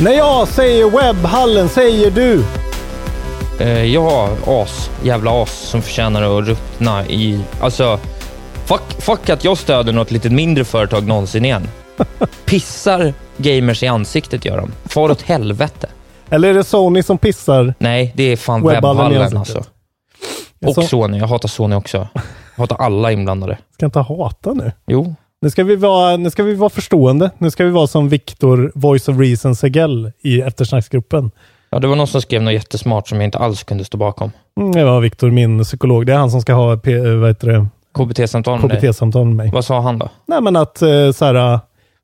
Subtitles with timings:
[0.00, 2.44] När jag säger webbhallen säger du?
[3.60, 4.90] Eh, ja, as.
[5.02, 7.40] Jävla as som förtjänar att ruttna i...
[7.60, 7.98] Alltså,
[8.64, 11.68] fuck, fuck att jag stöder något lite mindre företag någonsin igen.
[12.44, 14.72] Pissar gamers i ansiktet gör de.
[14.84, 15.88] Far åt helvete.
[16.30, 17.74] Eller är det Sony som pissar?
[17.78, 19.64] Nej, det är fan Webbhallen webbhallen alltså.
[20.66, 21.18] Och Sony.
[21.18, 22.08] Jag hatar Sony också.
[22.56, 23.58] Jag hatar alla inblandade.
[23.74, 24.72] Ska inte hata nu.
[24.86, 25.14] Jo.
[25.42, 27.30] Nu ska vi vara, nu ska vi vara förstående.
[27.38, 31.30] Nu ska vi vara som Victor, Voice of Reason Segell i eftersnacksgruppen.
[31.70, 34.30] Ja, det var någon som skrev något jättesmart som jag inte alls kunde stå bakom.
[34.60, 36.06] Mm, det var Victor, min psykolog.
[36.06, 37.66] Det är han som ska ha P- vad heter det?
[37.94, 38.70] KBT-samtal med.
[38.80, 39.50] KBT-samtal med mig.
[39.52, 40.08] Vad sa han då?
[40.26, 41.60] Nej, men att eh, så här,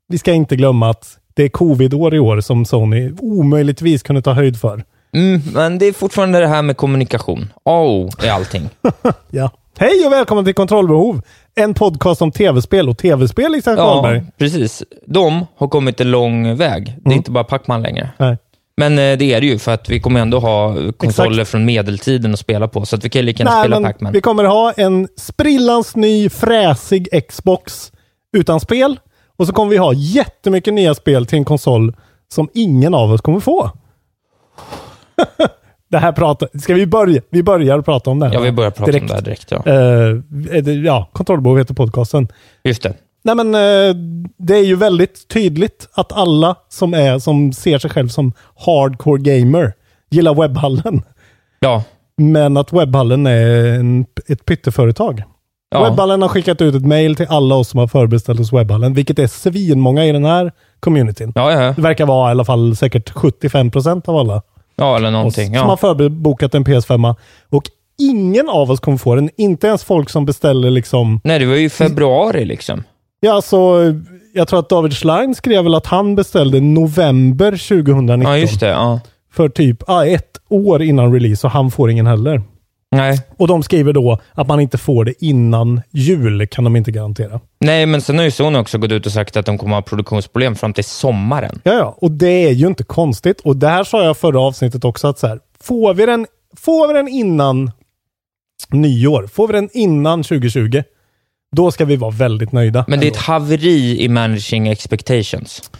[0.08, 4.32] vi ska inte glömma att det är covid-år i år som Sony omöjligtvis kunde ta
[4.32, 4.84] höjd för.
[5.14, 7.52] Mm, men det är fortfarande det här med kommunikation.
[7.64, 8.68] A och O är allting.
[9.30, 9.50] Ja.
[9.78, 11.20] Hej och välkommen till Kontrollbehov!
[11.54, 14.22] En podcast om tv-spel och tv-spel, Isak Ja, Wahlberg.
[14.38, 14.82] precis.
[15.06, 16.84] De har kommit en lång väg.
[16.84, 17.16] Det är Mm.
[17.16, 18.10] inte bara Pacman längre.
[18.18, 18.36] Nej.
[18.76, 22.32] Men eh, det är det ju, för att vi kommer ändå ha konsoler från medeltiden
[22.32, 24.12] att spela på, så att vi kan lika gärna Nej, spela men Pacman.
[24.12, 27.92] vi kommer ha en sprillans ny fräsig Xbox
[28.36, 29.00] utan spel.
[29.36, 31.94] Och så kommer vi ha jättemycket nya spel till en konsol
[32.32, 33.70] som ingen av oss kommer få.
[35.90, 36.48] det här pratar...
[36.58, 37.20] Ska vi börja?
[37.30, 38.34] Vi börjar prata om det här.
[38.34, 39.02] Ja, vi börjar prata direkt.
[39.02, 39.50] om det här direkt.
[39.50, 39.62] Ja.
[39.66, 42.28] Är det- ja, Kontrollbehov heter podcasten.
[42.64, 42.94] Just det.
[43.24, 43.94] Nej men eh,
[44.38, 48.32] det är ju väldigt tydligt att alla som är som ser sig själv som
[48.66, 49.72] hardcore gamer
[50.10, 51.02] gillar webbhallen.
[51.60, 51.82] Ja.
[52.16, 55.22] Men att webbhallen är en, ett pytteföretag.
[55.70, 55.84] Ja.
[55.84, 59.18] Webbhallen har skickat ut ett mail till alla oss som har förbeställt hos webbhallen, vilket
[59.18, 61.32] är svinmånga i den här communityn.
[61.34, 61.72] Ja, ja.
[61.76, 64.42] Det verkar vara i alla fall säkert 75% av alla
[64.78, 65.52] Ja, eller någonting.
[65.52, 65.76] oss som har Ja.
[65.76, 67.14] förbokat en PS5.
[67.50, 67.62] Och
[67.98, 69.30] ingen av oss kommer få den.
[69.36, 72.82] Inte ens folk som beställer liksom Nej, det var ju februari liksom.
[73.20, 73.56] Ja, alltså,
[74.34, 78.22] jag tror att David Schlein skrev väl att han beställde november 2019.
[78.32, 78.68] Ja, just det.
[78.68, 79.00] Ja.
[79.32, 82.42] För typ ah, ett år innan release och han får ingen heller.
[82.90, 83.20] Nej.
[83.36, 87.40] Och de skriver då att man inte får det innan jul, kan de inte garantera.
[87.60, 89.82] Nej, men sen har ju Sony också gått ut och sagt att de kommer ha
[89.82, 91.60] produktionsproblem fram till sommaren.
[91.64, 93.40] Ja, ja, och det är ju inte konstigt.
[93.40, 96.26] Och det här sa jag förra avsnittet också att så här, får vi den,
[96.56, 97.70] får vi den innan
[98.68, 100.82] nyår, får vi den innan 2020,
[101.56, 102.84] då ska vi vara väldigt nöjda.
[102.88, 105.70] Men det är ett haveri i managing expectations.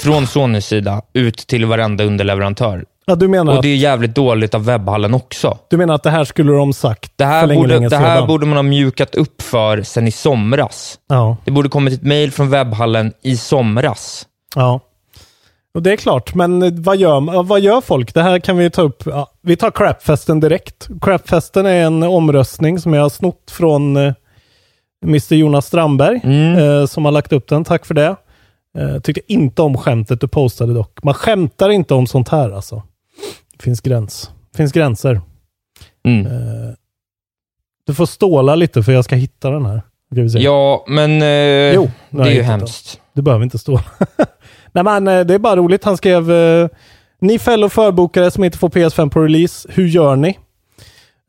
[0.00, 2.84] Från Sonys sida ut till varenda underleverantör.
[3.08, 5.58] Ja, du menar, Och att, det är jävligt dåligt av webbhallen också.
[5.70, 7.96] du menar att det här skulle de sagt Det för här, länge, borde, länge det
[7.96, 10.98] här borde man ha mjukat upp för sen i somras.
[11.08, 11.36] Ja.
[11.44, 14.26] Det borde kommit ett mail från webbhallen i somras.
[14.54, 14.80] Ja.
[15.74, 18.14] Och det är klart, men eh, vad gör, vad gör folk?
[18.14, 19.02] Det här kan vi ta upp.
[19.06, 20.88] Ja, vi tar crapfesten direkt.
[21.00, 24.12] Crapfesten är en omröstning som jag har snott från eh,
[25.04, 26.20] Mr Jonas Strandberg,
[26.62, 27.64] eh, som har lagt upp den.
[27.64, 28.16] Tack för det.
[28.78, 31.02] Eh, tyckte inte om skämtet du postade dock.
[31.02, 32.82] Man skämtar inte om sånt här alltså.
[33.56, 34.30] Det finns gräns.
[34.52, 35.20] Det finns gränser.
[36.06, 36.26] Mm.
[36.26, 36.72] Eh,
[37.86, 39.82] du får ståla lite för jag ska hitta den här.
[40.38, 42.92] Ja, men eh, Jo, det är ju hemskt.
[42.94, 43.02] den.
[43.14, 43.80] Du behöver inte stå.
[44.72, 45.84] Nej men eh, det är bara roligt.
[45.84, 46.68] Han skrev eh,
[47.20, 50.38] Ni fellow förbokare som inte får PS5 på release, hur gör ni?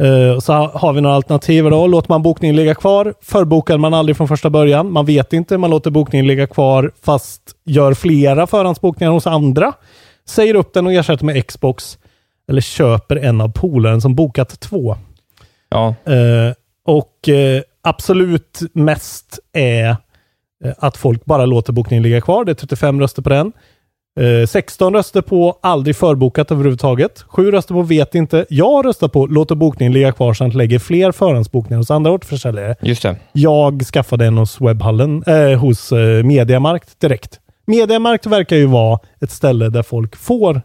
[0.04, 1.88] Eh, så ha- har vi några alternativ då.
[1.88, 3.14] Låter man bokningen ligga kvar?
[3.22, 4.92] Förbokar man aldrig från första början?
[4.92, 5.58] Man vet inte.
[5.58, 9.74] Man låter bokningen ligga kvar fast gör flera förhandsbokningar hos andra.
[10.28, 11.98] Säger upp den och ersätter med Xbox.
[12.48, 14.98] Eller köper en av polaren som bokat två.
[15.70, 15.96] Ja.
[16.06, 16.54] Eh,
[16.86, 22.46] och eh, absolut mest är eh, att folk bara låter bokningen ligga kvar.
[22.46, 23.52] Det är 35 röster på den.
[24.20, 27.22] Eh, 16 röster på aldrig förbokat överhuvudtaget.
[27.28, 28.46] 7 röster på vet inte.
[28.50, 32.76] Jag röstar på låter bokningen ligga kvar samt lägger fler förhandsbokningar hos andra återförsäljare.
[32.82, 33.16] Just det.
[33.34, 37.40] Jag skaffade en hos webbhallen, eh, hos eh, Mediamarkt direkt.
[37.68, 40.62] Mediamarkt verkar ju vara ett ställe där folk får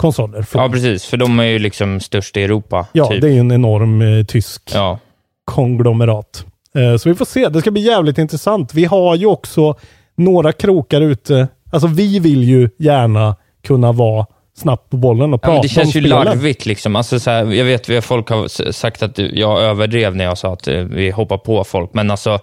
[0.00, 0.42] konsoler.
[0.42, 0.62] Från.
[0.62, 1.04] Ja, precis.
[1.04, 2.86] För de är ju liksom störst i Europa.
[2.92, 3.20] Ja, typ.
[3.20, 4.98] det är ju en enorm eh, tysk Ja.
[5.44, 6.44] konglomerat.
[6.74, 7.48] Eh, så vi får se.
[7.48, 8.74] Det ska bli jävligt intressant.
[8.74, 9.74] Vi har ju också
[10.16, 11.48] några krokar ute.
[11.70, 14.26] Alltså vi vill ju gärna kunna vara
[14.56, 16.24] snabbt på bollen och Ja, prata men det känns ju spelen.
[16.24, 16.66] larvigt.
[16.66, 16.96] Liksom.
[16.96, 20.52] Alltså, så här, jag vet att folk har sagt att jag överdrev när jag sa
[20.52, 22.38] att eh, vi hoppar på folk, men alltså,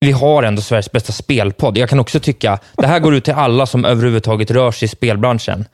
[0.00, 1.78] vi har ändå Sveriges bästa spelpodd.
[1.78, 4.88] Jag kan också tycka, det här går ut till alla som överhuvudtaget rör sig i
[4.88, 5.64] spelbranschen.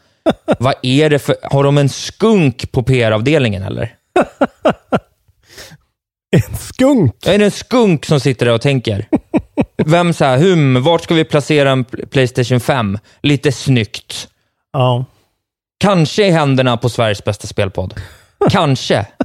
[0.58, 1.36] Vad är det för...
[1.42, 3.94] Har de en skunk på PR-avdelningen eller?
[6.30, 7.26] En skunk?
[7.26, 9.08] Är det en skunk som sitter där och tänker?
[9.76, 12.98] Vem så här, hum, vart ska vi placera en Pl- Playstation 5?
[13.22, 14.28] Lite snyggt.
[14.72, 15.04] Ja.
[15.78, 17.94] Kanske i händerna på Sveriges bästa spelpodd.
[18.50, 19.06] Kanske.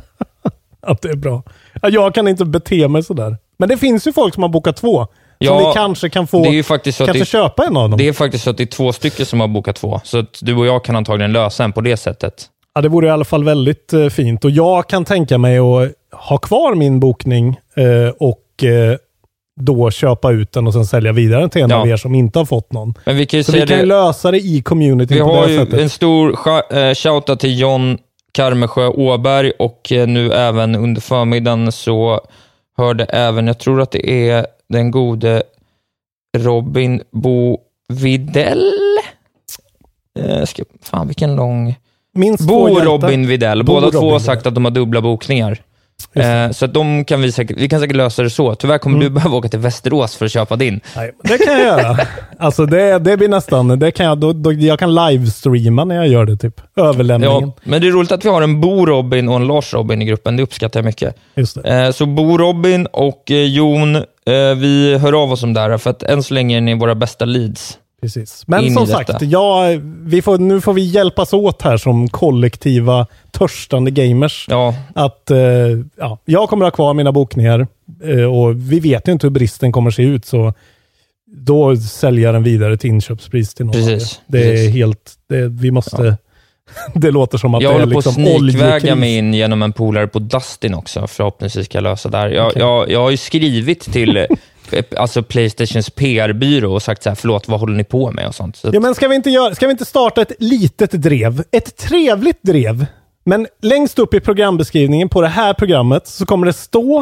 [0.82, 1.44] Ja, det är bra.
[1.82, 3.38] Ja, Jag kan inte bete mig sådär.
[3.58, 5.08] Men det finns ju folk som har bokat två.
[5.42, 7.66] Ja, som vi kanske kan få det är ju faktiskt så att kanske det- köpa
[7.66, 7.98] en av dem.
[7.98, 10.40] Det är faktiskt så att det är två stycken som har bokat två, så att
[10.42, 12.46] du och jag kan antagligen lösa en på det sättet.
[12.76, 14.46] Ja, det vore i alla fall väldigt eh, fint.
[14.46, 18.98] Och jag kan tänka mig att ha kvar min bokning eh, och eh,
[19.62, 21.76] då köpa ut den och sen sälja vidare till en Ja.
[21.82, 22.94] av er som inte har fått någon.
[23.06, 25.36] Men vi kan ju Så vi kan ju det, lösa det i communityn vi på
[25.36, 25.80] har det sättet.
[25.80, 26.30] en stor
[26.72, 27.98] eh, shoutout till John
[28.32, 32.22] Karmesjö Åberg och eh, nu även under förmiddagen så
[32.78, 35.44] hörde även, jag tror att det är den gode
[36.38, 37.58] Robin Bo
[37.94, 38.72] Videll.
[40.20, 41.76] Eh, ska, fan vilken lång...
[42.14, 42.86] Minst Bo hjältar.
[42.86, 43.64] Robin Videll.
[43.64, 45.62] Bo Båda Robin två har sagt att de har dubbla bokningar.
[46.14, 48.56] Eh, så att de kan vi, säkert, vi kan säkert lösa det så.
[48.56, 49.08] Tyvärr kommer Mm.
[49.08, 50.80] du behöva åka till Västerås för att köpa din.
[50.96, 51.98] Nej, det kan jag göra.
[52.42, 56.08] Alltså det, det blir nästan, det kan jag, då, då, jag kan livestreama när jag
[56.08, 56.62] gör det typ.
[56.76, 57.42] Överlämningen.
[57.42, 60.02] Ja, men det är roligt att vi har en Bo Robin och en Lars Robin
[60.02, 60.38] i gruppen.
[60.38, 61.16] Det uppskattar jag mycket.
[61.36, 61.58] Just.
[61.66, 64.04] Eh, så Bo Robin och eh, Jon,
[64.56, 66.96] vi hör av oss om det här, för att än så länge är ni våra
[66.96, 67.78] bästa leads.
[68.02, 68.44] Precis.
[68.48, 69.64] Men in som sagt, ja,
[70.04, 74.46] vi får, nu får vi hjälpas åt här som kollektiva törstande gamers.
[74.50, 75.38] Ja, Att, eh,
[75.98, 77.68] ja, jag kommer ha kvar mina bokningar
[78.04, 80.26] eh, och vi vet ju inte hur bristen kommer se ut.
[80.26, 80.54] så
[81.26, 84.22] Då säljer jag den vidare till inköpspris till någon Precis.
[84.28, 84.74] Det är precis.
[84.74, 86.18] helt, det, vi måste,
[86.94, 89.62] det låter som att jag det är håller på att liksom snikväga mig in genom
[89.62, 91.08] en polare på Dustin också.
[91.08, 92.30] Förhoppningsvis ska jag lösa där.
[92.30, 94.18] Jag, jag, jag har ju skrivit till
[94.72, 98.36] eh, alltså Playstations PR-byrå och sagt så här, förlåt, vad håller ni på med och
[98.36, 98.56] sånt.
[98.56, 101.44] Så Ja, men ska vi, inte göra, ska vi inte starta ett litet drev?
[101.52, 102.86] Ett trevligt drev.
[103.26, 107.00] Men längst upp i programbeskrivningen på det här programmet så kommer det stå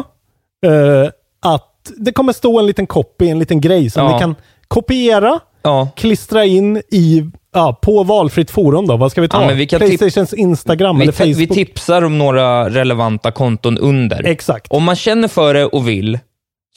[0.66, 1.10] eh,
[1.42, 1.64] att
[1.96, 4.12] det kommer stå en liten copy, en liten grej som Ja.
[4.14, 4.34] vi kan
[4.68, 5.88] kopiera, ja.
[5.96, 7.24] klistra in i,
[7.54, 8.96] ja, på valfritt forum då.
[8.96, 9.40] Vad ska vi ta?
[9.42, 11.54] Ja, men vi kan Playstations Instagram Vi, eller te- vi Facebook?
[11.56, 14.26] tipsar om några relevanta konton under.
[14.26, 14.72] Exakt.
[14.72, 16.18] Om man känner för det och vill,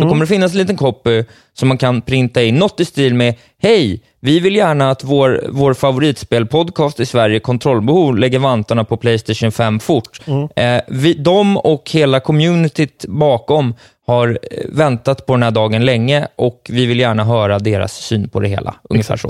[0.01, 0.09] Mm.
[0.09, 2.55] kommer det finnas en liten copy som man kan printa in.
[2.55, 8.17] Något i stil med Hej, vi vill gärna att vår, vår favoritspelpodcast i Sverige, Kontrollbehov,
[8.17, 10.21] lägger vantarna på Playstation 5 fort.
[10.25, 10.49] Mm.
[10.55, 13.73] Eh, vi, de och hela communityt bakom
[14.07, 18.29] har eh, väntat på den här dagen länge och vi vill gärna höra deras syn
[18.29, 18.75] på det hela.
[18.89, 19.29] Ungefär så.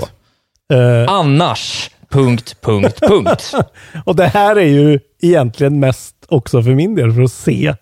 [0.74, 3.54] Eh, Annars, punkt, punkt, punkt.
[4.04, 7.74] och det här är ju egentligen mest också för min del för att se.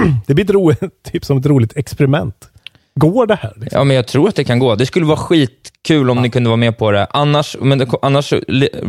[0.26, 0.72] det blir ett ro,
[1.12, 2.48] typ som ett roligt experiment.
[2.94, 3.52] Går det här?
[3.56, 3.78] Liksom?
[3.78, 4.74] Ja, men jag tror att det kan gå.
[4.74, 7.06] Det skulle vara skitkul om ni kunde vara med på det.
[7.10, 8.32] Annars, men det, annars,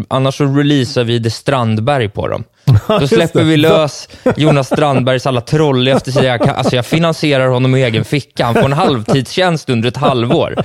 [0.08, 2.44] annars så releasar vi det Strandberg på dem.
[2.88, 6.30] Då släpper vi lös Jonas Strandbergs alla troll efter sig.
[6.30, 8.46] Alltså jag finansierar honom i egen ficka.
[8.46, 10.56] Han får en halvtidstjänst under ett halvår.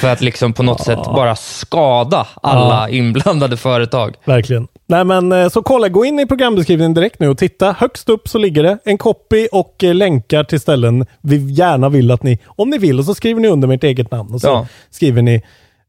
[0.00, 4.14] För att liksom på något sätt bara skada alla inblandade företag.
[4.24, 4.68] Verkligen.
[4.86, 7.72] Nej men eh, så kolla, gå in i programbeskrivningen direkt nu och titta.
[7.78, 12.10] Högst upp så ligger det en copy och eh, länkar till ställen vi gärna vill
[12.10, 14.40] att ni, om ni vill, och så skriver ni under med ert eget namn och
[14.40, 14.66] så Ja.
[14.90, 15.34] skriver ni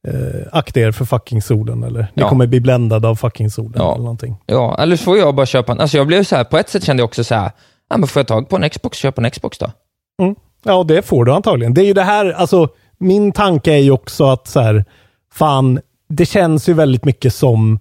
[0.08, 0.14] eh,
[0.52, 2.30] akta er för fucking solen eller ni Ja.
[2.30, 3.92] kommer bli bländade av fucking solen Ja.
[3.94, 4.36] eller någonting.
[4.46, 5.80] Ja, eller så får jag bara köpa en.
[5.80, 7.52] Alltså jag blev så här, på ett sätt kände jag också så här,
[7.90, 9.72] ja, men får jag tag på en Xbox, köpa en Xbox då.
[10.22, 10.36] Mm.
[10.66, 11.74] Ja, det får du antagligen.
[11.74, 14.86] Det är ju det här, alltså min tanke är ju också att så här,
[15.34, 17.80] fan, det känns ju väldigt mycket som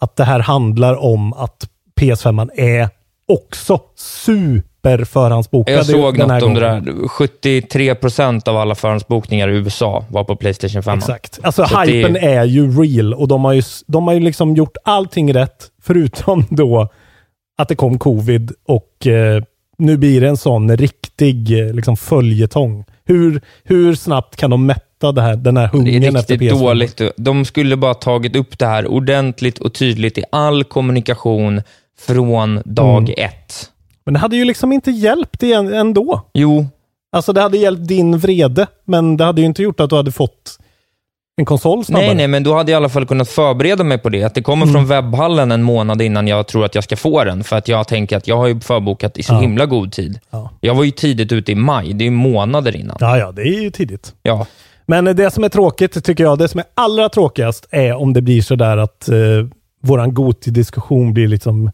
[0.00, 1.68] att det här handlar om att
[2.00, 2.88] PS5 är
[3.28, 6.84] också super förhandsbokad Jag såg den här något om det gången.
[6.84, 6.92] där.
[6.92, 10.98] 73% av alla förhandsbokningar i USA var på Playstation 5.
[10.98, 11.38] Exakt.
[11.42, 14.20] Alltså Så att det- hypen är ju real och de har ju, de har ju
[14.20, 16.88] liksom gjort allting rätt förutom då
[17.58, 19.42] att det kom covid och eh,
[19.78, 22.84] nu blir det en sån riktig eh, liksom, följetong.
[23.12, 26.52] Hur, hur snabbt kan de mätta det här, den här Det hungern är efter riktigt
[26.52, 26.58] PS5?
[26.64, 27.00] dåligt.
[27.16, 31.62] De skulle bara tagit upp det här ordentligt och tydligt i all kommunikation
[32.00, 33.14] från dag Mm.
[33.30, 33.70] ett.
[34.04, 36.20] Men det hade ju liksom inte hjälpt igen ändå.
[36.34, 36.66] Jo,
[37.14, 40.12] Alltså det hade hjälpt din vrede, men det hade ju inte gjort att du hade
[40.12, 40.58] fått
[41.36, 42.06] en konsol snabbare.
[42.06, 44.22] nej, nej, men då hade jag i alla fall kunnat förbereda mig på det.
[44.24, 44.74] Att det kommer Mm.
[44.74, 47.44] från webbhallen en månad innan jag tror att jag ska få den.
[47.44, 49.40] För att jag tänker att jag har ju förbokat i så Ja.
[49.40, 50.18] himla god tid.
[50.30, 50.50] Ja.
[50.60, 51.92] Jag var ju tidigt ute i maj.
[51.92, 52.96] Det är ju månader innan.
[53.00, 54.14] Ja, ja, det är ju tidigt.
[54.22, 54.46] Ja.
[54.86, 58.22] Men det som är tråkigt, tycker jag, det som är allra tråkigast är om det
[58.22, 59.16] blir så där att eh,
[59.82, 61.70] våran Goti-diskussion blir liksom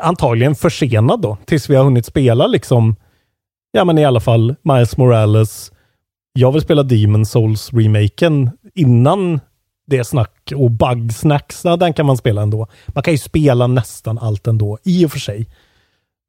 [0.00, 2.96] antagligen försenad då, tills vi har hunnit spela liksom,
[3.72, 5.72] ja men i alla fall Miles Morales.
[6.40, 9.40] Jag vill spela Demon Souls-remaken innan
[9.86, 12.66] det snack och Bugsnacks, ja, den kan man spela ändå.
[12.86, 15.46] Man kan ju spela nästan allt ändå, i och för sig.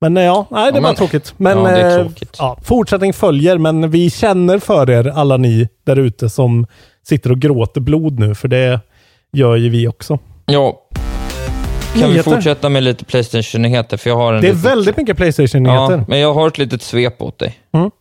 [0.02, 1.34] Men eh, ja, nej, det Ja, var tråkigt.
[1.38, 2.36] Men Ja, det är eh, tråkigt.
[2.40, 6.66] Ja, fortsättning följer, men vi känner för er, alla ni där ute som
[7.08, 8.80] sitter och gråter blod nu, för det
[9.32, 10.20] gör ju vi också.
[10.46, 10.86] ja.
[11.94, 12.32] Kan vi Nyheter?
[12.32, 13.98] fortsätta med lite Playstation-nyheter?
[13.98, 15.98] För jag har en Det är liten- väldigt mycket Playstation-nyheter.
[15.98, 17.60] Ja, men jag har ett litet svep åt dig.
[17.74, 17.92] Mm.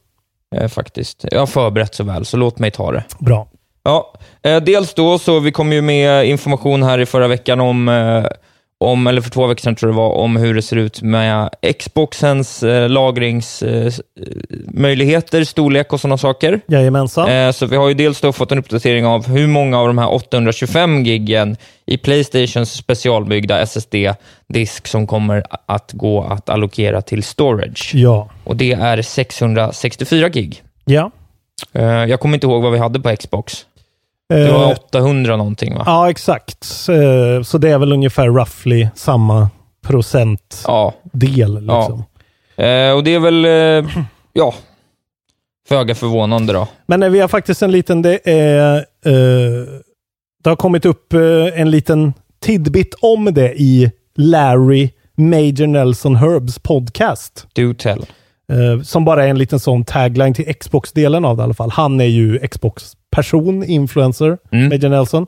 [0.56, 1.24] Eh, faktiskt.
[1.30, 3.04] Jag har förberett så väl, så låt mig ta det.
[3.18, 3.48] Bra.
[3.82, 7.88] Ja, eh, dels då så vi kom ju med information här i förra veckan om,
[7.88, 8.26] eh,
[8.80, 11.02] om, eller för två veckor sedan tror jag det var, om hur det ser ut
[11.02, 16.60] med Xboxens eh, lagringsmöjligheter, storlek och sådana saker.
[16.66, 17.30] Jajamensan.
[17.30, 19.98] Eh, så vi har ju dels då fått en uppdatering av hur många av de
[19.98, 21.56] här 825 giggen
[21.86, 27.90] i Playstations specialbyggda SSD-disk som kommer att gå att allokera till storage.
[27.94, 28.30] Ja.
[28.44, 30.62] Och det är 664 gig.
[30.84, 31.10] Ja.
[31.72, 33.66] Eh, jag kommer inte ihåg vad vi hade på Xbox.
[34.28, 35.82] Det var Eh, 800 någonting va?
[35.86, 36.66] Ja, exakt.
[36.88, 39.50] Eh, Så det är väl ungefär roughly samma
[39.86, 41.54] procentdel.
[41.60, 42.04] Liksom.
[42.56, 43.90] Eh, och det är väl, eh,
[44.32, 44.54] ja,
[45.68, 46.68] föga förvånande då.
[46.86, 49.66] Men eh, vi har faktiskt en liten, det är, eh,
[50.44, 56.58] det har kommit upp eh, en liten tidbit om det i Larry Major Nelson Herbs
[56.58, 57.46] podcast.
[57.54, 58.06] Do tell.
[58.52, 61.70] Eh, som bara är en liten sån tagline till Xbox-delen av det i alla fall.
[61.70, 62.38] Han är ju
[63.16, 64.68] Xbox-person, influencer, Mm.
[64.68, 65.26] Major Nelson.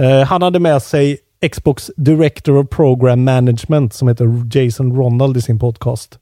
[0.00, 1.18] Eh, han hade med sig
[1.52, 6.18] Xbox Director of Program Management som heter Jason Ronald i sin podcast.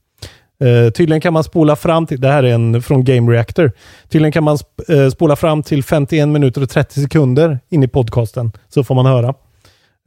[0.63, 3.71] Eh, tydligen kan man spola fram till, det här är en från Game Reactor,
[4.09, 7.87] tydligen kan man sp- eh, spola fram till 51 minuter och 30 sekunder in i
[7.87, 9.27] podcasten, så får man höra.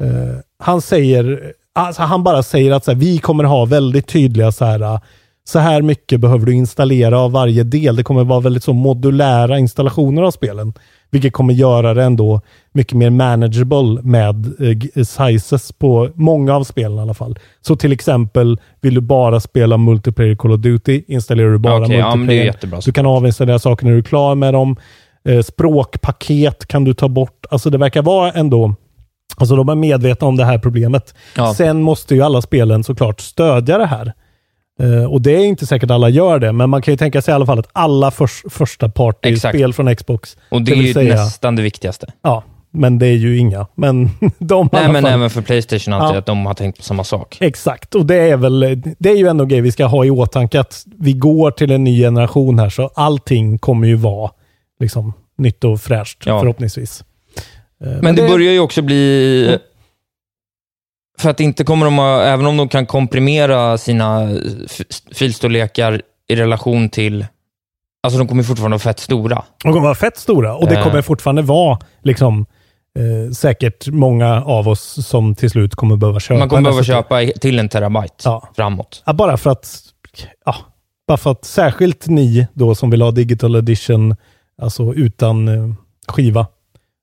[0.02, 4.52] Eh, han säger, alltså han bara säger att så här, vi kommer ha väldigt tydliga
[4.52, 5.00] så här,
[5.44, 7.96] så här mycket behöver du installera av varje del.
[7.96, 10.72] Det kommer vara väldigt så modulära installationer av spelen.
[11.10, 12.40] Vilket kommer göra det ändå
[12.72, 17.38] mycket mer manageable med eh, g- sizes på många av spelen i alla fall.
[17.60, 22.12] Så till exempel, vill du bara spela multiplayer Call of Duty, installerar du bara ja,
[22.12, 22.44] är multiplayer.
[22.44, 22.80] jättebra.
[22.84, 24.76] du kan avinstallera saker när du är klar med dem.
[25.28, 27.46] Eh, språkpaket kan du ta bort.
[27.50, 28.74] Alltså det verkar vara ändå
[29.36, 31.14] Alltså de är medvetna om det här problemet.
[31.36, 31.54] Ja.
[31.54, 34.12] Sen måste ju alla spelen såklart stödja det här.
[34.82, 37.32] Eh, och det är inte säkert alla gör det, men man kan ju tänka sig
[37.32, 41.14] i alla fall att alla förs- första party-spel från Xbox, Och det är ju säga-
[41.14, 42.12] nästan det viktigaste.
[42.22, 43.66] ja, men det är ju inga.
[43.74, 46.18] Men de Nej, men även för Playstation antar Ja.
[46.18, 47.36] att de har tänkt på samma sak.
[47.40, 50.60] Exakt, och det är väl, det är ju ändå grej vi ska ha i åtanke
[50.60, 54.30] att vi går till en ny generation här, så allting kommer ju vara
[54.80, 56.40] liksom nytt och fräscht Ja.
[56.40, 57.04] förhoppningsvis.
[57.84, 59.58] Eh, Men det börjar ju också bli...
[61.22, 64.28] För att inte kommer de att, även om de kan komprimera sina
[65.14, 67.26] filstorlekar i relation till...
[68.02, 69.42] Alltså de kommer fortfarande vara fett stora.
[69.62, 70.82] De kommer vara fett stora och det Eh.
[70.84, 72.46] kommer fortfarande vara liksom
[72.98, 76.38] eh, säkert många av oss som till slut kommer behöva köpa.
[76.38, 78.48] Man kommer behöva köpa till en terabyte Ja.
[78.56, 79.02] framåt.
[79.06, 79.80] Ja, bara för att,
[80.44, 80.54] ja,
[81.08, 84.16] bara för att särskilt ni då som vill ha digital edition,
[84.62, 85.74] alltså utan eh,
[86.08, 86.46] skiva.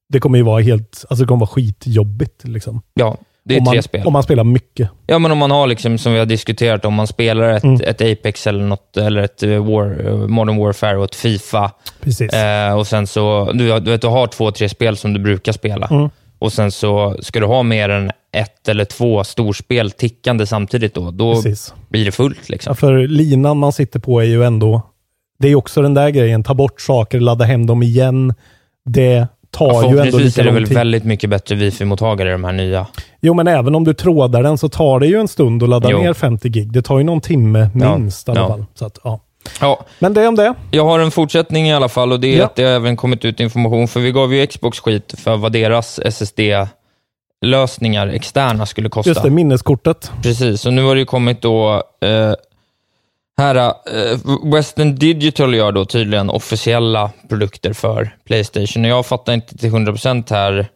[0.09, 2.81] Det kommer ju vara helt, alltså det kommer vara skitjobbigt liksom.
[2.93, 3.17] Ja,
[3.50, 4.08] det är om man, tre spel.
[4.08, 4.89] Om man spelar mycket.
[5.08, 7.82] Ja, men om man har, liksom, som vi har diskuterat, om man spelar ett, Mm.
[7.86, 11.72] ett Apex eller något, eller ett eh, War, eh, Modern Warfare och ett Fifa.
[12.01, 12.34] Precis.
[12.34, 15.51] Eh, och sen så, du, du, vet, du har två, tre spel som du brukar
[15.51, 15.88] spela.
[15.91, 16.10] Mm.
[16.39, 21.12] Och sen så ska du ha mer än ett eller två storspel tickande samtidigt då.
[21.12, 21.74] Då Precis.
[21.89, 22.50] blir det fullt.
[22.50, 22.72] Liksom.
[22.72, 24.82] Ja, för linan man sitter på är ju ändå,
[25.39, 28.34] det är också den där grejen, ta bort saker, ladda hem dem igen.
[28.86, 30.77] Det tar Ja, ju ändå förhoppningsvis lika är det lång väl tid.
[30.77, 32.88] väldigt mycket bättre wifi-mottagare i de här nya.
[33.21, 35.91] Jo, men även om du trådar den så tar det ju en stund att ladda
[35.91, 35.97] Jo.
[36.01, 36.71] ner 50 gig.
[36.73, 37.97] Det tar ju någon timme Ja.
[37.97, 38.47] minst i alla Ja.
[38.47, 38.65] fall.
[38.75, 39.19] Så att, ja.
[39.61, 40.53] Ja, Men det om det.
[40.71, 42.45] jag har en fortsättning i alla fall och det är Ja.
[42.45, 45.51] att det har även kommit ut information, för vi gav ju Xbox skit för vad
[45.51, 49.09] deras SSD-lösningar externa skulle kosta.
[49.09, 50.11] Just det, minneskortet.
[50.23, 51.73] Precis, och nu har det ju kommit då...
[52.01, 52.33] Eh,
[53.38, 53.73] Här, eh,
[54.53, 58.83] Western Digital gör då tydligen officiella produkter för Playstation.
[58.85, 60.67] Och jag fattar inte till 100% här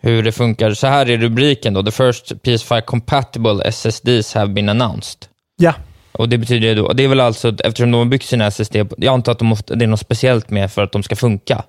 [0.00, 0.70] hur det funkar.
[0.70, 1.82] Så här är rubriken då.
[1.82, 5.18] The first PS5 compatible SSDs have been announced.
[5.56, 5.74] Ja.
[6.12, 8.76] Och det betyder ju då, det är väl alltså, eftersom de har byggt sina SSD,
[8.76, 11.64] jag antar att de måste, det är något speciellt med för att de ska funka.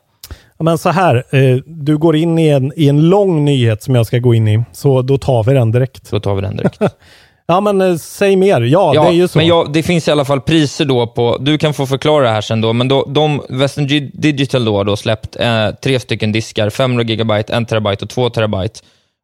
[0.57, 3.95] Ja, Men så här, eh, du går in i en, i en lång nyhet som
[3.95, 6.11] jag ska gå in i, så då tar vi den direkt.
[6.11, 6.81] Då tar vi den direkt.
[7.47, 8.61] ja, men eh, säg mer.
[8.61, 9.37] Ja, det är ju så.
[9.37, 12.29] Men jag, det finns i alla fall priser då på, du kan få förklara det
[12.29, 15.99] här sen då, men då, de, Western Gi- Digital då har då släppt eh, tre
[15.99, 18.79] stycken diskar, 500 gigabyte, 1 terabyte och 2 terabyte.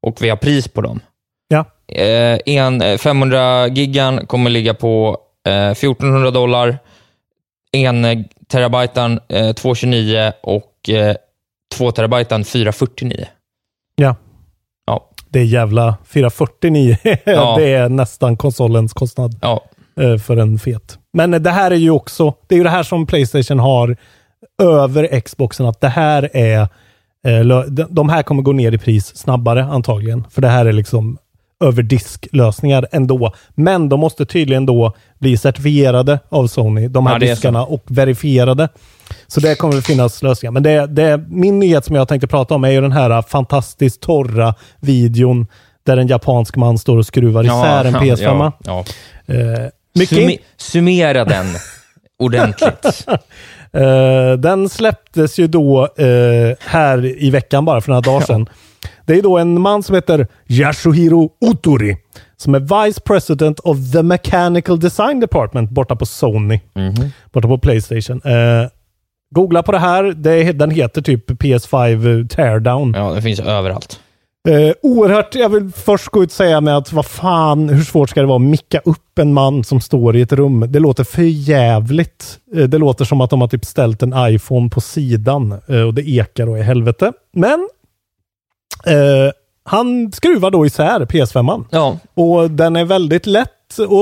[0.07, 0.99] Och vi har pris på dem.
[1.47, 1.65] Ja.
[1.95, 6.77] Eh, en eh, 500 gigan kommer ligga på eh, 1400 dollar.
[7.71, 8.19] En eh,
[8.51, 11.15] terabytan eh, 229 och eh,
[11.75, 13.25] 2 terabytan 449.
[13.95, 14.15] Ja.
[15.33, 16.97] Det är jävla 449.
[17.25, 17.55] Ja.
[17.57, 19.63] det är nästan konsolens kostnad Ja.
[20.01, 20.97] eh, för en fet.
[21.13, 23.97] Men det här är ju också, det är ju det här som Playstation har
[24.61, 26.61] över Xboxen, att det här är,
[27.27, 27.59] eh,
[27.89, 30.23] de här kommer gå ner i pris snabbare antagligen.
[30.31, 31.17] För det här är liksom
[31.63, 33.33] över disklösningar ändå.
[33.55, 37.83] Men de måste tydligen då bli certifierade av Sony, de här Ja, det diskarna, och
[37.87, 38.69] verifierade.
[39.27, 40.51] Så det kommer att finnas lösningar.
[40.51, 44.01] Men det, det, min nyhet som jag tänkte prata om är ju den här fantastiskt
[44.01, 45.47] torra videon
[45.85, 48.51] där en japansk man står och skruvar isär en PS5.
[48.63, 48.83] Ja,
[49.27, 49.33] ja.
[49.33, 51.45] Eh, Summi- summera den
[52.19, 53.05] ordentligt.
[53.75, 58.49] Eh, den släpptes ju då eh, här i veckan bara för några dagar sedan.
[59.05, 61.97] Det är då en man som heter Yasuhiro Otori
[62.37, 66.59] som är Vice President of the Mechanical Design Department borta på Sony.
[67.31, 68.21] Borta på Playstation.
[68.25, 68.69] Eh,
[69.35, 70.03] googla på det här.
[70.03, 72.93] Det, den heter typ PS5 Teardown.
[72.97, 73.99] Ja, det finns överallt.
[74.49, 78.09] Eh, oerhört, jag vill först gå ut och säga med att vad fan, hur svårt
[78.09, 80.65] ska det vara att micka upp en man som står i ett rum?
[80.69, 82.39] Det låter för jävligt.
[82.55, 85.93] Eh, det låter som att de har typ ställt en iPhone på sidan eh, och
[85.93, 87.13] det ekar och i helvete.
[87.33, 87.69] Men
[88.87, 89.31] eh,
[89.65, 91.65] han skruvar då isär PS5.
[91.71, 91.97] Ja.
[92.13, 93.49] Och den är väldigt lätt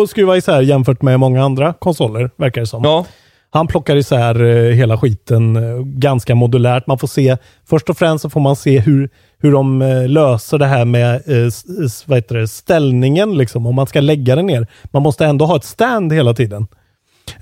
[0.03, 2.83] att skruva isär jämfört med många andra konsoler, verkar det som.
[2.83, 3.05] Ja.
[3.53, 6.87] Han plockar isär eh, hela skiten eh, ganska modulärt.
[6.87, 7.37] Man får se,
[7.69, 11.21] först och främst så får man se hur, hur de eh, löser det här med
[11.47, 14.67] s- vad heter det, ställningen, liksom, om man ska lägga den ner.
[14.83, 16.67] Man måste ändå ha ett stand hela tiden.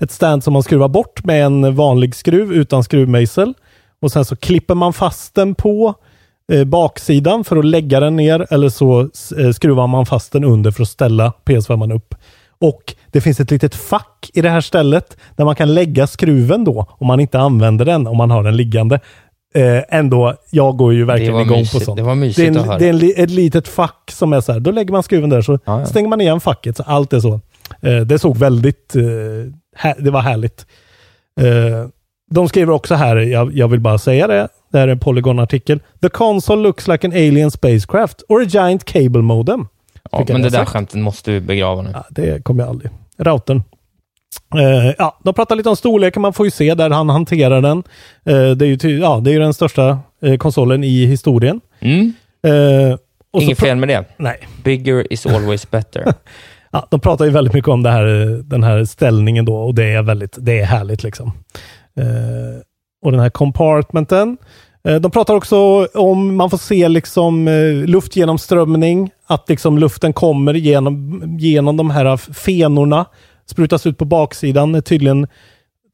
[0.00, 3.54] Ett stand som man skruvar bort med en vanlig skruv utan skruvmejsel.
[4.02, 5.94] Och sen så klipper man fast den på
[6.50, 9.00] eh, baksidan för att lägga den ner eller så
[9.38, 12.14] eh, skruvar man fast den under för att ställa PS5 upp.
[12.60, 16.64] Och det finns ett litet fack i det här stället där man kan lägga skruven
[16.64, 19.00] då om man inte använder den, om man har den liggande.
[19.54, 21.78] Eh, ändå, jag går ju verkligen igång mysigt.
[21.78, 21.96] på sånt.
[21.96, 22.78] Det var mysigt det är, en, att höra.
[22.78, 25.42] det är en, ett litet fack som är så här, då lägger man skruven där
[25.42, 25.86] så Ja, ja.
[25.86, 27.40] stänger man igen facket så allt är så.
[27.82, 29.02] Eh, det såg väldigt, eh,
[29.76, 30.66] här, det var härligt.
[31.40, 31.88] Eh,
[32.30, 35.80] de skriver också här, jag, jag vill bara säga det, det här är en Polygon-artikel.
[36.02, 39.68] The console looks like an alien spacecraft or a giant cable modem.
[40.12, 40.70] Ja, men det där sagt?
[40.70, 41.90] skämtet måste vi begrava nu.
[41.92, 42.90] Ja, det kommer jag aldrig.
[43.18, 43.62] Routern.
[44.54, 46.22] Eh, ja, de pratar lite om storleken.
[46.22, 47.78] Man får ju se där han hanterar den.
[48.24, 51.60] Eh, det, är ju ja, det är ju den största eh, konsolen i historien.
[51.80, 52.12] Mm.
[53.32, 54.04] Inget fel med det.
[54.16, 54.48] Nej.
[54.64, 56.04] Bigger is always better.
[56.72, 58.04] Ja, de pratar ju väldigt mycket om här,
[58.42, 61.32] den här ställningen då och det är väldigt, det är härligt liksom.
[63.02, 64.36] Och den här compartmenten.
[64.84, 70.54] Eh, de pratar också om, man får se liksom eh, luftgenomströmning, att liksom luften kommer
[70.54, 73.06] genom, genom de här fenorna,
[73.46, 74.74] sprutas ut på baksidan.
[74.74, 75.26] Eh, tydligen,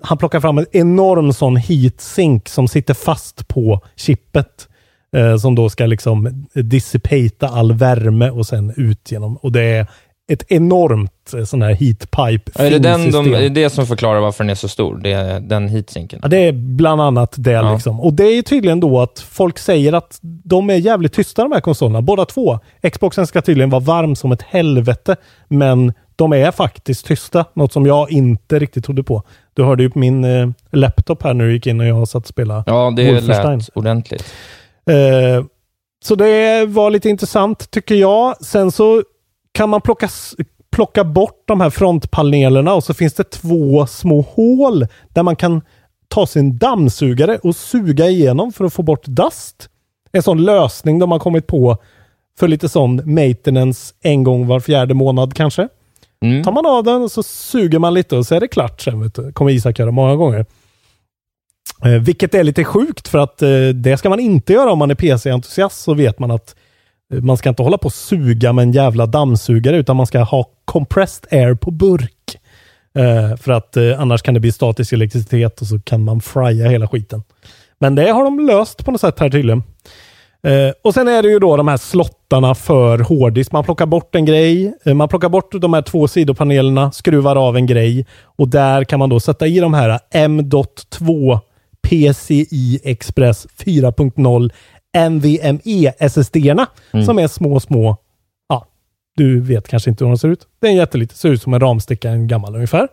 [0.02, 4.68] han plockar fram en enorm sån heat sink som sitter fast på chippet.
[5.40, 9.36] Som då ska liksom dissipata all värme och sen ut genom.
[9.36, 9.86] Och det är
[10.28, 14.20] ett enormt eh, sån här heatpipe är det den de, är det det som förklarar
[14.20, 15.00] varför den är så stor?
[15.02, 16.20] Det är den heatsinken?
[16.22, 17.50] Ja, det är bland annat det.
[17.50, 17.72] Ja.
[17.72, 18.00] Liksom.
[18.00, 21.60] Och det är tydligen då att folk säger att de är jävligt tysta de här
[21.60, 22.58] konsolerna, båda två.
[22.92, 25.16] Xboxen ska tydligen vara varm som ett helvete,
[25.48, 27.44] men de är faktiskt tysta.
[27.54, 29.22] Något som jag inte riktigt trodde på.
[29.54, 32.22] Du hörde ju på min eh, laptop här när du gick in och jag satt
[32.22, 34.24] och spelade Ja, det lät ordentligt.
[34.90, 35.44] Eh,
[36.04, 38.44] så det var lite intressant tycker jag.
[38.44, 39.02] Sen så
[39.56, 40.08] kan man plocka,
[40.70, 45.62] plocka bort de här frontpanelerna och så finns det två små hål där man kan
[46.08, 49.68] ta sin dammsugare och suga igenom för att få bort dust.
[50.12, 51.76] En sån lösning de har kommit på
[52.38, 55.68] för lite sån maintenance en gång var fjärde månad kanske.
[56.22, 56.44] Mm.
[56.44, 59.00] Tar man av den och så suger man lite och så är det klart sen.
[59.00, 59.32] Vet du.
[59.32, 60.46] kommer Isak göra många gånger.
[61.84, 64.90] Eh, vilket är lite sjukt för att eh, det ska man inte göra om man
[64.90, 65.82] är PC-entusiast.
[65.82, 66.56] Så vet man att
[67.10, 70.50] man ska inte hålla på och suga med en jävla dammsugare utan man ska ha
[70.64, 72.38] compressed air på burk.
[72.94, 76.68] Eh, för att eh, annars kan det bli statisk elektricitet och så kan man frya
[76.68, 77.22] hela skiten.
[77.78, 79.62] Men det har de löst på något sätt här tydligen.
[80.42, 83.52] Eh, och sen är det ju då de här slottarna för hårddisk.
[83.52, 87.56] Man plockar bort en grej, eh, man plockar bort de här två sidopanelerna, skruvar av
[87.56, 91.40] en grej och där kan man då sätta i de här M.2
[91.82, 94.50] PCI Express 4.0
[95.10, 97.06] NVMe SSD-erna Mm.
[97.06, 97.96] som är små, små.
[98.48, 98.66] Ja,
[99.16, 100.46] du vet kanske inte hur de ser ut.
[100.60, 102.88] Det är en jätteliten, ser ut som en ramsticka, en gammal ungefär.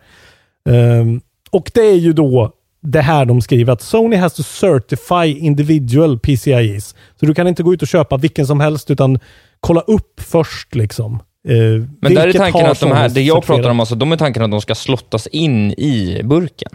[0.70, 5.38] Ehm, och det är ju då det här de skriver att Sony has to certify
[5.38, 6.94] individual PCIes.
[7.20, 9.18] Så du kan inte gå ut och köpa vilken som helst utan
[9.60, 11.14] kolla upp först liksom.
[11.48, 11.54] Eh,
[12.00, 14.42] Men där är tanken att de här, det jag pratar om, alltså, de är tanken
[14.42, 16.70] att de ska slottas in i burken.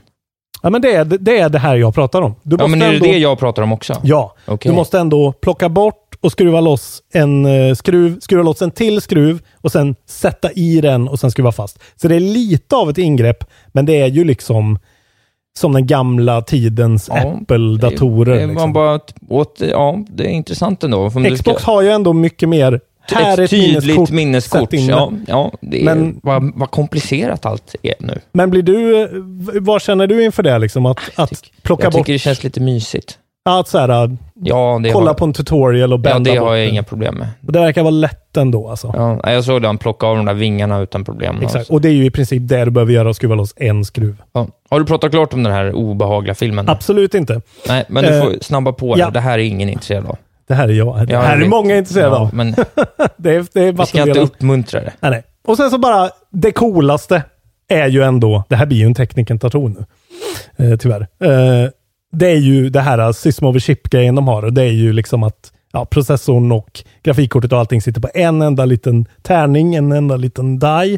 [0.61, 2.35] Ja, men det är det, är det här jag pratar om.
[2.43, 3.93] Du Ja, men är det ändå- det jag pratar om också?
[4.03, 4.71] Ja, Okej.
[4.71, 9.01] du måste ändå plocka bort och skruva loss en eh, skruv, skruva loss en till
[9.01, 11.79] skruv och sen sätta i den och sen skruva fast.
[11.95, 14.79] Så det är lite av ett ingrepp, men det är ju liksom
[15.59, 18.35] som den gamla tidens Apple-datorer.
[18.35, 18.73] Det är liksom.
[18.73, 21.09] bara åt- ja, det är intressant ändå.
[21.09, 22.79] Xbox ska- har ju ändå mycket mer.
[23.15, 24.69] Här är ett tydligt minneskort.
[24.71, 24.77] det.
[24.77, 28.19] Ja, ja, det är, Men- vad, vad komplicerat allt är nu.
[28.31, 29.07] Men blir du,
[29.59, 30.57] vad känner du inför det?
[30.59, 30.85] Liksom?
[30.85, 33.17] Att, att plocka Jag bort, tycker det känns lite mysigt.
[33.49, 34.11] att så här, äh,
[34.43, 36.71] Ja, det kolla har, på en tutorial och ja, bända det bort har jag det.
[36.71, 37.27] inga problem med.
[37.47, 38.93] Och Det verkar vara lätt ändå alltså.
[39.23, 41.35] Ja, jag såg den plocka av de där vingarna utan problem.
[41.41, 41.69] Exakt.
[41.69, 44.15] Och det är ju i princip det du behöver göra, att skruva loss en skruv.
[44.33, 44.47] Ja.
[44.69, 46.69] Har du pratat klart om den här obehagliga filmen?
[46.69, 47.41] Absolut inte.
[47.67, 49.01] Nej, men du Eh, får snabba på det.
[49.01, 49.09] ja.
[49.09, 50.17] Det här är ingen intresserad av.
[50.49, 51.07] Det här är jag.
[51.07, 51.49] Det här är vet.
[51.49, 52.33] många intresserade Ja, av.
[52.33, 52.51] Men
[53.17, 54.93] Det är, det är vi ska inte uppmuntra det.
[54.99, 55.23] Nej, nej.
[55.45, 57.23] Och sen så bara, det coolaste
[57.67, 59.85] är ju ändå, det här blir ju en teknikentation
[60.57, 61.01] nu, eh, tyvärr.
[61.01, 61.69] Eh,
[62.11, 64.49] det är ju det här system over chip-grejen de har.
[64.51, 68.65] Det är ju liksom att ja, processorn och grafikkortet och allting sitter på en enda
[68.65, 70.97] liten tärning, en enda liten die.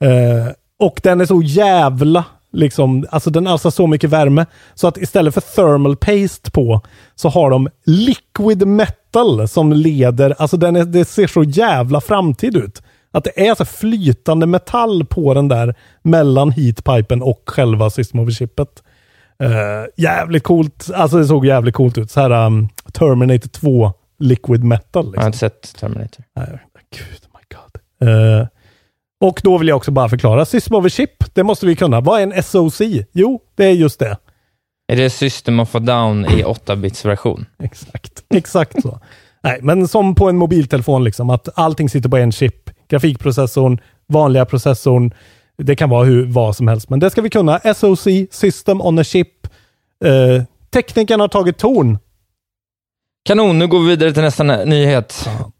[0.00, 4.46] Eh, och den är så jävla, liksom, alltså den alstrar så mycket värme.
[4.74, 6.80] Så att istället för thermal paste på,
[7.14, 12.56] så har de liquid metal som leder, alltså den är, det ser så jävla framtid
[12.56, 12.82] ut.
[13.10, 18.32] Att det är alltså flytande metall på den där mellan heatpipen och själva system over
[18.32, 18.82] chipet.
[19.42, 19.50] Uh,
[19.96, 20.90] jävligt coolt.
[20.94, 22.10] Alltså det såg jävligt coolt ut.
[22.10, 25.12] Så här um, Terminator 2 liquid metal.
[25.14, 25.26] Jag har Liksom.
[25.26, 26.24] inte sett Terminator.
[26.36, 26.46] Nej,
[26.90, 28.08] gud, oh my god.
[28.40, 28.46] Eh,
[29.22, 30.44] och då vill jag också bara förklara.
[30.44, 32.00] System over chip, det måste vi kunna.
[32.00, 32.80] Vad är en SOC?
[33.12, 34.16] Jo, det är just det.
[34.92, 37.46] Är det System of a Down i 8-bits version?
[37.62, 38.24] Exakt.
[38.34, 39.00] Exakt så.
[39.42, 42.70] Nej, men som på en mobiltelefon, liksom, att allting sitter på en chip.
[42.88, 45.14] Grafikprocessorn, vanliga processorn.
[45.58, 47.74] Det kan vara hur, vad som helst, men det ska vi kunna.
[47.74, 49.46] SOC, System on a Chip.
[50.04, 51.98] Uh, tekniken har tagit ton.
[53.24, 55.22] Kanon, nu går vi vidare till nästa nä- nyhet.
[55.26, 55.52] Ja.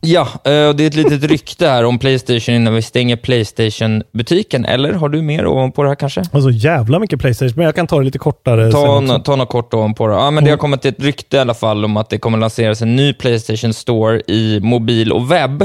[0.00, 4.64] Ja, eh, och det är ett litet rykte här om Playstation innan vi stänger Playstation-butiken.
[4.64, 6.22] Eller har du mer ovanpå det här kanske?
[6.32, 8.72] Alltså jävla mycket Playstation, men jag kan ta det lite kortare.
[8.72, 10.14] Ta, nå- ta något kort ovanpå det.
[10.14, 12.82] Ja, men det har kommit ett rykte i alla fall om att det kommer lanseras
[12.82, 15.62] en ny Playstation Store i mobil och webb.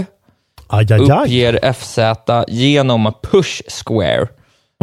[0.67, 1.23] Aj, aj, aj.
[1.23, 1.99] Uppger FZ
[2.47, 4.27] genom Push Square.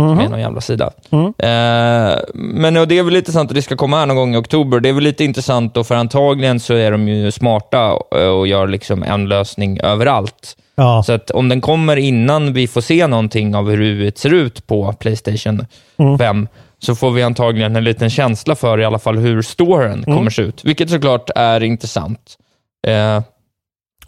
[0.01, 0.17] Mhm.
[0.17, 0.91] Med någon jävla sida.
[1.11, 1.25] Mm.
[1.27, 4.39] Eh, men det är väl lite intressant att det ska komma här någon gång i
[4.39, 4.81] oktober.
[4.81, 8.47] Det är väl lite intressant och för antagligen så är de ju smarta eh, och
[8.47, 10.57] gör liksom en lösning överallt.
[10.75, 11.03] Ja.
[11.03, 14.67] Så att om den kommer innan vi får se någonting av hur det ser ut
[14.67, 15.67] på Playstation
[15.99, 16.19] Mm.
[16.19, 20.17] 5, så får vi antagligen en liten känsla för i alla fall hur storen Mm.
[20.17, 20.65] kommer se ut.
[20.65, 22.21] Vilket såklart är intressant.
[22.87, 23.23] Eh, ja,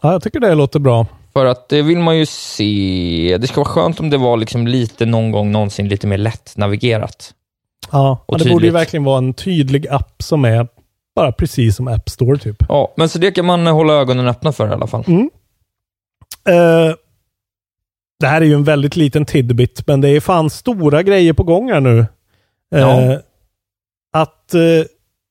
[0.02, 1.06] jag tycker det låter bra.
[1.32, 3.38] För att det vill man ju se.
[3.40, 6.52] Det ska vara skönt om det var liksom lite någon gång någonsin lite mer lätt
[6.56, 7.34] navigerat.
[7.90, 10.68] Ja, Och det borde ju verkligen vara en tydlig app som är
[11.14, 12.56] bara precis som App Store typ.
[12.68, 15.04] Ja, men så det kan man hålla ögonen öppna för i alla fall.
[15.06, 15.30] Mm.
[16.48, 16.94] Eh,
[18.20, 21.42] det här är ju en väldigt liten tidbit, men det är fan stora grejer på
[21.42, 21.98] gång här nu.
[22.74, 23.18] Eh, Ja.
[24.12, 24.60] Att eh,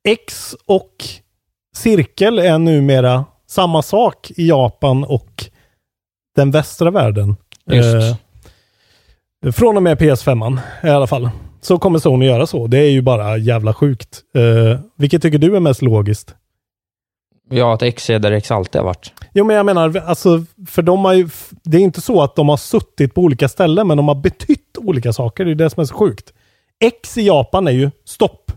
[0.08, 0.96] X och
[1.76, 5.46] cirkel är numera samma sak i Japan och
[6.36, 7.36] den västra världen.
[7.66, 8.18] Just.
[9.46, 11.30] Eh, från och med PS5 i alla fall.
[11.62, 12.68] Så kommer Sony göra så.
[12.68, 14.22] Det är ju bara jävla sjukt.
[14.36, 16.36] Eh, vilket tycker du är mest logiskt?
[17.50, 19.14] Ja, att X är där X alltid har varit.
[19.34, 21.30] Jo, men jag menar, alltså, för de har ju,
[21.64, 24.78] det är inte så att de har suttit på olika ställen, men de har betytt
[24.78, 25.46] olika saker.
[25.46, 26.34] Det är det som är så sjukt.
[26.84, 28.52] X i Japan är ju stopp.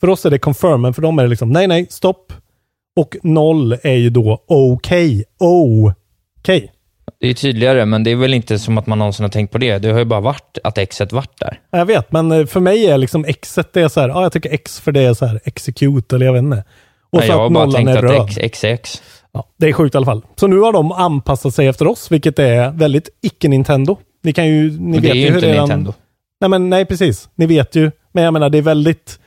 [0.00, 2.32] För oss är det confirm, men för dem är det liksom nej, nej, stopp.
[2.96, 5.24] Och noll är ju då okej.
[6.48, 6.72] Okej.
[7.20, 9.58] Det är tydligare, men det är väl inte som att man någonsin har tänkt på
[9.58, 9.78] det.
[9.78, 11.60] Det har ju bara varit att X varit där.
[11.70, 14.32] Jag vet, men eh, för mig är liksom X det är så här, ja, jag
[14.32, 16.64] tycker X för det är så här execute, eller jag vet inte.
[17.12, 18.28] Och Nej, så jag har bara tänkt är att.
[18.28, 19.02] X, X är X.
[19.32, 20.22] Ja, det är sjukt i alla fall.
[20.36, 23.96] Så nu har de anpassat sig efter oss, vilket är väldigt icke-Nintendo.
[24.22, 24.70] Ni kan ju...
[24.70, 25.94] Ni Men det vet är ju inte Nintendo.
[26.40, 27.28] Nej, men nej, precis.
[27.34, 27.90] Ni vet ju.
[28.12, 29.18] Men jag menar, det är väldigt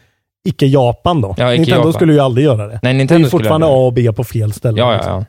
[0.45, 1.36] icke-Japan då.
[1.38, 1.93] Ja, icke Nintendo Japan.
[1.93, 2.73] skulle ju aldrig göra det.
[2.73, 4.79] Nej, det är Nintendo ju skulle fortfarande A och B på fel ställe.
[4.79, 5.25] Ja, ja, ja.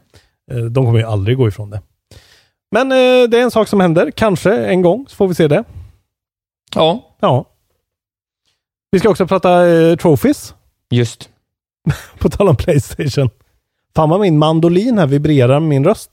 [0.50, 1.80] Eh, De kommer ju aldrig gå ifrån det.
[2.70, 4.10] Men eh, det är en sak som händer.
[4.10, 5.64] Kanske en gång så får vi se det.
[6.74, 7.44] Ja, Ja.
[8.90, 10.54] Vi ska också prata eh, trophies.
[10.90, 11.28] just.
[12.18, 13.30] På tal om Playstation.
[13.96, 16.10] Fan vad min mandolin här vibrerar med min röst.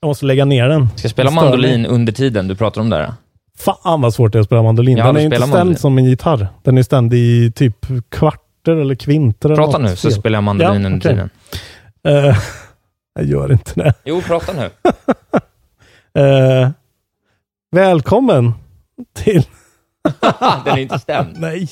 [0.00, 0.88] Jag måste lägga ner den.
[0.96, 1.90] Ska jag spela stör mandolin mig.
[1.90, 3.12] under tiden du pratar om det här?
[3.58, 4.96] Fan vad svårt det är att spela mandolin.
[4.96, 5.76] Den är ju inte ständ mandolin.
[5.76, 6.48] som en gitarr.
[6.62, 9.48] Den är ständ i typ kvarter eller kvinter.
[9.48, 11.10] eller Prata något nu, så spelar jag mandolin Ja, under okej.
[11.10, 11.30] tiden.
[12.06, 12.36] Eh,
[13.14, 13.94] jag gör inte det.
[14.04, 14.70] Jo, prata nu.
[16.22, 16.70] Eh,
[17.70, 18.52] välkommen
[19.14, 19.46] till...
[20.64, 21.36] Den är inte stämd.
[21.40, 21.68] Nej.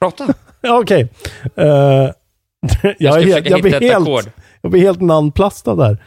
[0.00, 0.34] Prata.
[0.62, 1.08] Okej.
[1.56, 2.14] Eh, jag,
[2.98, 4.28] Jag helt, jag, blir helt,
[4.60, 5.98] jag blir helt namnplastad där.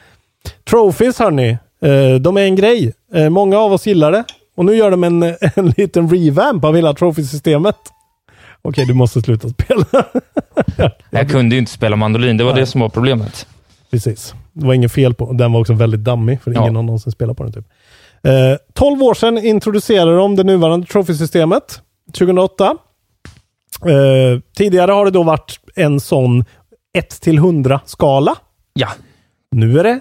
[0.70, 1.58] Trophies hörni.
[1.82, 2.94] Eh, de är en grej.
[3.14, 4.24] Eh, många av oss gillar det.
[4.56, 5.24] Och nu gör de en,
[5.56, 7.78] en liten revamp av hela trophy-systemet.
[8.62, 9.86] Okej, du måste sluta spela.
[11.10, 12.62] Jag kunde ju inte spela mandolin, det var Nej.
[12.62, 13.48] det som var problemet.
[13.91, 14.34] Precis.
[14.54, 16.62] Det var inget fel på Den var också väldigt dammig, för Ja.
[16.62, 17.54] ingen har någonsin spelat på den.
[17.54, 17.65] Typ.
[18.24, 21.82] Eh, 12 år sedan introducerade de det nuvarande trophy-systemet.
[22.17, 22.78] 2008.
[23.86, 26.46] Eh, tidigare har det då varit en sån
[26.93, 28.36] 1 till 100 skala.
[28.74, 28.88] Ja.
[29.52, 30.00] Nu är det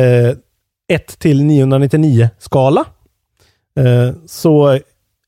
[0.00, 0.36] eh,
[0.96, 2.84] 1 till 999 skala.
[3.78, 4.78] Eh, så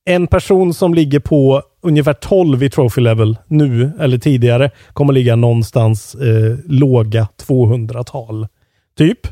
[0.05, 5.37] en person som ligger på ungefär 12 i trophy level nu eller tidigare kommer ligga
[5.37, 8.47] någonstans eh, låga 200-tal.
[8.99, 9.27] Typ.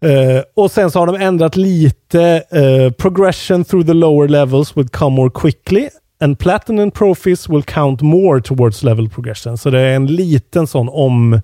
[0.00, 2.42] Eh, och sen så har de ändrat lite.
[2.50, 5.88] Eh, progression through the lower levels will come more quickly
[6.20, 9.58] and platinum trophies will count more towards level progression.
[9.58, 11.40] Så det är en liten sån om...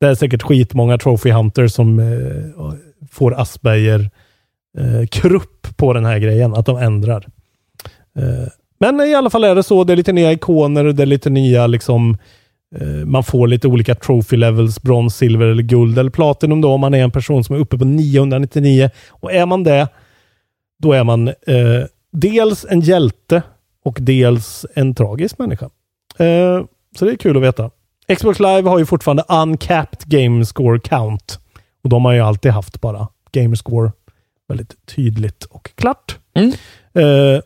[0.00, 2.72] Det är säkert skitmånga trophy hunters som eh,
[3.10, 4.10] får Asperger
[4.78, 7.26] eh, krupp på den här grejen, att de ändrar.
[8.18, 9.84] Eh, men i alla fall är det så.
[9.84, 12.16] Det är lite nya ikoner, det är lite nya liksom
[12.80, 16.80] eh, man får lite olika trophy levels, brons, silver eller guld eller platinum då om
[16.80, 18.90] man är en person som är uppe på 999.
[19.10, 19.88] Och är man det,
[20.82, 21.34] då är man eh,
[22.12, 23.42] dels en hjälte
[23.84, 25.70] och dels en tragisk människa.
[26.18, 26.64] Eh,
[26.96, 27.70] så det är kul att veta.
[28.16, 31.38] Xbox Live har ju fortfarande uncapped game score count.
[31.82, 33.92] Och de har ju alltid haft bara game score
[34.48, 36.18] väldigt tydligt och klart.
[36.34, 36.52] Mm.
[36.94, 37.40] Eh,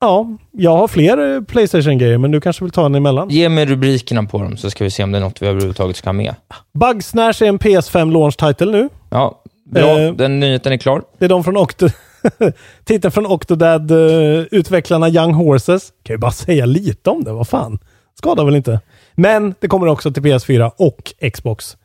[0.00, 3.28] ja, jag har fler eh, Playstation-grejer, men du kanske vill ta den emellan?
[3.28, 5.96] Ge mig rubrikerna på dem så ska vi se om det är något vi överhuvudtaget
[5.96, 6.34] ska ha med.
[6.72, 8.88] Bugsnash är en PS5 launch title nu.
[9.10, 10.00] Ja, bra.
[10.00, 10.12] Eh.
[10.12, 11.02] Den nyheten är klar.
[11.18, 11.88] Det är de från Octo...
[12.84, 15.92] Titeln från Octodad, uh, utvecklarna Young Horses.
[16.02, 17.78] Kan ju bara säga lite om det, vad fan.
[18.14, 18.80] Skadar väl inte.
[19.14, 21.76] Men det kommer också till PS4 och Xbox.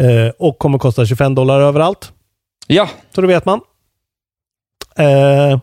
[0.00, 2.12] Eh, och kommer kosta 25 dollar överallt.
[2.66, 3.60] Ja, Så då vet man.
[4.96, 5.60] Eh,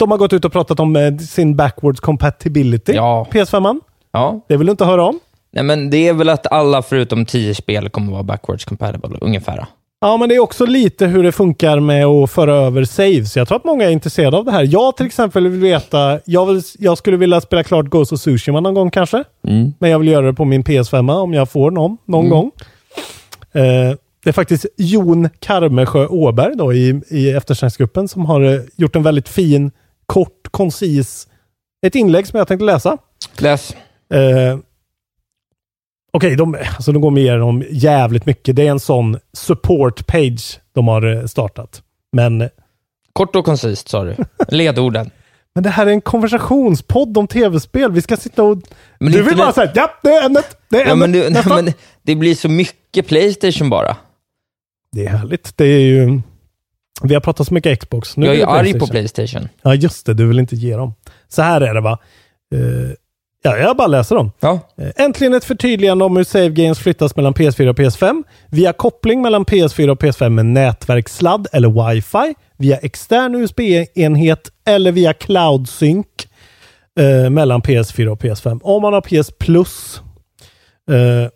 [0.00, 2.92] de har gått ut och pratat om eh, sin backwards compatibility.
[2.92, 3.80] ja, PS5.
[4.12, 4.40] ja.
[4.48, 5.20] Det vill du inte höra om.
[5.52, 9.66] Nej, men det är väl att alla förutom 10 spel kommer vara backwards compatible, ungefär.
[10.00, 13.36] Ja, men det är också lite hur det funkar med att föra över saves.
[13.36, 14.68] Jag tror att många är intresserade av det här.
[14.70, 18.60] Jag till exempel vill veta, jag, vill, jag skulle vilja spela klart Ghost of Tsushima
[18.60, 19.24] någon gång kanske.
[19.48, 19.72] Mm.
[19.78, 22.30] Men jag vill göra det på min PS5 om jag får någon, någon Mm.
[22.38, 22.50] gång.
[23.52, 28.96] Eh, det är faktiskt Jon Karmesjö Åberg då i, i eftersnacksgruppen som har eh, gjort
[28.96, 29.70] en väldigt fin,
[30.10, 31.28] kort, koncis,
[31.86, 32.98] ett inlägg som jag tänkte läsa.
[33.38, 33.74] Läs.
[34.14, 34.58] Eh,
[36.12, 38.56] Okej, de, alltså de går med igenom jävligt mycket.
[38.56, 41.82] Det är en sån support page de har eh, startat.
[42.12, 42.48] Men,
[43.12, 44.16] Kort och koncist sa du.
[44.48, 45.10] Ledorden.
[45.54, 47.92] men det här är en konversationspodd om tv-spel.
[47.92, 48.58] Vi ska sitta och...
[49.00, 50.56] Men du vill bara det- säga ja, det är ämnet.
[50.68, 51.10] Det är Ja, ämnet.
[51.10, 53.96] men, nästa." men det blir så mycket Playstation bara.
[54.92, 55.56] Det är härligt.
[55.56, 56.20] Det är ju...
[57.02, 58.16] Vi har pratat så mycket Xbox.
[58.16, 59.48] Nu jag är ju arg på PlayStation.
[59.62, 60.14] Ja, just det.
[60.14, 60.94] Du vill inte ge dem.
[61.28, 61.98] Så här är det va.
[62.54, 62.60] Eh,
[63.42, 64.32] ja, jag bara läser dem.
[64.40, 64.60] Ja.
[64.78, 68.22] Eh, Äntligen ett förtydligande om hur save games flyttas mellan PS4 och PS5.
[68.48, 72.34] Via koppling mellan PS4 och PS5 med nätverkssladd eller wifi.
[72.56, 76.06] Via extern USB-enhet eller via cloud sync
[77.00, 78.60] eh, mellan PS4 och PS5.
[78.62, 80.00] Om man har PS Plus.
[80.90, 81.30] Eh,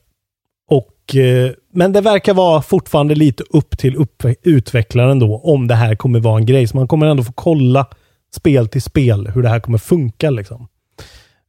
[1.72, 6.20] men det verkar vara fortfarande lite upp till upp, utvecklaren då om det här kommer
[6.20, 6.66] vara en grej.
[6.66, 7.86] Så man kommer ändå få kolla
[8.34, 10.30] spel till spel hur det här kommer funka.
[10.30, 10.68] Liksom.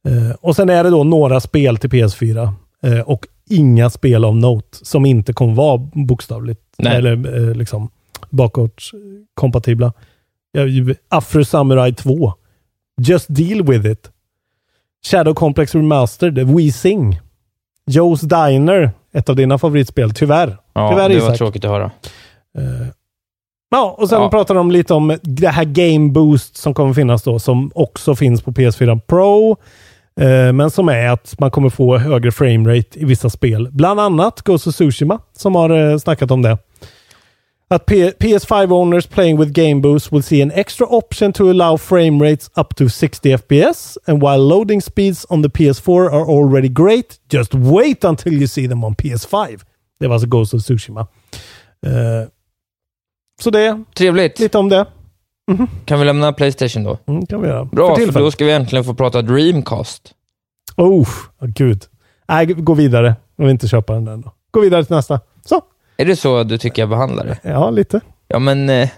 [0.08, 4.36] Eh, och sen är det då några spel till PS4 eh, och inga spel av
[4.36, 6.96] Note som inte kommer vara bokstavligt Nej.
[6.96, 7.90] eller eh, liksom
[8.30, 8.82] bakåt
[9.34, 9.92] kompatibla.
[10.52, 10.62] Ja,
[11.08, 12.32] Afro Samurai 2.
[13.00, 14.10] Just Deal With It.
[15.06, 16.38] Shadow Complex Remastered.
[16.38, 17.20] We Sing.
[17.90, 20.56] Joe's Diner Ett av dina favoritspel, tyvärr.
[20.72, 21.28] Ja, tyvärr det Isak.
[21.28, 21.84] var tråkigt att höra.
[22.58, 22.86] Eh,
[23.70, 24.30] Ja, och sen Ja.
[24.30, 28.42] pratar de lite om det här Game Boost som kommer finnas då, som också finns
[28.42, 29.56] på PS4 Pro.
[30.20, 33.68] Eh, men som är att man kommer få högre framerate i vissa spel.
[33.72, 36.58] Bland annat Ghost of Tsushima som har eh, snackat om det.
[37.68, 41.76] Att P- PS5 owners playing with Game Boost will see an extra option to allow
[41.76, 43.98] frame rates up to 60 FPS.
[44.06, 48.68] And while loading speeds on the PS4 are already great, just wait until you see
[48.68, 49.60] them on PS5.
[50.00, 51.00] Det var alltså Ghost of Tsushima.
[51.86, 52.28] Eh,
[53.42, 54.38] så det, Trevligt.
[54.38, 54.86] lite om det.
[55.84, 56.98] Kan vi lämna Playstation då?
[57.06, 57.64] Mm, kan vi göra.
[57.64, 58.26] Bra, för, tillfället.
[58.26, 60.14] då ska vi äntligen få prata Dreamcast.
[60.76, 61.08] Oh,
[61.40, 61.84] oh, gud.
[62.28, 63.16] Nej, gå vidare.
[63.36, 64.32] Jag vill inte köpa den där ändå.
[64.50, 65.20] Gå vidare till nästa.
[65.44, 65.62] Så.
[65.98, 67.38] Är det så du tycker jag behandlar det?
[67.42, 68.00] Ja, lite.
[68.28, 68.88] Ja, men eh,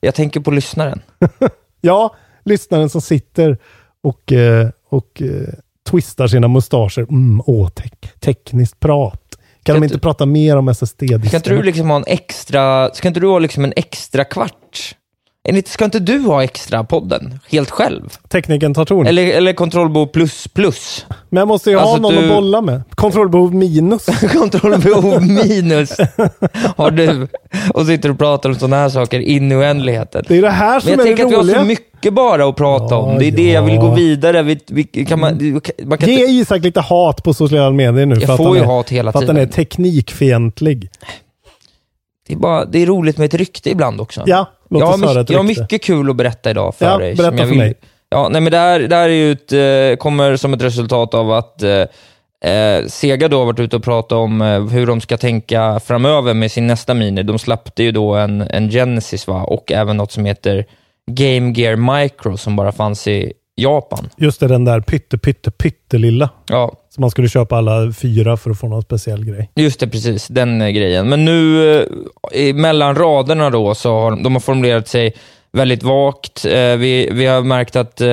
[0.00, 1.02] jag tänker på lyssnaren.
[1.82, 3.58] Ja, lyssnaren som sitter
[4.02, 5.48] och, eh, och eh,
[5.90, 7.00] twistar sina mustascher.
[7.02, 9.22] Mm, åh, tek- tekniskt prat.
[9.30, 11.28] Kan Kan de inte- inte prata mer om SSD-diskarna?
[11.28, 14.96] Ska inte du liksom ha en extra, ska inte du ha liksom en extra kvart?
[15.66, 18.02] Ska inte du ha extra podden helt själv?
[18.28, 19.06] Tekniken tar ton.
[19.06, 21.06] Eller, eller kontrollbehov plus plus?
[21.28, 22.82] Men jag måste ju ha Alltså, någon du- att bolla med.
[22.94, 24.06] Kontrollbehov minus.
[24.32, 25.96] Kontrollbehov minus
[26.76, 27.28] har du.
[27.74, 30.24] Och sitter och pratar om sådana här saker in i oändligheten.
[30.28, 31.64] Det är det här som Men jag är det tänker att vi har så roliga.
[31.64, 33.18] mycket bara att prata Ja, om.
[33.18, 33.80] Det är det jag vill ja.
[33.80, 34.42] gå vidare.
[34.42, 38.14] Vi, vi, kan man, man kan Ge inte, Isak lite hat på sociala medier nu.
[38.14, 39.52] Jag för att får han ju är, hat hela För att han är tiden.
[39.54, 40.88] teknikfientlig.
[42.30, 44.22] Det, är bara, det är roligt med ett rykte ibland också.
[44.26, 46.98] Ja, låt jag, har höra ett jag har mycket kul att berätta idag för Ja,
[46.98, 47.14] dig.
[47.14, 47.74] berätta för mig.
[48.08, 51.14] Ja, nej, men det här, det här är ju ett, eh, kommer som ett resultat
[51.14, 55.00] av att eh, eh, Sega då har varit ute och pratat om eh, hur de
[55.00, 57.22] ska tänka framöver med sin nästa Mini.
[57.22, 59.42] De släppte ju då en, en Genesis va?
[59.42, 60.66] och även något som heter
[61.06, 64.08] Game Gear Micro som bara fanns i Japan.
[64.16, 66.30] Just det, den där pytte, pytte, pyttelilla.
[66.46, 69.50] Ja, Så man skulle köpa alla fyra för att få någon speciell grej.
[69.54, 70.28] Just det, precis.
[70.28, 71.08] Den eh, grejen.
[71.08, 71.86] Men nu eh,
[72.32, 75.14] i mellan raderna då så har de har formulerat sig
[75.52, 76.44] väldigt vagt.
[76.44, 78.08] Eh, vi, vi har märkt att eh,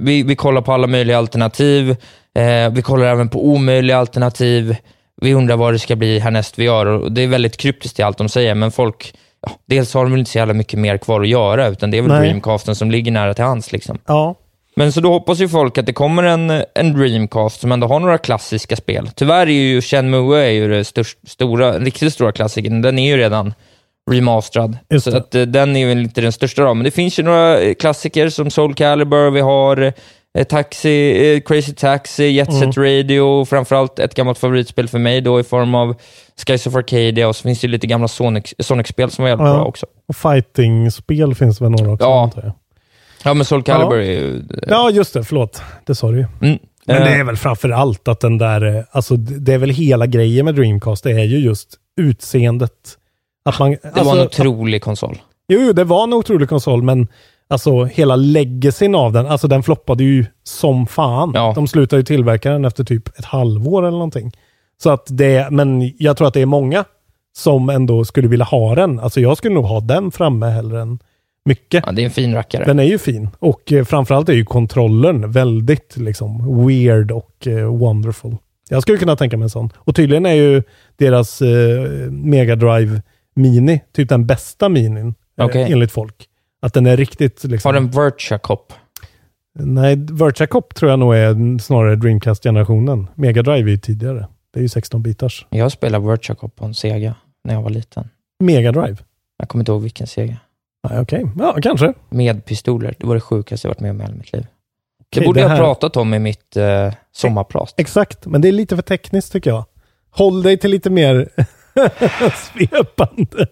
[0.00, 1.96] vi, vi kollar på alla möjliga alternativ.
[2.34, 4.76] Eh, vi kollar även på omöjliga alternativ.
[5.22, 8.02] Vi undrar vad det ska bli härnäst vi gör och det är väldigt kryptiskt i
[8.02, 10.98] allt de säger, men folk, ja, dels har de väl inte så jävla mycket mer
[10.98, 12.20] kvar att göra, utan det är väl Nej.
[12.20, 13.72] Dreamcasten som ligger nära till hands.
[13.72, 13.98] Liksom.
[14.06, 14.34] Ja,
[14.76, 18.00] Men så då hoppas ju folk att det kommer en, en Dreamcast som ändå har
[18.00, 19.10] några klassiska spel.
[19.14, 22.82] Tyvärr är ju Shenmue är ju det störst, stora, riktigt stora klassikern.
[22.82, 23.54] Den är ju redan
[24.10, 24.76] remasterad.
[25.02, 26.74] Så att, eh, den är väl inte den största då.
[26.74, 29.92] Men det finns ju några eh, klassiker som Soul Calibur, vi har
[30.38, 32.86] eh, Taxi, eh, Crazy Taxi, Jet Set Mm.
[32.86, 35.94] Radio, framförallt ett gammalt favoritspel för mig då i form av
[36.46, 39.46] Skies of Arcadia och så finns det ju lite gamla Sonic- Sonic-spel som var jävligt
[39.48, 39.54] Ja.
[39.54, 39.86] bra också.
[40.08, 42.04] och fighting-spel finns väl några också?
[42.06, 42.30] Ja.
[43.24, 44.02] Ja, men Soul Calibur Ja.
[44.02, 44.42] är ju...
[44.66, 45.24] ja, just det.
[45.24, 45.62] Förlåt.
[45.86, 46.26] Det sa du ju.
[46.42, 46.58] Mm.
[46.86, 49.70] Men Eh, det är väl framför allt att den där, eh, alltså det är väl
[49.70, 52.72] hela grejen med Dreamcast, det är ju just utseendet.
[53.44, 55.18] Att man, Det alltså, var en otrolig konsol.
[55.48, 57.08] Jo, jo, det var en otrolig konsol, men
[57.48, 61.32] alltså hela legacyn av den, alltså den floppade ju som fan.
[61.34, 61.52] Ja.
[61.54, 64.32] De slutade ju tillverka den efter typ ett halvår eller någonting.
[64.82, 66.84] Så att det, men jag tror att det är många
[67.36, 69.00] som ändå skulle vilja ha den.
[69.00, 70.98] Alltså jag skulle nog ha den framme hellre än
[71.50, 71.84] mycket.
[71.86, 72.64] Ja, det är en fin rackare.
[72.64, 77.76] Den är ju fin och eh, framförallt är ju kontrollen väldigt liksom weird och eh,
[77.76, 78.36] wonderful.
[78.68, 79.70] Jag skulle kunna tänka mig en sån.
[79.76, 80.62] Och tydligen är ju
[80.96, 83.02] deras eh, Mega Drive
[83.34, 85.72] Mini typ den bästa minin eh, Okej.
[85.72, 86.26] enligt folk.
[86.62, 87.68] Att den är riktigt liksom...
[87.68, 88.72] Har den Virtua Cop?
[89.54, 93.06] Nej, Virtua Cop tror jag nog är snarare Dreamcast-generationen.
[93.14, 94.26] Mega Drive är ju tidigare.
[94.52, 95.46] Det är ju 16-bitars.
[95.50, 98.08] Jag spelade Virtua Cop på en Sega när jag var liten.
[98.40, 98.96] Mega Drive?
[99.38, 100.36] Jag kommer inte ihåg vilken Sega.
[100.90, 101.92] Okej, ja kanske.
[102.08, 102.94] Med pistoler.
[102.98, 104.46] Det var det sjukaste jag varit med om i hela mitt liv.
[105.00, 107.74] Okej, det borde det jag här- ha pratat om i mitt eh, sommarprat.
[107.76, 109.64] Exakt, men det är lite för tekniskt tycker jag.
[110.10, 111.28] Håll dig till lite mer
[112.34, 113.46] svepande.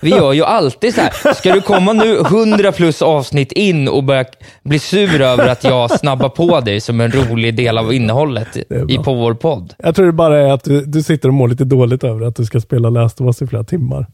[0.00, 1.34] Vi gör ju alltid så här.
[1.34, 4.24] Ska du komma nu 100 plus avsnitt in och börja
[4.62, 8.56] bli sur över att jag snabbar på dig som en rolig del av innehållet
[8.88, 9.74] i, på vår podd?
[9.78, 12.36] Jag tror det bara är att du, du sitter och mår lite dåligt över att
[12.36, 14.06] du ska spela Last of Us i flera timmar.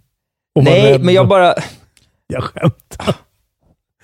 [0.60, 1.54] Nej, men jag bara,
[2.26, 3.14] Jag skämtar.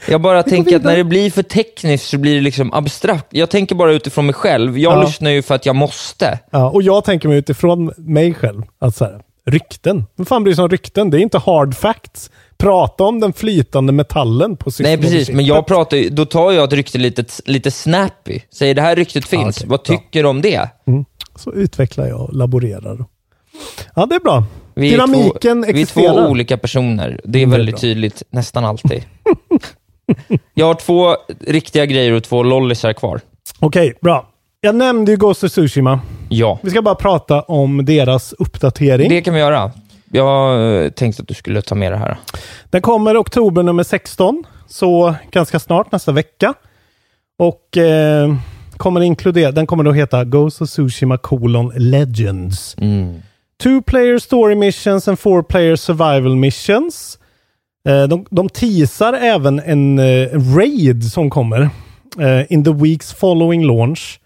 [0.09, 3.27] jag bara tänker att när det blir för tekniskt så blir det liksom abstrakt.
[3.31, 4.79] Jag tänker bara utifrån mig själv.
[4.79, 5.03] Jag Ja.
[5.03, 6.39] lyssnar ju för att jag måste.
[6.51, 10.05] Ja, och jag tänker mig utifrån mig själv att så här, rykten.
[10.17, 11.11] Vem fan bryr sig om rykten?
[11.11, 12.31] Det är inte hard facts.
[12.59, 15.31] Prata om den flytande metallen på Nej, precis.
[15.31, 18.41] Men jag pratar ju, då tar jag ett rykte lite, lite snappy.
[18.55, 19.85] Säger det här ryktet finns, okej, vad bra.
[19.97, 20.69] tycker du om det?
[21.37, 23.05] Så utvecklar jag och laborerar.
[23.95, 24.45] Ja, det är bra.
[24.81, 26.29] Vi är Dynamiken två, Vi är två existerar.
[26.31, 27.21] olika personer.
[27.25, 29.05] Det är Mm, det är väldigt tydligt, nästan alltid.
[30.55, 31.17] jag har två
[31.47, 33.21] riktiga grejer och två lollisar kvar.
[33.59, 34.27] Okej, bra.
[34.61, 36.01] Jag nämnde ju Ghost of Tsushima.
[36.29, 39.09] Ja, Vi ska bara prata om deras uppdatering.
[39.09, 39.71] det kan vi göra.
[40.13, 42.17] Jag eh, tänkte att du skulle ta med det här.
[42.71, 46.55] Den kommer oktober nummer 16, så ganska snart, nästa vecka.
[47.39, 48.35] Och eh,
[48.77, 52.77] kommer inkludera, den kommer då heta Ghost of Tsushima colon Legends.
[52.79, 53.15] Mm.
[53.61, 57.19] Two player story missions and four player survival missions.
[57.89, 61.71] Eh, de, de teasar även en eh, raid som kommer
[62.19, 64.21] eh, in the weeks following launch.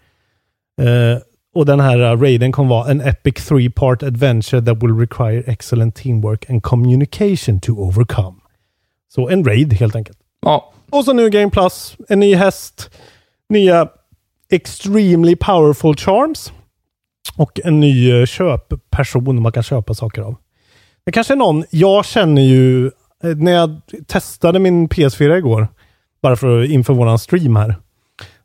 [0.81, 1.17] Eh,
[1.55, 5.43] och den här uh, raiden kommer vara en epic three part adventure that will require
[5.47, 8.35] excellent teamwork and communication to overcome.
[9.13, 10.17] Så en raid helt enkelt.
[10.41, 12.89] Ja, Och så nu Game Plus, en ny häst,
[13.49, 13.87] nya
[14.49, 16.53] extremely powerful charms
[17.35, 20.35] och en ny eh, köpperson man kan köpa saker av.
[21.05, 22.85] Det kanske är någon, jag känner ju,
[23.23, 25.67] eh, när jag testade min PS4 igår,
[26.21, 27.75] bara för inför våran stream här,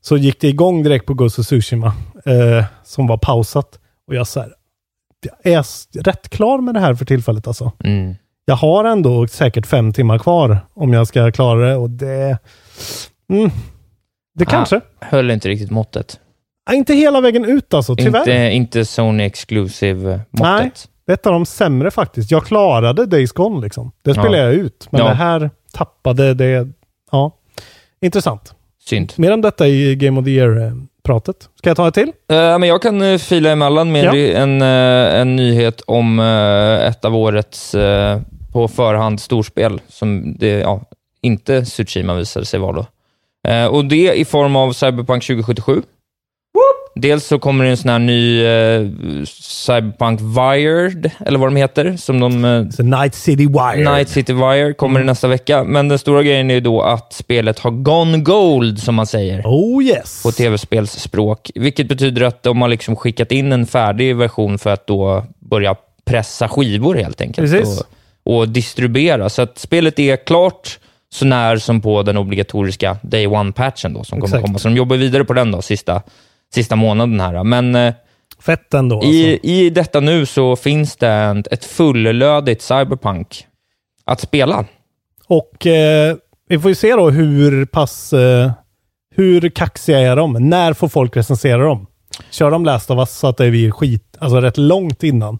[0.00, 1.86] så gick det igång direkt på Ghost of Tsushima,
[2.24, 3.78] eh, som var pausat.
[4.06, 4.52] Och jag så här,
[5.42, 7.72] jag är rätt klar med det här för tillfället alltså.
[7.84, 8.14] mm.
[8.44, 12.38] Jag har ändå säkert fem timmar kvar om jag ska klara det och det...
[13.28, 13.50] Mm,
[14.34, 14.80] det kanske.
[15.00, 16.20] höll inte riktigt måttet.
[16.72, 18.18] Inte hela vägen ut alltså, tyvärr.
[18.20, 20.88] Inte, inte Sony Exclusive eh, Nej, måttet.
[21.06, 22.30] det är ett av de sämre faktiskt.
[22.30, 23.92] Jag klarade Days Gone liksom.
[24.04, 24.44] Det spelade Ja.
[24.44, 24.88] jag ut.
[24.90, 25.08] Men Ja.
[25.08, 26.68] det här tappade det.
[27.12, 27.32] Ja,
[28.00, 28.54] intressant.
[28.84, 29.12] Synd.
[29.16, 31.36] Mer om detta i Game of the Year-pratet.
[31.58, 32.08] Ska jag ta ett till?
[32.08, 34.14] Eh, men jag kan uh, fila emellan med Ja.
[34.16, 37.74] en, eh, en nyhet om eh, ett av årets
[38.52, 40.80] på förhand storspel, som det, ja,
[41.22, 42.86] inte Tsushima visade sig vara då.
[43.70, 45.82] Och det i form av Cyberpunk 2077.
[47.01, 48.86] Dels så kommer det en sån här ny eh,
[49.40, 52.44] Cyberpunk Wired, eller vad de heter, som de...
[52.44, 53.92] eh, Night City Wire.
[53.92, 57.59] Night City Wire kommer nästa vecka, men den stora grejen är ju då att spelet
[57.59, 60.22] har gone gold, som man säger Oh yes.
[60.22, 64.86] på tv-spelsspråk, vilket betyder att de har liksom skickat in en färdig version för att
[64.86, 65.74] då börja
[66.05, 67.80] pressa skivor helt enkelt Precis.
[68.24, 69.28] och, och distribuera.
[69.28, 70.78] Så att spelet är klart
[71.12, 74.46] så när som på den obligatoriska Day One-patchen då, som kommer Exakt.
[74.46, 74.59] komma.
[74.59, 76.03] Så de jobbar vidare på den då, sista,
[76.55, 77.44] sista månaden här.
[77.44, 77.94] Men eh,
[78.40, 78.96] Fett ändå.
[78.96, 79.09] Alltså.
[79.11, 83.46] i, i detta nu så finns det ett fullödigt Cyberpunk
[84.05, 84.64] att spela.
[85.26, 86.16] Och eh,
[86.48, 88.12] vi får ju se då hur pass...
[88.12, 88.51] Eh,
[89.14, 90.32] hur kaxiga är de?
[90.32, 91.86] När får folk recensera dem?
[92.30, 95.38] Kör de Last of Us så att det blir skit, alltså rätt långt innan?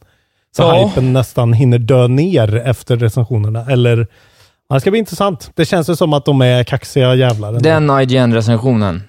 [0.57, 0.87] Så Ja.
[0.87, 3.67] hypen nästan hinner dö ner efter recensionerna?
[3.71, 4.07] Eller?
[4.73, 5.51] Det ska bli intressant.
[5.55, 7.53] Det känns ju som att de är kaxiga jävlar.
[7.53, 9.03] Den IGN-recensionen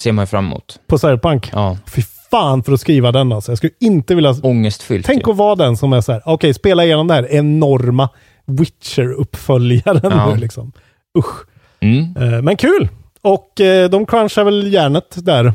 [0.00, 0.80] ser man ju fram emot.
[0.86, 1.50] På Cyberpunk?
[1.52, 1.78] Ja.
[1.86, 3.50] Fy fan för att skriva den alltså.
[3.50, 4.34] Jag skulle inte vilja...
[4.42, 5.06] Ångestfyllt.
[5.06, 5.30] Tänk ju.
[5.30, 8.08] att vara den som är så här, okej, spela igenom det här enorma
[8.46, 10.30] Witcher-uppföljaren Ja.
[10.30, 10.72] nu liksom.
[11.18, 11.34] Usch.
[11.80, 12.16] Mm.
[12.16, 12.88] Eh, Men kul!
[13.22, 15.52] Och eh, de crunchar väl järnet där.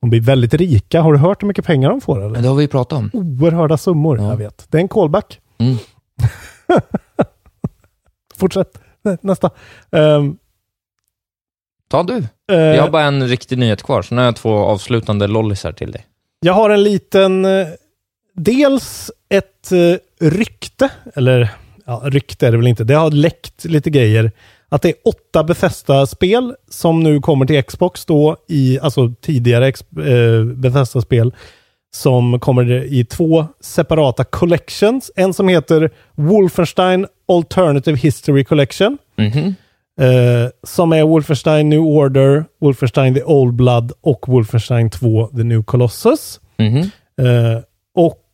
[0.00, 1.00] De blir väldigt rika.
[1.00, 2.24] Har du hört hur mycket pengar de får?
[2.26, 2.42] Eller?
[2.42, 3.10] Det har vi pratat om.
[3.12, 4.28] Oerhörda summor, Ja.
[4.30, 4.66] jag vet.
[4.70, 5.40] Det är en callback.
[5.58, 5.76] Mm.
[8.36, 8.78] Fortsätt.
[9.04, 9.50] Nä- Nästa.
[9.92, 10.36] Ehm,
[11.88, 12.16] Ta du.
[12.52, 15.72] eh, Jag har bara en riktig nyhet kvar, så nu har jag två avslutande lollisar
[15.72, 16.06] till dig.
[16.40, 17.44] Jag har en liten...
[17.44, 17.66] eh,
[18.34, 21.48] Dels ett eh, rykte, eller
[21.86, 22.84] ja, rykte är det väl inte.
[22.84, 24.32] Det har läckt lite grejer.
[24.68, 30.44] Att det är åtta Bethesda-spel som nu kommer till Xbox då i, alltså tidigare eh,
[30.44, 31.34] Bethesda-spel
[31.94, 35.10] som kommer i två separata collections.
[35.16, 38.98] En som heter Wolfenstein Alternative History Collection.
[39.16, 39.54] Mhm.
[39.98, 45.62] Eh, som är Wolfenstein New Order, Wolfenstein The Old Blood och Wolfenstein 2 The New
[45.62, 46.40] Colossus.
[46.58, 46.78] Mhm.
[47.20, 47.60] Eh,
[47.94, 48.24] och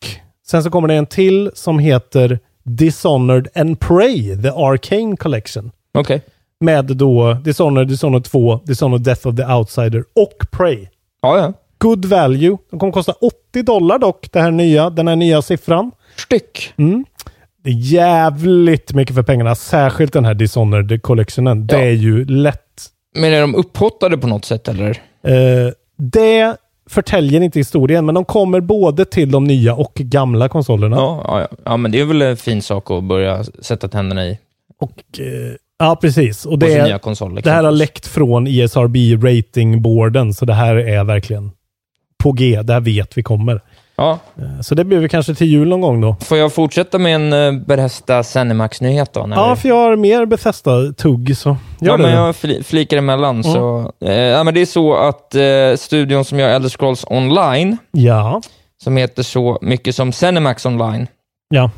[0.47, 5.71] sen så kommer det en till som heter Dishonored and Prey, The Arcane Collection.
[5.99, 6.23] Okej.
[6.61, 10.87] Med då Dishonored, Dishonored 2, Dishonored Death of the Outsider och Prey.
[11.23, 11.53] Ja, ja.
[11.79, 12.57] Good value.
[12.71, 15.91] De kommer kosta 80 dollar dock, det här nya, den här nya siffran.
[16.17, 16.73] Styck.
[16.77, 17.05] Mm.
[17.65, 21.67] Det är jävligt mycket för pengarna, särskilt den här Dishonored Collectionen.
[21.67, 21.81] Det Ja.
[21.83, 22.61] är ju lätt
[23.17, 24.91] Men är de upphottade på något sätt, eller?
[25.23, 26.57] Eh, det
[26.91, 30.97] förtäljer inte historien, men de kommer både till de nya och gamla konsolerna.
[30.97, 31.57] Ja, ja, ja.
[31.65, 34.39] ja, men det är väl en fin sak att börja sätta tänderna i
[34.81, 36.47] Och, eh, ja, precis.
[36.47, 37.35] Och det, är, konsol.
[37.35, 41.51] det här har läckt från ESRB ratingboarden, så det här är verkligen
[42.23, 42.63] på G.
[42.63, 43.61] Det här vet vi kommer.
[43.97, 44.19] Ja.
[44.39, 46.17] Eh, Så det blir vi kanske till jul någon gång då.
[46.21, 49.29] Får jag fortsätta med en uh, Bethesda Zenimax-nyhet då?
[49.35, 52.03] Ja, vi- för jag har mer Bethesda-tugg, så ja, det.
[52.03, 53.31] men jag fli- flikar emellan.
[53.41, 53.43] Mm.
[53.43, 57.77] Så, eh, ja, men det är så att eh, studion som gör Elder Scrolls Online,
[57.93, 58.43] Ja,
[58.83, 61.07] som heter så mycket som Zenimax Online,
[61.49, 61.71] ja.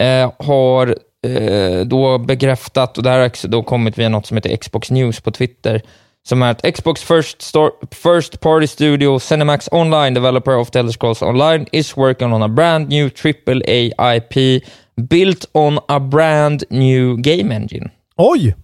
[0.00, 0.86] eh, har
[1.26, 5.20] eh, då bekräftat, och det här har då kommit via något som heter Xbox News
[5.20, 5.82] på Twitter,
[6.28, 10.92] som är ett Xbox First, Stor- First Party Studio Cinemax Online developer of the Elder
[10.92, 14.62] Scrolls Online is working on a brand new AAA IP
[15.10, 17.90] built on a brand new game engine.
[18.16, 18.54] Oj!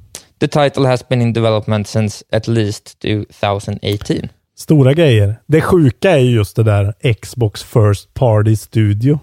[0.41, 4.29] The title has been in development since at least 2018.
[4.59, 5.41] Stora grejer.
[5.47, 9.19] Det sjuka är ju just det där Xbox First Party Studio.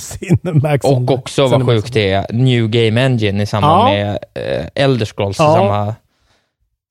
[0.00, 3.92] Cinemax Och också vad sjukt det är, New Game Engine i samband Ja.
[3.94, 5.54] med eh, Elder Scrolls, Ja.
[5.54, 5.94] samma,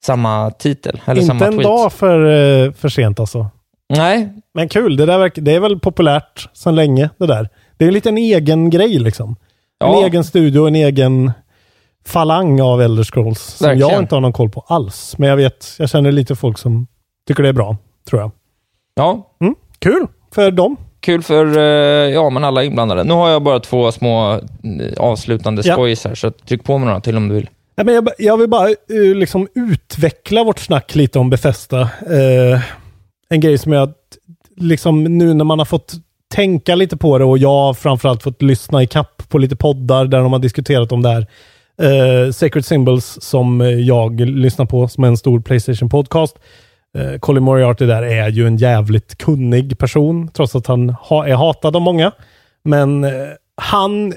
[0.06, 1.64] samma titel, eller Inte samma en tweet.
[1.64, 2.24] dag för,
[2.66, 3.46] eh, för sent alltså.
[3.88, 7.48] Nej, Men kul, det, där det är väl populärt sedan länge det där.
[7.76, 9.36] Det är en liten egen grej liksom.
[9.84, 10.06] En Ja.
[10.06, 11.32] egen studio, en egen
[12.06, 13.40] falang av Elder Scrolls.
[13.40, 13.88] Som Verkligen.
[13.88, 15.14] jag inte har någon koll på alls.
[15.18, 16.86] Men jag vet, jag känner lite folk som
[17.28, 17.76] tycker det är bra,
[18.10, 18.30] tror jag.
[18.94, 20.76] ja, Mm, kul för dem.
[21.00, 21.64] kul för eh,
[22.14, 23.04] ja, men alla inblandade.
[23.04, 24.40] Nu har jag bara två små eh,
[24.98, 25.72] avslutande Ja.
[25.74, 27.48] skojs här, så tryck på med några till om du vill.
[27.76, 31.80] Nej, men jag, jag vill bara eh, liksom utveckla vårt snack lite om Bethesda.
[31.82, 32.60] Eh,
[33.28, 33.92] en grej som jag,
[34.56, 35.94] liksom nu när man har fått
[36.34, 40.04] tänka lite på det och jag har framförallt fått lyssna i kapp på lite poddar
[40.04, 41.26] där de har diskuterat om det här.
[41.82, 46.34] Eh, Sacred Symbols som jag lyssnar på som är en stor Playstation-podcast.
[46.98, 51.34] Eh, Colin Moriarty där är ju en jävligt kunnig person, trots att han ha, är
[51.34, 52.12] hatad av många.
[52.64, 53.10] Men eh,
[53.56, 54.14] han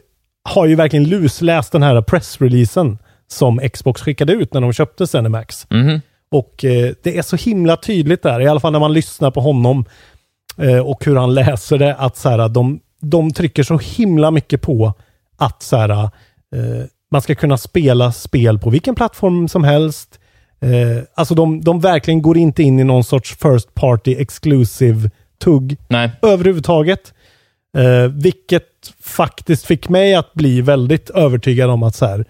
[0.50, 2.98] har ju verkligen lusläst den här pressreleasen
[3.32, 5.68] som Xbox skickade ut när de köpte Cinemax.
[5.70, 6.02] Mhm.
[6.32, 9.42] Och eh, det är så himla tydligt där, i alla fall när man lyssnar på
[9.42, 9.86] honom
[10.58, 14.62] eh, och hur han läser det, att så här, de, de trycker så himla mycket
[14.62, 14.94] på
[15.38, 16.10] att så här, eh,
[17.12, 20.20] man ska kunna spela spel på vilken plattform som helst.
[20.62, 25.10] Eh, alltså de, de verkligen går inte in i någon sorts first party exclusive
[25.44, 26.12] tugg Nej.
[26.22, 27.14] överhuvudtaget.
[27.78, 28.64] Eh, vilket
[29.04, 32.26] faktiskt fick mig att bli väldigt övertygad om att så här,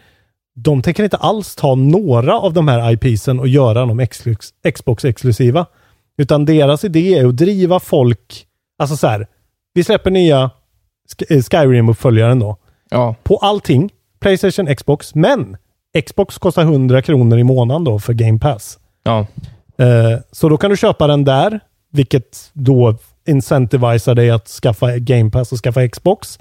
[0.63, 5.65] de tänker inte alls ta några av de här IPsen och göra dem exklus- Xbox-exklusiva.
[6.17, 8.45] Utan deras idé är att driva folk,
[8.79, 9.27] alltså så här,
[9.73, 10.51] vi släpper nya
[11.29, 12.57] eh, Skyrim-uppföljaren då,
[12.89, 13.15] Ja.
[13.23, 13.89] på allting,
[14.19, 15.57] Playstation, Xbox, men
[16.05, 18.79] Xbox kostar 100 kronor i månaden då för Game Pass.
[19.03, 19.19] Ja.
[19.77, 21.59] Eh, så då kan du köpa den där,
[21.91, 22.95] vilket då
[23.27, 26.39] incentivisar dig att skaffa Game Pass och skaffa Xbox.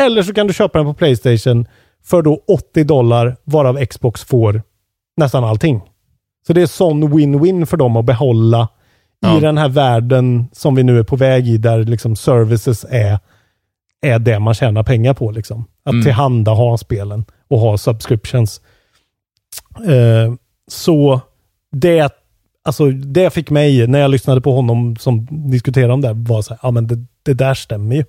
[0.00, 1.66] Eller så kan du köpa den på Playstation
[2.06, 4.62] för då 80 dollar, varav Xbox får
[5.16, 5.80] nästan allting.
[6.46, 8.68] Så det är sån win-win för dem att behålla
[9.20, 9.36] Ja.
[9.38, 13.18] i den här världen som vi nu är på väg i, där liksom services är,
[14.06, 15.30] är det man tjänar pengar på.
[15.30, 15.64] Liksom.
[15.84, 16.04] Att Mm.
[16.04, 18.60] tillhandaha spelen och ha subscriptions.
[19.86, 20.34] Eh,
[20.70, 21.20] så
[21.72, 22.12] det,
[22.64, 26.54] alltså, det fick mig, när jag lyssnade på honom som diskuterade om det, var så
[26.54, 28.04] här, ja men det, det där stämmer ju.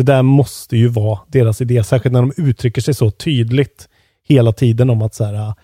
[0.00, 3.88] Det där måste ju vara deras idé, särskilt när de uttrycker sig så tydligt
[4.28, 5.54] hela tiden om att så här,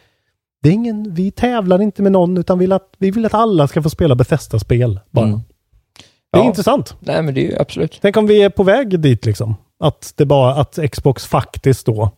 [0.62, 3.68] det är ingen, vi tävlar inte med någon, utan vill att, vi vill att alla
[3.68, 5.26] ska få spela befästa spel bara.
[5.26, 5.41] Mm.
[6.32, 6.49] Det är Ja.
[6.49, 6.97] intressant.
[7.01, 7.99] Nej, men det är ju absolut.
[8.03, 9.55] Tänk om vi är på väg dit liksom.
[9.80, 12.11] Att det bara, att Xbox faktiskt då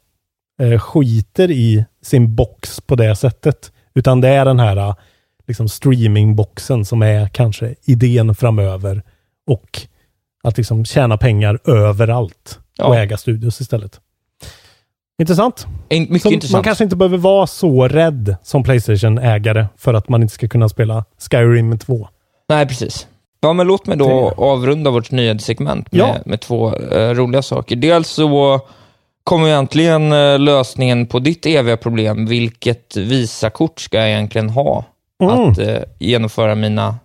[0.62, 3.72] eh, skiter i sin box på det sättet.
[3.94, 4.94] Utan det är den här eh,
[5.46, 9.02] liksom streamingboxen som är kanske idén framöver.
[9.46, 9.80] Och
[10.42, 12.98] att liksom tjäna pengar överallt och Ja.
[12.98, 14.00] äga studios istället.
[15.20, 15.66] Intressant.
[15.88, 16.52] In- Mycket intressant.
[16.52, 20.68] man kanske inte behöver vara så rädd som Playstation-ägare för att man inte ska kunna
[20.68, 22.08] spela Skyrim 2.
[22.48, 23.06] Nej, precis.
[23.40, 26.14] Ja, men låt mig då avrunda vårt nyhetssegment med, Ja.
[26.26, 27.76] med två eh, roliga saker.
[27.76, 28.60] Dels så
[29.24, 32.26] kommer äntligen eh, lösningen på ditt eviga problem.
[32.26, 34.84] Vilket Visakort ska jag egentligen ha
[35.22, 35.50] Mm.
[35.50, 36.96] att eh, genomföra mina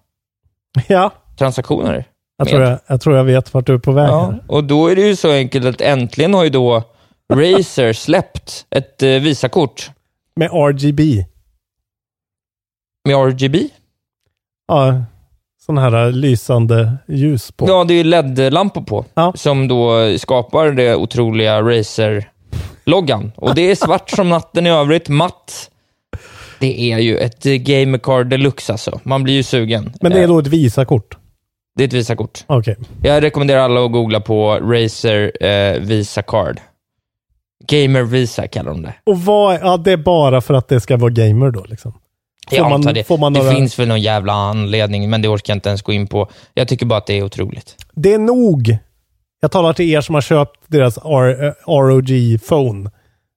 [0.88, 2.06] Ja, transaktioner
[2.38, 4.88] jag tror jag, jag tror jag vet vart du är på väg Ja, och då
[4.88, 6.84] är det ju så enkelt att äntligen har ju då
[7.34, 9.92] Razer släppt ett eh, Visakort
[10.36, 11.26] Med RGB.
[13.08, 13.70] med RGB.
[14.68, 15.04] Ja,
[15.66, 17.68] sån här lysande ljus på.
[17.70, 19.34] Ja, det är ju LED-lampor på, Ja.
[19.36, 23.32] som då skapar det otroliga Razer-loggan.
[23.36, 25.70] Och det är svart som natten i övrigt, matt.
[26.60, 29.00] Det är ju ett eh, Gamercard deluxe alltså.
[29.04, 29.94] Man blir ju sugen.
[30.02, 31.18] Men det är Eh, då ett Visakort?
[31.76, 32.44] Det är ett Visakort.
[32.48, 32.76] Okej.
[33.04, 36.60] Jag rekommenderar alla att googla på Razer eh, Visa Card.
[37.68, 38.94] Gamer Visa kallar de det.
[39.04, 41.92] Och vad, ja det är bara för att det ska vara gamer då liksom?
[42.50, 43.10] Får Jag man- antar det.
[43.20, 45.94] man det några- finns väl någon jävla anledning, men det orkar jag inte ens gå
[45.94, 46.30] in på.
[46.54, 47.76] Jag tycker bara att det är otroligt.
[47.94, 48.78] Det är nog.
[49.42, 52.90] Jag talar till er som har köpt deras R, eh, ROG Phone.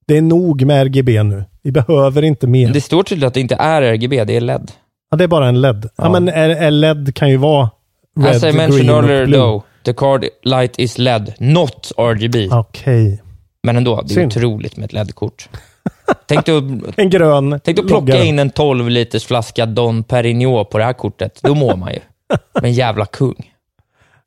[0.07, 1.45] Det är nog med RGB nu.
[1.63, 2.69] Vi behöver inte mer.
[2.73, 4.71] Det står tydligt att det inte är RGB, det är LED.
[5.11, 5.85] Ja, det är bara en LED.
[5.85, 6.21] Ja, Ja.
[6.21, 7.71] men LED kan ju vara
[8.17, 12.49] red, As I mentioned earlier though, the card light is LED, not RGB.
[12.53, 13.23] Okej.
[13.63, 14.27] Men ändå, det är Synd.
[14.33, 15.49] otroligt med ett LED-kort.
[16.27, 18.25] Tänk dig att, En grön tänk dig att plocka logga.
[18.25, 21.41] in en 12 liters flaska Don Perignon på det här kortet.
[21.43, 21.99] Då mår man ju.
[22.63, 23.53] Men jävla kung.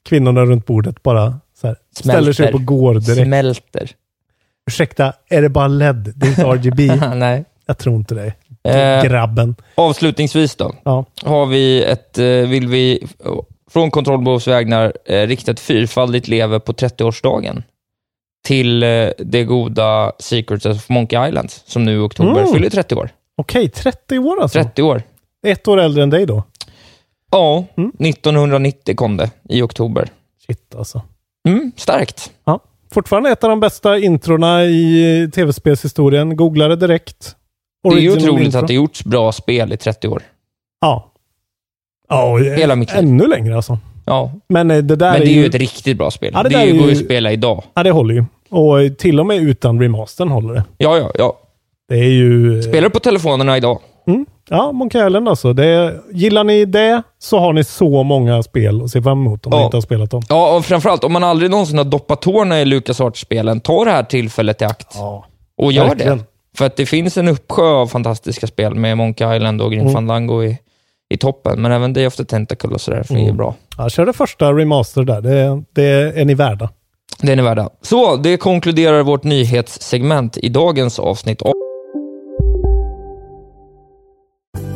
[0.09, 3.27] Kvinnorna runt bordet bara så här, ställer sig upp och går direkt.
[3.27, 3.91] Smälter.
[4.67, 6.13] Ursäkta, är det bara LED?
[6.15, 6.95] Det är inte RGB?
[7.15, 7.45] Nej.
[7.65, 8.33] Jag tror inte det.
[8.69, 9.55] Eh, Grabben.
[9.75, 11.05] Avslutningsvis då, Ja.
[11.23, 13.07] har vi ett, eh, vill vi
[13.69, 17.63] från Kontrollbehovs vägnar eh, rikta ett fyrfaldigt lever på 30-årsdagen
[18.45, 22.53] till eh, det goda Secrets of Monkey Island, som nu i oktober Mm.
[22.53, 23.09] fyller 30 år.
[23.37, 24.63] Okej, 30 år alltså.
[24.63, 25.03] 30 år.
[25.47, 26.43] Ett år äldre än dig då.
[27.31, 27.91] Ja, Mm.
[27.99, 30.09] 1990 kom det i oktober.
[30.47, 31.01] Shit alltså.
[31.47, 32.31] Mm, starkt.
[32.45, 32.59] Ja.
[32.91, 36.35] Fortfarande ett av de bästa introna i eh, tv-spelshistorien.
[36.35, 37.35] Googla det direkt.
[37.83, 38.59] Det är ju Original otroligt intro.
[38.59, 40.23] att det gjorts bra spel i 30 år.
[40.81, 41.08] Ja.
[42.09, 42.99] Ja, Hela mitt liv.
[42.99, 43.77] Ännu längre alltså.
[44.05, 45.39] Ja, Men eh, det där men det är ju...
[45.39, 46.31] ju ett riktigt bra spel.
[46.33, 47.63] Ja, det det där är går ju ju- att spela idag.
[47.73, 48.23] Ja, det håller ju.
[48.49, 50.63] Och eh, till och med utan remastern håller det.
[50.77, 51.37] Ja, ja, ja.
[51.89, 52.57] Det är ju...
[52.57, 53.79] eh, Spelar på telefonerna idag.
[54.07, 54.25] Mm.
[54.49, 55.53] Ja, Monkey Island alltså.
[55.53, 59.49] Det, gillar ni det så har ni så många spel att se fram emot om
[59.51, 59.65] ni Ja.
[59.65, 60.21] inte har spelat dem.
[60.29, 64.03] Ja, och framförallt om man aldrig någonsin har doppat tårna i LucasArts-spelen, ta det här
[64.03, 64.87] tillfället i akt.
[64.95, 65.25] Ja.
[65.57, 66.17] Och gör verkligen.
[66.17, 66.23] det.
[66.57, 69.93] För att det finns en uppsjö av fantastiska spel med Monkey Island och Grim Mm.
[69.93, 70.57] Fandango i,
[71.09, 71.61] i toppen.
[71.61, 73.37] Men även Day of the Tentacle och sådär, är Mm.
[73.37, 73.55] bra.
[73.77, 75.21] Ja, kör det första remaster där.
[75.21, 76.69] Det, det är ni värda.
[77.21, 77.69] Det är ni värda.
[77.81, 81.41] Så, det konkluderar vårt nyhetssegment i dagens avsnitt.
[81.41, 81.53] av-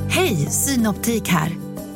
[0.09, 1.49] Hej, Synoptik här.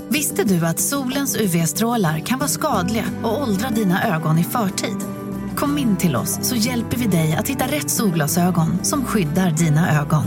[0.10, 4.98] Visste du att solens UV-strålar kan vara skadliga och åldra dina ögon i förtid?
[5.56, 10.02] Kom in till oss så hjälper vi dig att hitta rätt solglasögon som skyddar dina
[10.02, 10.24] ögon.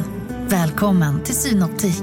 [0.48, 2.02] Välkommen till Synoptik.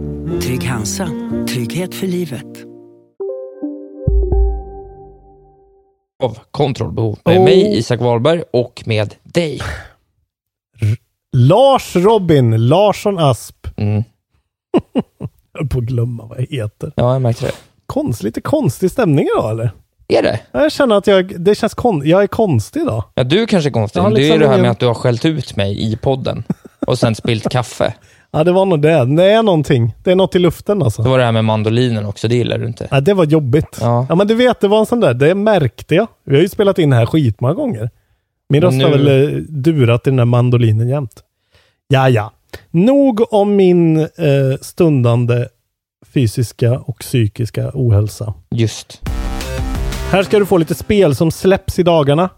[0.39, 1.09] Trygg Hansa.
[1.49, 2.45] Trygghet för livet.
[6.23, 7.19] av Kontrollbehov.
[7.25, 7.43] Med Oh.
[7.43, 9.61] mig, Isak Wahlberg, och med dig.
[11.37, 13.67] Lars Robin Larsson Asp.
[13.77, 14.03] Mm.
[15.53, 16.91] Jag höll på att glömma vad jag heter.
[16.95, 17.51] Ja, jag märkte det.
[17.85, 19.71] Konst, lite konstig stämning idag eller?
[20.07, 20.39] Är det?
[20.51, 23.03] Jag känner att jag, det känns kon, jag är konstig idag.
[23.15, 23.99] Ja, du kanske är konstig.
[23.99, 25.97] Ja, det är liksom ju det här med att du har skällt ut mig i
[25.97, 26.43] podden
[26.87, 27.93] och sen spilt kaffe.
[28.33, 29.05] Ja, det var nog det.
[29.15, 29.95] Det är någonting.
[30.03, 31.03] Det är något i luften alltså.
[31.03, 32.87] Så var det här med mandolinen också, det gillar du inte.
[32.91, 33.77] Ja, det var jobbigt.
[33.81, 34.05] Ja.
[34.09, 35.13] Ja, men du vet, det var en sån där.
[35.13, 36.07] Det märkte jag.
[36.25, 37.89] Vi har ju spelat in det här skitmånga gånger.
[38.49, 41.13] Min röst Nu- har väl eh, durat i den där mandolinen jämt.
[41.87, 42.31] Ja, ja.
[42.71, 44.07] Nog om min eh,
[44.61, 45.47] stundande
[46.13, 48.33] fysiska och psykiska ohälsa.
[48.51, 49.01] Just.
[50.11, 52.29] Här ska du få lite spel som släpps i dagarna.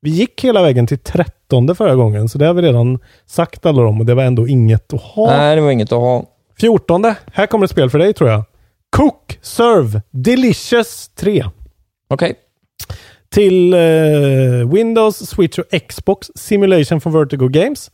[0.00, 3.86] Vi gick hela vägen till 13 förra gången, så det har vi redan sagt alla
[3.86, 5.26] om och det var ändå inget att ha.
[5.26, 6.24] Nej, det var inget att ha.
[6.60, 7.14] 14.
[7.32, 8.44] Här kommer ett spel för dig tror jag.
[8.96, 11.44] Cook Serve Delicious 3.
[12.08, 12.34] Okej.
[13.30, 13.80] Till eh,
[14.72, 17.90] Windows, Switch och Xbox Simulation från Vertigo Games.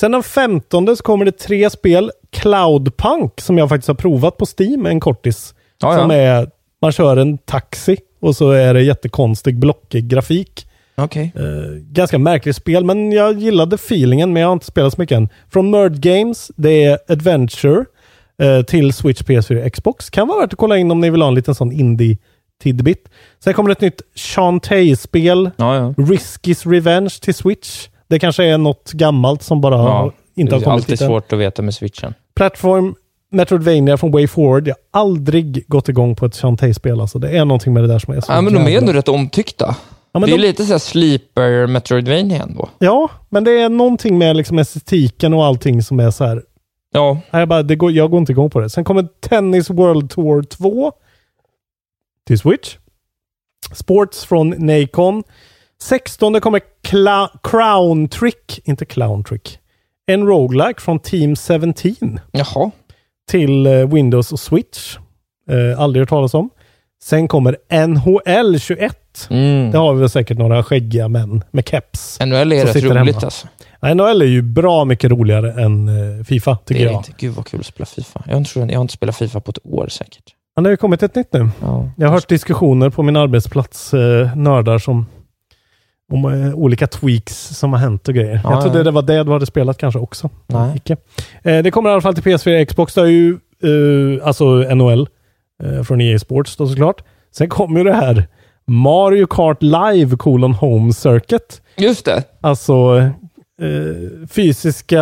[0.00, 2.10] Sen den 15 så kommer det tre spel.
[2.30, 5.54] Cloudpunk som jag faktiskt har provat på Steam, en kortis.
[5.80, 10.66] Ja, som är, man kör en taxi och så är det jättekonstig blockig grafik.
[10.94, 11.32] Okej.
[11.36, 11.42] Eh,
[11.80, 15.28] ganska märkligt spel, men jag gillade feelingen, men jag har inte spelat så mycket än.
[15.52, 17.84] Från Nerd Games, det är Adventure
[18.42, 20.10] eh, till Switch, PS4 Xbox.
[20.10, 22.18] Kan vara värt att kolla in om ni vill ha en liten sån indie
[22.62, 23.08] tidbit.
[23.44, 25.94] Sen kommer det ett nytt Shantae-spel, Ja, ja.
[25.96, 27.88] Risky's Revenge till Switch.
[28.08, 30.12] Det kanske är något gammalt som bara ja.
[30.34, 31.08] inte har det är kommit alltid hit än.
[31.08, 32.14] svårt att veta med switchen.
[32.36, 32.94] Plattform
[33.30, 34.68] Metroidvania från Way Forward.
[34.68, 37.00] Jag har aldrig gått igång på ett Shantae-spel.
[37.00, 37.18] Alltså.
[37.18, 39.08] Det är någonting med det där som är så Ja, men de är ändå rätt
[39.08, 39.76] omtyckta.
[40.12, 42.68] Ja, det är de- lite såhär sleeper Metroidvania ändå.
[42.78, 46.42] Ja, men det är någonting med liksom estetiken och allting som är så här.
[46.94, 48.70] Ja, Jag, bara, det går, jag går inte igång på det.
[48.70, 50.92] Sen kommer Tennis World Tour 2
[52.26, 52.76] till Switch.
[53.74, 55.22] Sports från Nacon.
[55.82, 59.58] 16 kommer Cla- Crown Trick, inte Clown Trick.
[60.06, 62.70] En roguelike från Team 17 jaha.
[63.30, 64.96] till eh, Windows och Switch.
[65.50, 66.50] Eh, aldrig hört talas om.
[67.02, 68.96] Sen kommer NHL 21.
[69.30, 69.70] Mm.
[69.70, 72.18] Det har vi väl säkert några skäggiga män med keps.
[72.20, 73.12] NHL är rätt roligt hemma.
[73.22, 73.46] alltså.
[73.94, 77.00] NHL är ju bra mycket roligare än eh, Fifa, Det tycker är jag.
[77.00, 77.12] inte.
[77.18, 78.22] Gud vad kul att spela FIFA.
[78.26, 80.22] Jag, tror, jag har inte spelat FIFA på ett år säkert.
[80.56, 81.48] Men det har ju kommit ett nytt nu.
[81.60, 81.90] Ja.
[81.96, 85.06] Jag har hört diskussioner på min arbetsplats, eh, nördar som
[86.12, 88.40] om eh, olika tweaks som har hänt och grejer.
[88.44, 88.84] Ja, jag trodde ja.
[88.84, 90.30] det var det du hade spelat kanske också.
[90.46, 90.82] Nej.
[91.42, 92.94] Eh, det kommer i alla fall till PS4 Xbox.
[92.94, 94.44] Det är ju eh, alltså
[94.74, 95.08] NHL
[95.84, 97.02] från EA Sports då såklart.
[97.36, 98.26] Sen kommer ju det här
[98.66, 101.62] Mario Kart Live colon Home Circuit.
[101.76, 102.22] Just det.
[102.40, 102.96] Alltså
[103.62, 105.00] eh, fysiska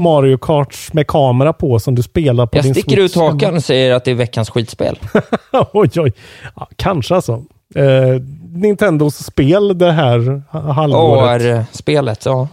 [0.00, 3.22] Mario Karts med kamera på som du spelar på Jag din sticker ut Switch.
[3.22, 4.98] hakan och säger att det är veckans skitspel.
[5.72, 6.12] oj, oj.
[6.56, 7.32] Ja, kanske alltså.
[7.74, 7.84] Eh,
[8.52, 11.42] Nintendos spel det här ha- halvåret.
[11.42, 12.48] AR-spelet, ja.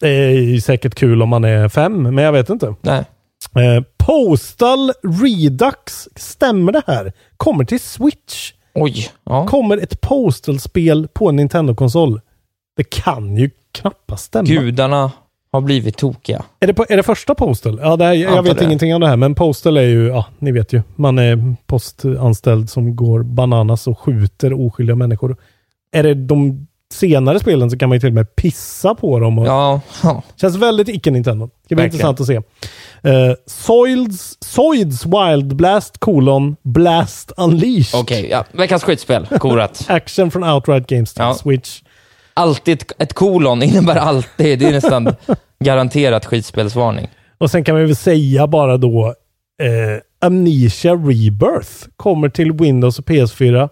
[0.00, 2.74] Det är säkert kul om man är fem, men jag vet inte.
[2.80, 3.04] Nej.
[3.56, 7.12] Eh, Postal Redux, stämmer det här?
[7.36, 8.52] Kommer till Switch.
[8.74, 9.08] Oj.
[9.24, 9.46] Ja.
[9.46, 12.20] Kommer ett Postal-spel på en Nintendo-konsol.
[12.76, 14.48] Det kan ju knappast stämma.
[14.48, 15.12] Gudarna
[15.52, 16.44] har blivit tokiga.
[16.60, 17.80] Är det, på, är det första Postal?
[17.82, 18.64] Ja, det är, jag Antar vet det.
[18.64, 20.82] ingenting om det här, men Postal är ju, ja, ni vet ju.
[20.96, 25.36] Man är postanställd som går bananas och skjuter oskyldiga människor.
[25.92, 29.38] Är det de senare spelen så kan man ju till och med pissa på dem.
[29.38, 29.80] Och Ja.
[30.40, 31.50] Känns väldigt icke-Nintendo.
[31.68, 32.06] Det blir Verkligen.
[32.08, 32.36] intressant att se.
[33.10, 38.00] Uh, Soils, Soids Wild Blast colon Blast Unleashed.
[38.00, 38.44] Okej, ja.
[38.52, 39.26] veckans skitspel.
[39.26, 39.84] Korat.
[39.88, 41.34] Action från Outright Games till Ja.
[41.34, 41.82] Switch.
[42.34, 45.14] Alltid ett, ett kolon innebär alltid, det är nästan
[45.64, 47.08] garanterat skitspelsvarning.
[47.38, 49.06] Och sen kan vi väl säga bara då
[49.62, 53.68] eh, Amnesia Rebirth kommer till Windows och PS4.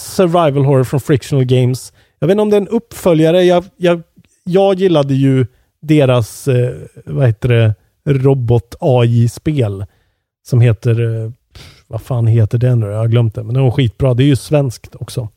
[0.00, 1.92] Survival Horror från Frictional Games.
[2.18, 3.42] Jag vet inte om det är en uppföljare.
[3.44, 4.02] Jag, jag,
[4.44, 5.46] jag gillade ju
[5.80, 9.84] deras, eh, vad heter det, robot-AI-spel.
[10.48, 11.30] Som heter, eh,
[11.86, 12.86] vad fan heter det nu?
[12.86, 13.42] Jag har glömt det.
[13.42, 14.14] Men det var skitbra.
[14.14, 15.28] Det är ju svenskt också.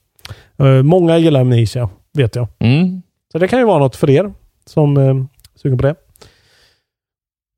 [0.57, 2.47] Eh, många gillar Amnesia, vet jag.
[2.59, 3.01] Mm.
[3.31, 4.33] Så det kan ju vara något för er
[4.65, 5.15] som eh,
[5.55, 5.95] suger på det.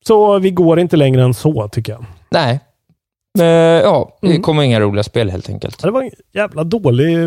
[0.07, 2.05] Så vi går inte längre än så, tycker jag.
[2.29, 2.59] Nej.
[3.39, 3.45] Eh,
[3.81, 4.41] ja, det Mm.
[4.41, 5.81] kommer inga roliga spel helt enkelt.
[5.81, 7.17] Det var en jävla dålig,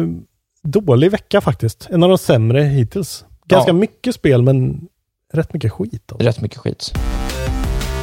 [0.66, 1.88] dålig vecka faktiskt.
[1.90, 3.24] En av de sämre hittills.
[3.46, 3.74] Ganska Ja.
[3.74, 4.88] mycket spel, men
[5.32, 6.12] rätt mycket skit.
[6.12, 6.26] Alltså.
[6.28, 6.92] Rätt mycket skit.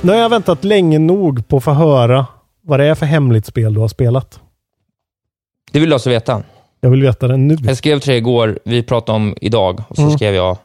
[0.01, 2.25] Nu har jag väntat länge nog på att få höra
[2.61, 4.39] vad det är för hemligt spel du har spelat.
[5.71, 6.43] Det vill du alltså veta?
[6.81, 7.57] Jag vill veta det nu.
[7.63, 10.13] Jag skrev till dig igår, vi pratade om idag, och så Mm.
[10.17, 10.57] skrev jag,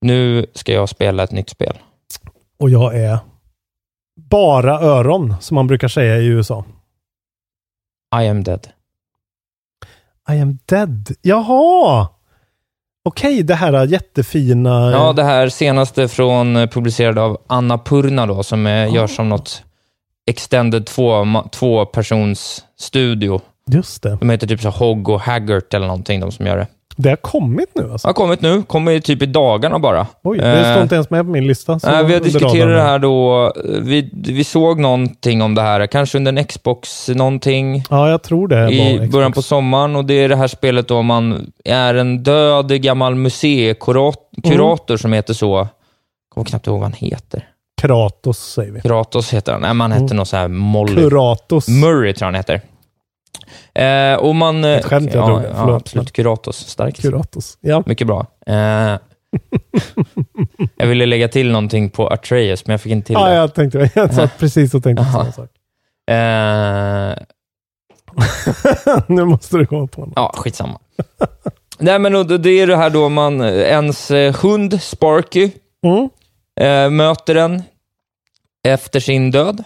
[0.00, 1.78] nu ska jag spela ett nytt spel.
[2.58, 3.18] Och jag är
[4.16, 6.64] bara öron, som man brukar säga i USA.
[8.22, 8.68] I am dead.
[10.30, 11.08] I am dead.
[11.22, 12.08] Jaha!
[13.04, 14.90] Okej, det här jättefina...
[14.90, 19.28] Ja, det här senaste från, eh, publicerad av Anna Purna då, som eh, görs som
[19.28, 19.62] något
[20.30, 23.40] extended två, två persons studio.
[23.70, 24.16] Just det.
[24.20, 26.66] De heter typ så Hogg och Haggart eller någonting, de som gör det.
[27.00, 28.08] Det har kommit nu alltså?
[28.08, 30.06] har kommit nu, kommer typ i dagarna bara.
[30.24, 31.80] Oj, det Eh, står inte ens med på min lista.
[31.82, 33.52] Nej, vi har diskuterat det här då.
[33.82, 38.48] Vi, vi såg någonting om det här, kanske under en Xbox någonting Ja, jag tror
[38.48, 39.12] det i Xbox.
[39.12, 39.96] början på sommaren.
[39.96, 45.34] Och det är det här spelet då man är en död gammal museikurator som heter
[45.34, 45.56] så.
[45.56, 45.68] Jag
[46.34, 47.44] kommer knappt ihåg vad han heter.
[47.80, 48.80] Kratos säger vi.
[48.80, 49.60] Kratos heter han.
[49.60, 50.16] Nej, men han hette Mm.
[50.16, 50.94] något så här Molly.
[51.02, 51.68] Kuratos.
[51.68, 52.60] Murray tror jag han heter.
[53.74, 54.64] Eh, och man...
[54.64, 56.12] Ett skämt jag ja, drog ja, absolut.
[56.12, 56.56] Kuratos.
[56.68, 57.00] Starkt.
[57.02, 57.58] Kuratos.
[57.60, 57.82] Ja.
[57.86, 58.26] Mycket bra.
[58.46, 58.54] Eh,
[60.76, 63.34] jag ville lägga till någonting på Atreus, men jag fick inte till Ja, det.
[63.34, 65.50] jag tänkte Jag satt precis och tänkte på samma sak.
[66.10, 67.24] Eh,
[69.06, 70.12] nu måste du komma på något.
[70.16, 70.78] ja, skitsamma.
[71.78, 75.50] Nej, men det är det här då man, ens eh, hund Sparky
[75.82, 76.08] Mm.
[76.60, 77.62] eh, möter den
[78.68, 79.64] efter sin död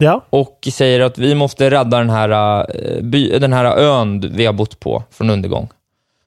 [0.00, 0.24] Ja.
[0.30, 4.52] och säger att vi måste rädda den här, eh, by, den här ön vi har
[4.52, 5.68] bott på från undergång.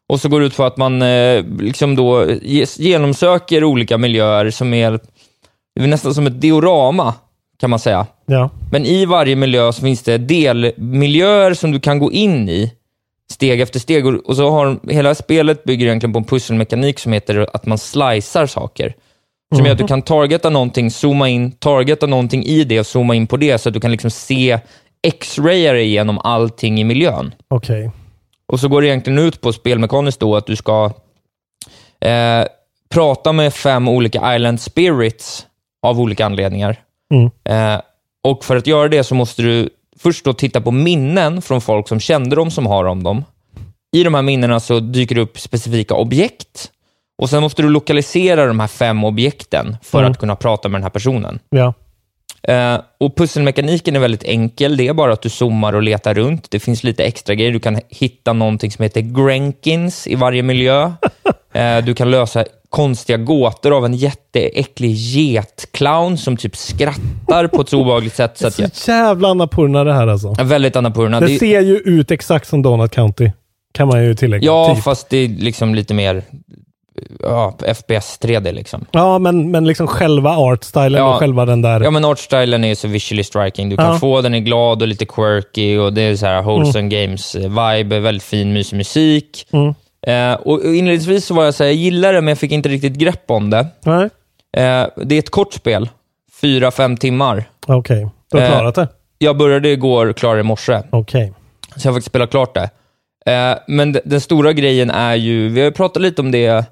[0.07, 2.25] Och så går det ut på att man eh, liksom då
[2.77, 4.99] genomsöker olika miljöer som är,
[5.79, 7.13] är nästan som ett diorama,
[7.59, 8.05] kan man säga.
[8.25, 8.49] Ja.
[8.71, 12.71] Men i varje miljö så finns det delmiljöer som du kan gå in i
[13.31, 14.05] steg efter steg.
[14.05, 17.77] Och och så har hela spelet bygger egentligen på en pusselmekanik som heter att man
[17.77, 18.93] slicear saker.
[19.55, 23.15] Som gör att du kan targeta någonting, zooma in, targeta någonting i det och zooma
[23.15, 24.59] in på det så att du kan liksom se
[25.07, 27.33] x-rayar igenom allting i miljön.
[27.47, 27.91] Okej.
[28.45, 30.91] Och så går det egentligen ut på spelmekaniskt då att du ska
[31.99, 32.45] eh,
[32.89, 35.45] prata med fem olika island spirits
[35.81, 36.79] av olika anledningar.
[37.13, 37.31] Mm.
[37.49, 37.81] Eh,
[38.23, 41.87] och för att göra det så måste du först då titta på minnen från folk
[41.87, 43.23] som kände dem som har om dem.
[43.95, 46.71] I de här minnena så dyker det upp specifika objekt
[47.23, 50.11] och sen måste du lokalisera de här fem objekten för Mm.
[50.11, 51.39] att kunna prata med den här personen.
[51.49, 51.73] Ja.
[52.47, 54.77] Eh, och pusselmekaniken är väldigt enkel.
[54.77, 56.51] Det är bara att du zoomar och letar runt.
[56.51, 57.51] Det finns lite extra grejer.
[57.51, 60.91] Du kan hitta någonting som heter Grenkins i varje miljö.
[61.55, 67.69] Eh, du kan lösa konstiga gåtor av en jätteäcklig getclown som typ skrattar på ett
[67.69, 68.31] så obehagligt sätt.
[68.37, 70.35] Så att jag, Så jävla Annapurna det här alltså.
[70.37, 71.19] Ja, väldigt Annapurna.
[71.19, 73.31] Det Det- ser ju ut exakt som Donut County.
[73.73, 74.45] Kan man ju tillägga.
[74.45, 74.83] Ja, typ.
[74.83, 76.23] fast det är liksom lite mer
[77.19, 78.85] ja, FPS 3D liksom.
[78.91, 81.13] Ja, men, men liksom själva artstylen Ja.
[81.13, 81.81] och själva den där...
[81.81, 83.69] Ja, men artstylen är ju så visually striking.
[83.69, 83.97] Du kan Ja.
[83.99, 88.23] få den i glad och lite quirky och det är så här wholesome games-vibe, väldigt
[88.23, 89.47] fin, mysig musik.
[89.51, 89.73] Mm.
[90.07, 92.69] Eh, och inledningsvis så var jag så här, jag gillar det, men jag fick inte
[92.69, 93.67] riktigt grepp om det.
[93.85, 94.09] Nej,
[94.57, 95.89] Eh, det är ett kort spel,
[96.41, 97.43] fyra, fem timmar.
[97.67, 98.07] okej.
[98.31, 98.87] Du har Eh, klarat det?
[99.17, 100.81] Jag började igår, klarade i morse.
[100.89, 101.33] Okej.
[101.75, 102.69] Så jag har faktiskt spelat klart det.
[103.31, 106.65] Eh, men den stora grejen är ju, vi har ju pratat lite om det,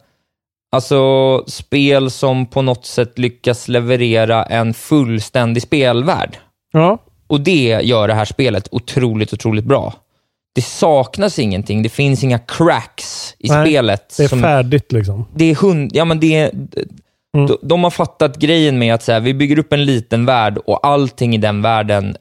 [0.72, 6.38] alltså spel som på något sätt lyckas leverera en fullständig spelvärld.
[6.74, 6.98] Ja.
[7.28, 9.94] Och det gör det här spelet otroligt, otroligt bra.
[10.56, 14.14] Det saknas ingenting, det finns inga cracks i Nej, spelet.
[14.18, 15.26] Det är som- färdigt liksom.
[15.36, 16.52] det är hund, ja men det är,
[17.38, 17.48] Mm.
[17.48, 20.58] de, de har fattat grejen med att så här, vi bygger upp en liten värld
[20.58, 22.16] och allting i den världen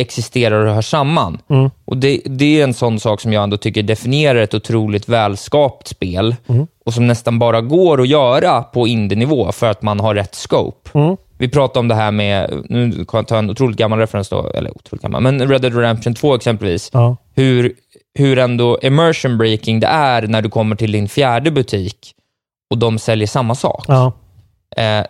[0.00, 1.38] existerar och hör samman.
[1.50, 1.70] Mm.
[1.84, 5.88] Och det, det är en sån sak som jag ändå tycker definierar ett otroligt välskapt
[5.88, 6.66] spel Mm.
[6.86, 10.98] och som nästan bara går att göra på indie-nivå för att man har rätt scope.
[10.98, 11.16] Mm.
[11.38, 14.50] Vi pratade om det här med, nu kan jag ta en otroligt gammal referens då,
[14.54, 16.90] eller otroligt gammal, men Red Dead Redemption 2 exempelvis.
[16.92, 17.16] Ja.
[17.34, 17.72] Hur,
[18.18, 22.12] hur ändå immersion breaking det är när du kommer till din fjärde butik
[22.70, 23.84] och de säljer samma sak.
[23.88, 24.12] Ja.
[24.76, 25.04] Eh,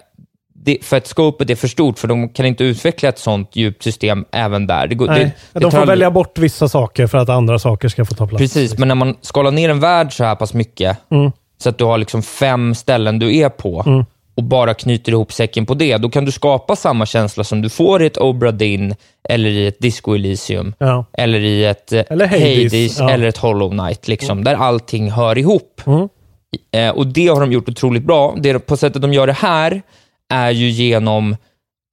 [0.64, 3.82] det, för att scopet är för stort, för de kan inte utveckla ett sånt djupt
[3.82, 4.86] system även där.
[4.86, 7.88] Det, Nej, det, de tar får aldrig- välja bort vissa saker för att andra saker
[7.88, 8.40] ska få ta plats.
[8.42, 11.32] Precis, men när man skalar ner en värld så här pass mycket, Mm.
[11.62, 14.04] så att du har liksom fem ställen du är på Mm.
[14.34, 17.68] och bara knyter ihop säcken på det, då kan du skapa samma känsla som du
[17.68, 18.94] får i ett Obra Dinn
[19.28, 20.74] eller i ett Disco Elysium.
[20.78, 21.04] Ja.
[21.12, 23.10] Eller i ett eh, Eller Hades, ja.
[23.10, 25.80] eller ett Hollow Knight, liksom, där allting hör ihop.
[25.86, 26.08] Mm.
[26.74, 28.34] Eh, och Det har de gjort otroligt bra.
[28.38, 29.82] Det, på sättet de gör det här
[30.32, 31.36] är ju genom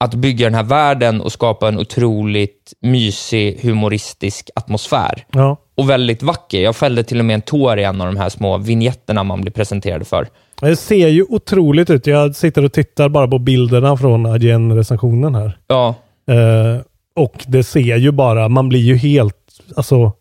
[0.04, 5.24] att bygga den här världen och skapa en otroligt mysig, humoristisk atmosfär.
[5.32, 5.56] Ja.
[5.76, 6.60] Och väldigt vacker.
[6.60, 9.40] Jag fällde till och med en tår i en av de här små vignettterna man
[9.40, 10.28] blir presenterad för.
[10.60, 12.06] Det ser ju otroligt ut.
[12.06, 15.58] Jag sitter och tittar bara på bilderna från IGN-recensionen här.
[15.66, 15.94] Ja,
[16.30, 16.80] Eh,
[17.16, 19.36] och det ser ju bara, man blir ju helt,
[19.76, 20.12] alltså,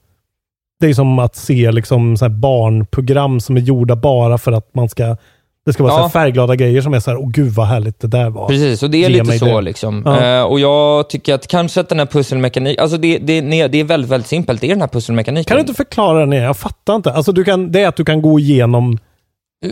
[0.79, 4.89] det är som att se liksom så barnprogram som är gjorda bara för att man
[4.89, 5.17] ska,
[5.65, 6.03] det ska vara så Ja.
[6.03, 8.47] här färgglada grejer som är så här, åh gud vad härligt det där var.
[8.47, 8.83] precis.
[8.83, 9.45] Och det är Ge lite så.
[9.45, 9.61] det.
[9.61, 10.03] liksom.
[10.05, 10.23] Ja.
[10.39, 13.77] Eh, och Jag tycker att kanske att den här pusselmekaniken, alltså det, det, nej, det
[13.79, 14.61] är väldigt, väldigt simpelt.
[14.61, 15.43] Det är den här pusselmekaniken.
[15.45, 16.45] Kan du inte förklara den igen?
[16.45, 17.13] Jag fattar inte.
[17.13, 18.97] Alltså du kan, det är att du kan gå igenom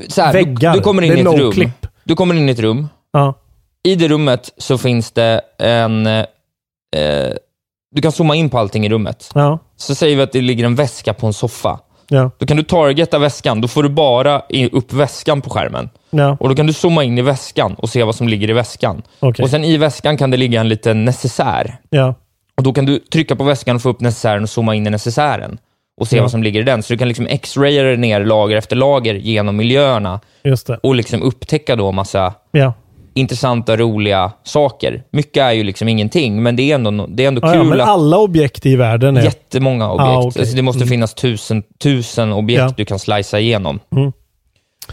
[0.08, 0.72] så här, väggar.
[0.74, 1.52] Du, du kommer in i ett rum.
[1.52, 1.88] clip.
[2.04, 2.88] Du kommer in i ett rum.
[3.14, 3.34] Ja.
[3.84, 6.08] I det rummet så finns det en...
[6.08, 6.24] Eh,
[7.96, 9.32] du kan zooma in på allting i rummet.
[9.36, 9.60] Ja.
[9.78, 11.80] Så säger vi att det ligger en väska på en soffa.
[12.10, 12.32] Ja.
[12.38, 13.62] Då kan du targeta väskan.
[13.62, 14.42] Då får du bara
[14.72, 15.90] upp väskan på skärmen.
[16.10, 16.38] Ja.
[16.40, 19.02] Och Då kan du zooma in i väskan och se vad som ligger i väskan.
[19.20, 19.44] Okej.
[19.44, 21.78] Och Sen i väskan kan det ligga en liten necessär.
[21.90, 22.16] Ja.
[22.58, 24.90] Och Då kan du trycka på väskan och få upp necessären och zooma in i
[24.90, 25.58] necessären.
[26.02, 26.22] Och se Ja.
[26.22, 26.84] vad som ligger i den.
[26.84, 30.20] Så du kan liksom x-raya ner lager efter lager genom miljöerna.
[30.84, 32.74] Och liksom upptäcka då massa Ja.
[33.18, 35.04] Intressanta, roliga saker.
[35.12, 37.64] Mycket är ju liksom ingenting, men det är ändå, det är ändå Ja, kul ja,
[37.64, 39.22] men att alla objekt i världen är...
[39.24, 40.08] jättemånga objekt.
[40.10, 40.40] Ah, okej.
[40.42, 40.88] alltså det måste Mm.
[40.90, 42.74] finnas tusen, tusen objekt Ja.
[42.78, 43.80] du kan slicea igenom.
[43.96, 44.12] Mm.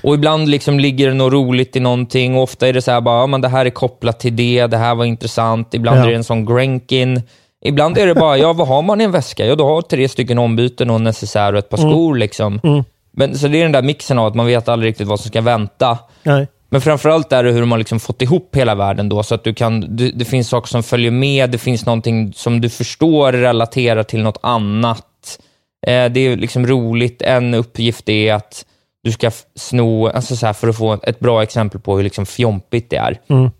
[0.03, 3.01] Och ibland liksom ligger det något roligt i någonting och ofta är det så här
[3.01, 5.75] bara, ja, men det här är kopplat till det, det här var intressant.
[5.75, 6.05] Ibland Ja.
[6.05, 7.23] är det en sån grenkin.
[7.65, 9.47] Ibland är det bara, ja vad har man i en väska?
[9.47, 11.91] Ja, du har tre stycken ombyten och en necessär och ett par Mm.
[11.91, 12.17] skor.
[12.17, 12.61] Liksom.
[12.65, 12.85] Mm.
[13.17, 15.29] Men, så det är den där mixen av att man vet aldrig riktigt vad som
[15.29, 15.99] ska vänta.
[16.23, 16.47] Nej.
[16.75, 19.45] Men framförallt är det hur de har liksom fått ihop hela världen då, så att
[19.45, 23.33] du kan, det, det finns saker som följer med, det finns någonting som du förstår
[23.33, 25.39] relaterar till något annat.
[25.87, 27.23] Eh, det är liksom roligt.
[27.23, 28.67] En uppgift är att
[29.03, 32.27] du ska sno, alltså så här, för att få ett bra exempel på hur liksom
[32.27, 33.51] fjompigt det är, Mm.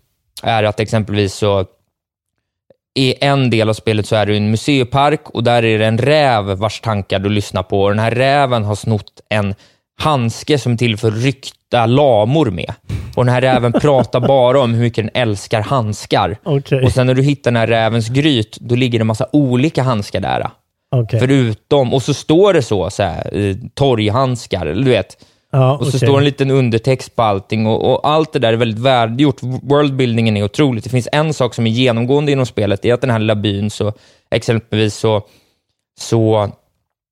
[0.43, 1.65] är att exempelvis så
[2.95, 5.85] i en del av spelet så är du i en museipark och där är det
[5.85, 7.83] en räv vars tankar du lyssnar på.
[7.83, 9.55] Och den här räven har snott en
[9.99, 12.73] handske som är till för ryckta lamor med.
[13.15, 16.37] Och den här räven pratar bara om hur mycket den älskar handskar.
[16.43, 16.83] Okej.
[16.83, 19.83] Och sen när du hittar den här rävens gryt, då ligger det en massa olika
[19.83, 20.49] handskar där.
[20.95, 21.19] Okej.
[21.19, 25.17] Förutom, och så står det så, så här, eh, torghandskar, eller du vet.
[25.51, 25.99] Ja, Och så okej.
[26.07, 29.37] står en liten undertext på allting och, och allt det där är väldigt välgjort.
[29.41, 30.83] Worldbuildingen är otroligt.
[30.83, 33.35] Det finns en sak som är genomgående inom spelet, det är att den här lilla
[33.35, 33.93] byn, så,
[34.31, 35.21] exempelvis så,
[35.99, 36.49] så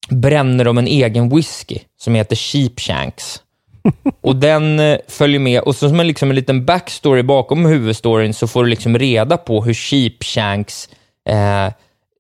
[0.10, 3.40] bränner de en egen whisky som heter Sheepshanks.
[4.22, 8.34] och den eh, följer med, och så som en, liksom en liten backstory bakom huvudstoryn
[8.34, 10.90] så får du liksom reda på hur Sheepshanks
[11.30, 11.72] eh, eh,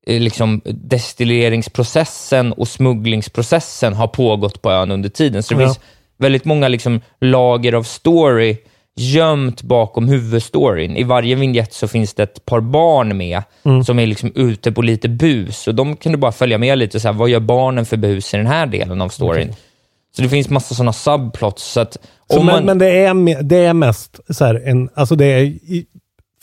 [0.05, 5.43] liksom destilleringsprocessen och smugglingsprocessen har pågått på ön under tiden.
[5.43, 5.67] Så det Ja.
[5.67, 5.79] finns
[6.17, 8.57] väldigt många liksom lager av story
[8.95, 10.97] gömt bakom huvudstoryn.
[10.97, 13.83] I varje vignett så finns det ett par barn med Mm.
[13.83, 16.99] som är liksom ute på lite bus och de kan du bara följa med lite.
[16.99, 19.55] Så här, vad gör barnen för bus i den här delen av storyn?
[20.15, 21.63] Så det finns massa sådana subplots.
[21.63, 21.97] Så att
[22.29, 25.53] Så, men, man, men det, är, det är mest så här en, alltså det är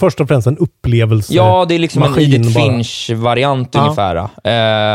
[0.00, 1.34] först och främst en upplevelse.
[1.34, 2.48] ja, det är liksom en Edith.
[2.58, 3.80] Finch-variant Ja.
[3.80, 4.16] ungefär.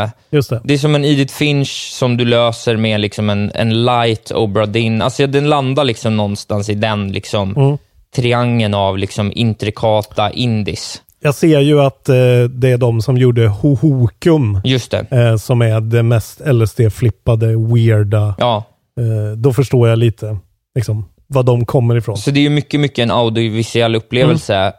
[0.02, 0.60] Eh, Just det.
[0.64, 4.66] det är som en Edith Finch som du löser med liksom en, en light Obra
[4.66, 5.02] Dinn.
[5.02, 7.78] Alltså den landar liksom någonstans i den liksom Mm.
[8.16, 11.02] triangeln av liksom intrikata indies.
[11.20, 12.14] Jag ser ju att eh,
[12.50, 14.60] det är de som gjorde Hohokum.
[14.64, 15.06] Just det.
[15.10, 18.34] Eh, som är det mest LSD-flippade, weirda.
[18.38, 18.64] Ja.
[19.00, 20.38] Eh, då förstår jag lite
[20.74, 22.16] liksom, var de kommer ifrån.
[22.16, 24.54] Så det är ju mycket, mycket en audiovisuell upplevelse.
[24.56, 24.72] Mm.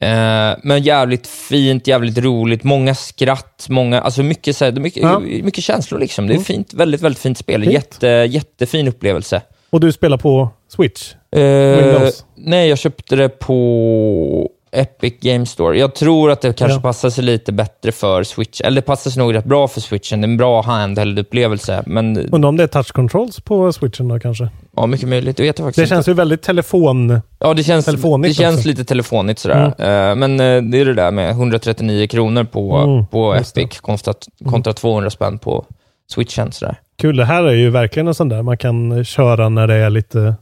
[0.00, 5.18] Eh, men jävligt fint, jävligt roligt, många skratt, många, alltså mycket, så här, mycket, Ja.
[5.18, 6.26] mycket känslor liksom.
[6.26, 6.44] Det är Mm.
[6.44, 7.60] fint, väldigt, väldigt fint spel.
[7.62, 7.72] Fint.
[7.74, 9.42] Jätte, jättefin upplevelse.
[9.70, 11.14] Och du spelar på Switch?
[11.36, 12.24] Eh, Windows?
[12.36, 15.78] Nej, jag köpte det på Epic Game Store.
[15.78, 16.80] Jag tror att det kanske Ja.
[16.82, 18.60] passar sig lite bättre för Switch.
[18.60, 20.20] Eller det passar sig nog rätt bra för Switchen.
[20.20, 21.82] Det är en bra handheld-upplevelse.
[21.86, 24.48] Men Undrar om det är touch controls på Switchen då kanske?
[24.76, 25.36] ja, mycket möjligt.
[25.36, 25.94] Det vet jag faktiskt Det inte.
[25.94, 27.20] känns ju väldigt telefon...
[27.38, 28.68] Ja, det känns, det telefonigt känns också.
[28.68, 29.64] lite telefonigt sådär.
[29.78, 33.40] Eh, Men eh, det är det där med 139 kronor på, Mm, på det.
[33.60, 34.14] Epic kontra,
[34.50, 35.64] kontra 200 spänn på
[36.12, 36.52] Switchen.
[36.52, 36.76] Sådär.
[36.98, 39.90] Kul, det här är ju verkligen en sån där man kan köra när det är
[39.90, 40.34] lite...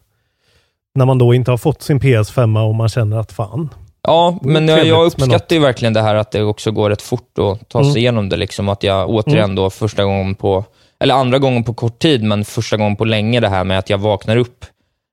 [0.94, 3.68] När man då inte har fått sin PS5 och man känner att fan.
[4.06, 7.38] Ja, men jag, jag uppskattar ju verkligen det här att det också går rätt fort
[7.38, 7.96] att ta sig Mm.
[7.96, 8.36] igenom det.
[8.36, 9.56] Liksom, att jag återigen Mm.
[9.56, 10.64] då första gången på,
[11.00, 13.90] eller andra gången på kort tid, men första gången på länge det här med att
[13.90, 14.64] jag vaknar upp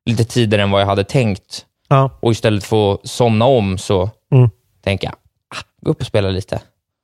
[0.05, 1.65] lite tidigare än vad jag hade tänkt.
[1.89, 2.09] Ja.
[2.21, 4.49] Och istället för att somna om så Mm.
[4.83, 5.13] tänker jag,
[5.55, 6.61] ah, gå upp och spela lite.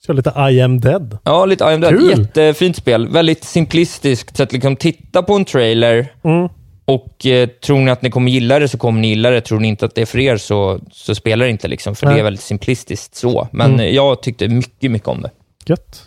[0.07, 1.17] Kör lite I am dead.
[1.23, 1.99] Ja, lite I am dead.
[1.99, 2.19] Kul.
[2.19, 3.07] Jättefint spel.
[3.07, 4.37] Väldigt simplistiskt.
[4.37, 6.49] Så att liksom titta på en trailer Mm.
[6.87, 9.41] Och eh, tror ni att ni kommer gilla det så kommer ni gilla det.
[9.41, 11.67] Tror ni inte att det är för er så, så spelar det inte.
[11.67, 12.15] Liksom, för Nej.
[12.15, 13.47] det är väldigt simplistiskt så.
[13.51, 13.79] Men Mm.
[13.79, 15.31] eh, jag tyckte mycket, mycket om det.
[15.65, 16.01] Gött.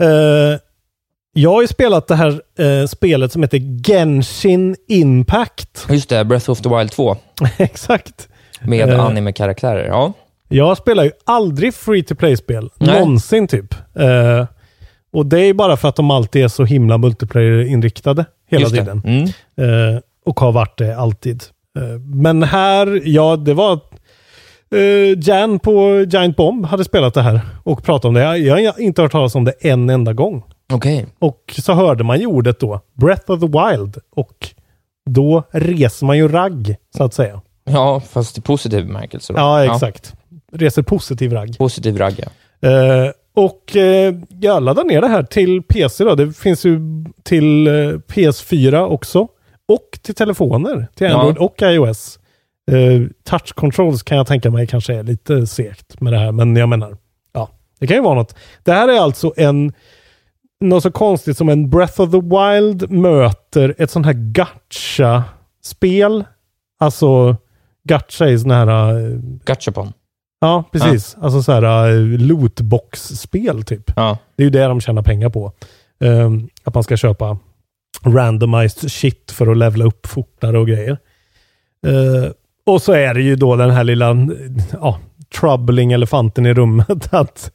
[0.00, 0.58] Eh,
[1.32, 5.86] jag har ju spelat det här eh, spelet som heter Genshin Impact.
[5.90, 7.16] Just det, Breath of the Wild 2
[7.58, 8.28] Exakt.
[8.60, 9.00] med Eh.
[9.04, 9.86] anime-karaktärer.
[9.86, 10.12] Ja.
[10.48, 12.70] Jag spelar ju aldrig free to play-spel.
[12.78, 13.74] Någonsin typ.
[13.94, 14.44] Eh,
[15.16, 19.02] och det är bara för att de alltid är så himla multiplayer-inriktade hela Just tiden.
[19.04, 19.24] Mm.
[19.94, 21.42] Eh, och har varit det alltid.
[21.78, 23.72] Eh, men här, ja, det var
[24.74, 28.20] eh, Jan på Giant Bomb hade spelat det här och pratat om det.
[28.20, 30.44] Jag, jag har inte hört talas om det en enda gång.
[30.72, 31.06] Okej.
[31.18, 33.98] Och så hörde man ju ordet då, Breath of the Wild.
[34.16, 34.50] Och
[35.10, 37.40] då reser man ju ragg, så att säga.
[37.64, 39.32] Ja, fast i positiv bemärkelse.
[39.32, 39.38] då.
[39.38, 40.14] Ja, exakt.
[40.52, 41.58] Reser positiv ragg.
[41.58, 42.28] Positiv ragg, ja.
[43.36, 46.14] Och eh, jag laddade ner det här till PC då.
[46.14, 46.80] Det finns ju
[47.22, 49.28] till eh, PS4 också.
[49.68, 50.86] Och till telefoner.
[50.94, 51.14] Till Ja.
[51.18, 52.18] Android och iOS.
[52.70, 56.32] Eh, touch controls kan jag tänka mig kanske är lite segt med det här.
[56.32, 56.96] Men jag menar,
[57.32, 57.48] ja,
[57.80, 58.36] det kan ju vara något.
[58.62, 59.72] Det här är alltså en
[60.60, 64.14] något så konstigt som en Breath of the Wild möter ett sånt här
[64.92, 66.24] gacha-spel.
[66.78, 67.36] Alltså,
[67.88, 68.68] gacha är sån här...
[68.98, 69.92] eh, Gachapon.
[70.46, 71.16] Ja, precis.
[71.20, 73.92] Alltså så här uh, lootbox-spel typ.
[73.96, 74.18] Ja.
[74.36, 75.52] Det är ju det de tjänar pengar på.
[76.00, 77.38] Ehm, att man ska köpa
[78.04, 80.98] randomized shit för att levla upp fortare och grejer.
[81.86, 82.30] Eh,
[82.66, 84.16] och så är det ju då den här lilla
[84.72, 84.98] ja,
[85.40, 87.52] troubling elefanten i rummet att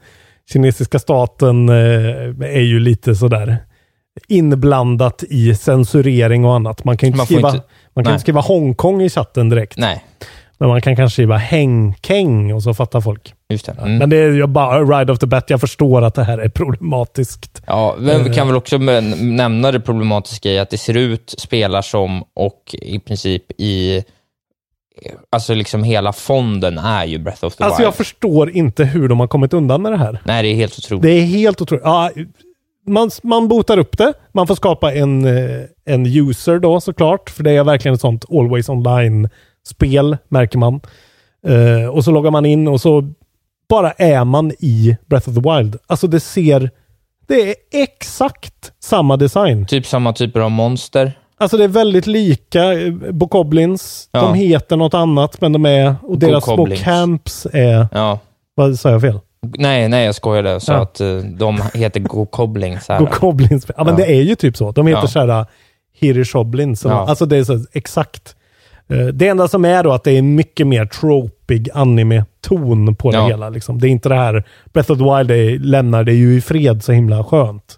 [0.53, 1.75] kinesiska staten eh,
[2.55, 3.57] är ju lite sådär
[4.27, 6.83] inblandat i censurering och annat.
[6.83, 9.77] Man kan ju inte Man skriva, inte- man kan skriva Hongkong i chatten direkt.
[9.77, 10.03] Nej,
[10.61, 13.33] Men man kan kanske skriva häng-keng och så fattar folk.
[13.49, 13.71] just det.
[13.71, 13.97] Mm.
[13.97, 15.49] Men det är bara right off the bat.
[15.49, 17.61] Jag förstår att det här är problematiskt.
[17.67, 18.35] Ja, men vi Eh.
[18.35, 22.99] kan väl också nämna det problematiska i att det ser ut, spelar som och i
[22.99, 24.03] princip i...
[25.31, 27.87] Alltså liksom hela fonden är ju Breath of the Alltså Wild.
[27.87, 30.21] jag förstår inte hur de har kommit undan med det här.
[30.25, 31.03] Nej, det är helt otroligt.
[31.03, 31.83] Det är helt otroligt.
[31.85, 32.11] Ja,
[32.87, 34.13] man, man botar upp det.
[34.31, 37.29] Man får skapa en, eh, en user då såklart.
[37.29, 38.69] För det är verkligen ett sånt always
[39.71, 40.81] online-spel, märker man.
[41.47, 43.13] Eh, och så loggar man in och så
[43.69, 45.75] bara är man i Breath of the Wild.
[45.87, 46.69] Alltså det ser...
[47.27, 49.65] Det är exakt samma design.
[49.65, 51.11] Typ samma typer av monster.
[51.37, 54.09] Alltså det är väldigt lika eh, Bokoblins.
[54.11, 54.21] Ja.
[54.21, 55.95] De heter något annat, men de är...
[56.03, 56.81] Och deras små Gokoblins.
[56.83, 57.87] camps är...
[57.91, 58.19] Ja.
[58.55, 59.19] Vad sa jag fel?
[59.57, 60.59] Nej, nej, jag skojade.
[60.59, 60.77] Så Ja.
[60.81, 62.89] att eh, de heter Gokoblings.
[62.89, 62.99] här.
[62.99, 63.65] Gokoblins.
[63.77, 64.05] Ja, men Ja.
[64.05, 64.71] det är ju typ så.
[64.71, 65.07] De heter Ja.
[65.07, 65.45] så här
[65.99, 66.83] Hirishoblins.
[66.85, 66.91] Ja.
[67.09, 68.35] Alltså det är så exakt.
[68.91, 73.17] Eh, Det enda som är då att det är mycket mer tropig anime-ton på det
[73.17, 73.27] Ja.
[73.27, 73.49] hela.
[73.49, 73.79] Liksom.
[73.79, 76.83] Det är inte det här, Breath of the Wild det lämnar det ju i fred
[76.83, 77.77] så himla skönt.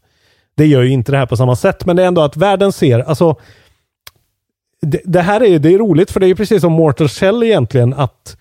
[0.57, 2.71] Det gör ju inte det här på samma sätt, men det är ändå att världen
[2.71, 3.35] ser, alltså
[4.81, 7.43] det, det här är, det är roligt för det är ju precis som Mortal Shell
[7.43, 8.37] egentligen att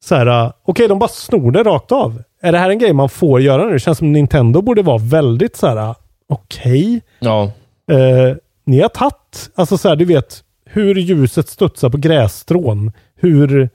[0.00, 2.22] så här, uh, okej de bara snor det rakt av.
[2.42, 3.72] Är det här en grej man får göra nu?
[3.72, 5.94] Det känns som Nintendo borde vara väldigt så här, uh,
[6.28, 7.00] okej.
[7.18, 7.42] Ja.
[7.90, 10.40] Eh, ni har tagit, alltså så här, du vet,
[10.70, 12.92] hur ljuset studsar på grässtrån.
[13.14, 13.70] Hur,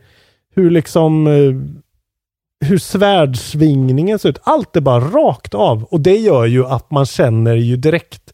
[0.55, 1.53] hur liksom, eh,
[2.63, 4.39] hur svärdsvingningen ser ut.
[4.43, 5.83] Allt är bara rakt av.
[5.83, 8.33] Och det gör ju att man känner ju direkt,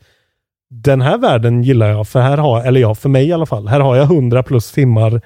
[0.70, 3.68] den här världen gillar jag, för här har, eller ja, för mig i alla fall,
[3.68, 5.22] här har jag 100 plus timmar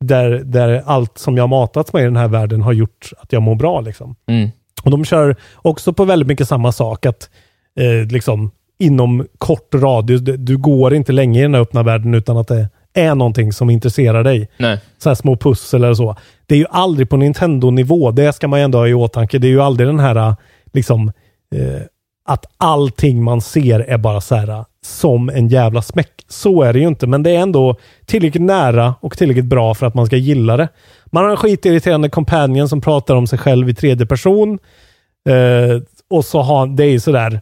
[0.00, 3.42] där, där allt som jag matats med i den här världen har gjort att jag
[3.42, 4.16] mår bra liksom.
[4.26, 4.50] Mm.
[4.84, 7.30] Och de kör också på väldigt mycket samma sak att
[7.76, 12.36] eh, liksom inom kort radius, du, går inte länge i den här öppna världen utan
[12.36, 14.48] att det är någonting som intresserar dig.
[14.56, 14.80] Nej.
[14.98, 16.16] Så här små pussel eller så.
[16.46, 18.10] Det är ju aldrig på Nintendo-nivå.
[18.10, 19.38] Det ska man ju ändå ha i åtanke.
[19.38, 20.34] Det är ju aldrig den här
[20.72, 21.12] liksom
[21.54, 21.82] eh,
[22.28, 26.24] att allting man ser är bara så här som en jävla smäck.
[26.28, 29.86] Så är det ju inte, men det är ändå tillräckligt nära och tillräckligt bra för
[29.86, 30.68] att man ska gilla det.
[31.06, 34.58] Man har en skitirriterande companion som pratar om sig själv i tredje person.
[35.28, 37.40] Eh, och så har det är ju sådär,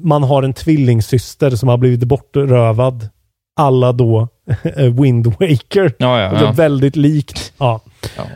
[0.00, 3.08] man har en tvillingsyster som har blivit bortrövad.
[3.56, 4.28] Alla då
[5.00, 5.92] Wind Waker.
[5.98, 6.52] Ja, ja, ja.
[6.52, 7.52] väldigt likt.
[7.58, 7.80] Ja.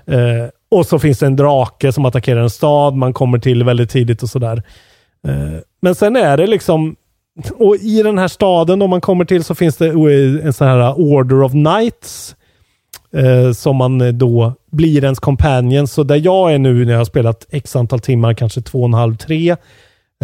[0.06, 3.90] Eh, och så finns det en drake som attackerar en stad man kommer till väldigt
[3.90, 4.62] tidigt och sådär.
[5.28, 6.96] Eh, men sen är det liksom,
[7.56, 10.66] och i den här staden om man kommer till så finns det eh, en sån
[10.66, 12.34] här Order of Knights.
[13.12, 15.88] Eh, som man eh, då blir ens companion.
[15.88, 18.84] Så där jag är nu när jag har spelat x antal timmar, kanske två och
[18.84, 19.56] en halv, tre.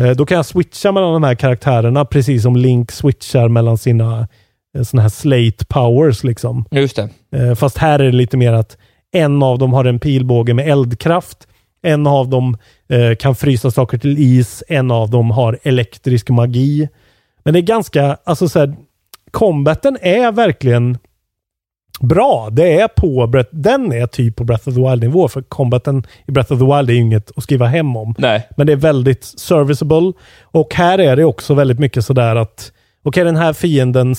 [0.01, 4.29] Eh, då kan jag switcha mellan de här karaktärerna precis som Link switchar mellan sina
[4.77, 6.65] eh, såna här slate powers liksom.
[6.71, 7.09] Just det.
[7.37, 8.77] Eh, Fast här är det lite mer att
[9.13, 11.49] en av dem har en pilbåge med eldkraft.
[11.83, 12.57] En av dem
[13.19, 14.63] kan frysa saker till is.
[14.69, 16.89] En av dem har elektrisk magi.
[17.45, 18.75] Men det är ganska, alltså så här,
[19.31, 20.99] combaten är verkligen
[22.01, 22.49] bra.
[22.53, 25.29] Det är på, Breath- den är typ på Breath of the Wild-nivå.
[25.29, 28.15] För combaten i Breath of the Wild är ju inget att skriva hem om.
[28.19, 28.49] Nej.
[28.57, 30.13] Men det är väldigt serviceable.
[30.43, 32.73] Och här är det också väldigt mycket sådär att
[33.05, 34.11] okej, den här fienden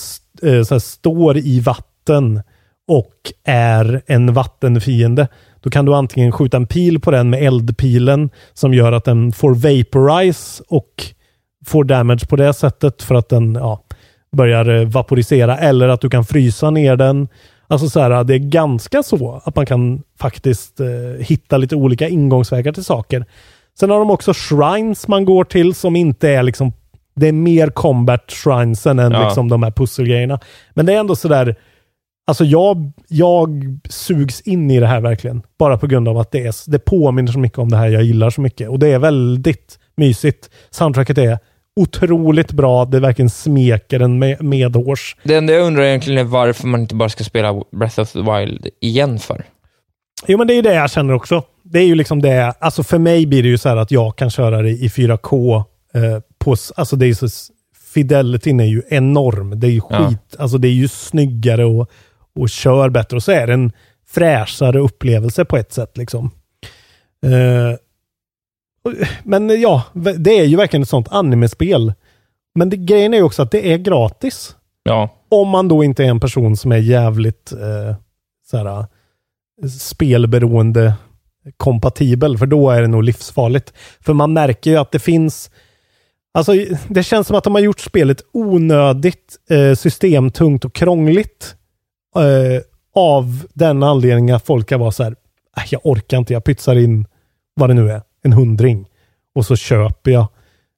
[0.43, 2.41] eh, så här, står i vatten
[2.87, 3.13] och
[3.43, 5.27] är en vattenfiende.
[5.61, 9.31] Då kan du antingen skjuta en pil på den med eldpilen som gör att den
[9.31, 11.05] får vaporize och
[11.65, 13.83] får damage på det sättet för att den ja,
[14.31, 15.57] börjar eh, vaporisera.
[15.57, 17.27] Eller att du kan frysa ner den.
[17.67, 20.87] Alltså så här, det är ganska så att man kan faktiskt eh,
[21.19, 23.25] hitta lite olika ingångsvägar till saker.
[23.79, 26.73] Sen har de också shrines man går till som inte är liksom
[27.15, 29.25] det är mer combat shrinesen än Ja.
[29.25, 30.39] liksom de här pusselgrejerna.
[30.73, 31.55] Men det är ändå sådär,
[32.27, 35.41] alltså jag, jag sugs in i det här verkligen.
[35.59, 38.03] Bara på grund av att det, är, det påminner så mycket om det här jag
[38.03, 38.69] gillar så mycket.
[38.69, 40.49] Och det är väldigt mysigt.
[40.69, 41.39] Soundtracket är
[41.75, 42.85] otroligt bra.
[42.85, 45.15] Det verkligen smeker en med, medhårs.
[45.23, 48.19] Det enda jag undrar egentligen är varför man inte bara ska spela Breath of the
[48.21, 49.43] Wild igen för.
[50.27, 51.43] Jo, men det är ju det jag känner också.
[51.63, 54.15] Det är ju liksom det, alltså för mig blir det ju så här att jag
[54.15, 55.55] kan köra det i 4K.
[55.93, 57.27] Eh, på, alltså det är så,
[57.93, 59.59] fidelityn är ju enorm.
[59.59, 60.07] Det är ju Ja.
[60.09, 61.89] skit, alltså det är ju snyggare och,
[62.35, 63.15] och kör bättre.
[63.17, 63.71] Och så är det en
[64.07, 66.31] fräschare upplevelse på ett sätt liksom.
[67.25, 67.77] Eh,
[69.23, 69.83] men ja,
[70.17, 71.93] det är ju verkligen ett sånt animespel.
[72.55, 74.55] Men det, grejen är ju också att det är gratis.
[74.83, 75.09] Ja.
[75.29, 77.95] Om man då inte är en person som är jävligt eh,
[78.45, 78.85] såhär,
[79.79, 80.93] spelberoende
[81.57, 83.73] kompatibel, för då är det nog livsfarligt.
[83.99, 85.51] För man märker ju att det finns
[86.35, 86.53] Alltså,
[86.87, 91.55] det känns som att de har gjort spelet onödigt eh, systemtungt och krångligt.
[92.15, 92.61] Eh,
[92.95, 95.15] av den anledningen att folk kan vara så här,
[95.57, 97.05] "Äh, jag orkar inte, jag pytsar in
[97.55, 98.85] vad det nu är, en hundring.
[99.35, 100.27] Och så köper jag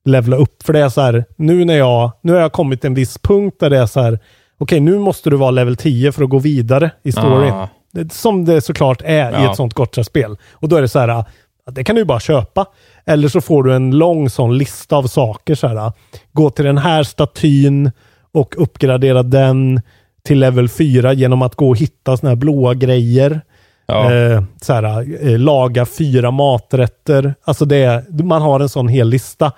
[0.06, 0.64] levla upp.
[0.64, 3.18] För det är så här, nu när jag, nu har jag kommit till en viss
[3.18, 4.20] punkt där det är så här,
[4.58, 7.54] okej nu måste du vara level 10 för att gå vidare i storyn.
[7.54, 7.68] Ah.
[8.12, 9.50] Som det såklart är i Ja.
[9.52, 10.38] ett sånt Gotcha-spel.
[10.54, 11.24] Och då är det så här,
[11.72, 12.66] det kan du bara köpa.
[13.06, 15.56] Eller så får du en lång sån lista av saker.
[15.56, 15.92] Så här,
[16.34, 17.92] gå till den här statyn
[18.32, 19.82] och uppgradera den
[20.24, 23.42] till level 4 genom att gå och hitta såna här blåa grejer.
[23.88, 24.14] Ja.
[24.14, 27.36] Eh, så här, eh, laga fyra maträtter.
[27.44, 29.52] Alltså det, är- man har en sån hel lista.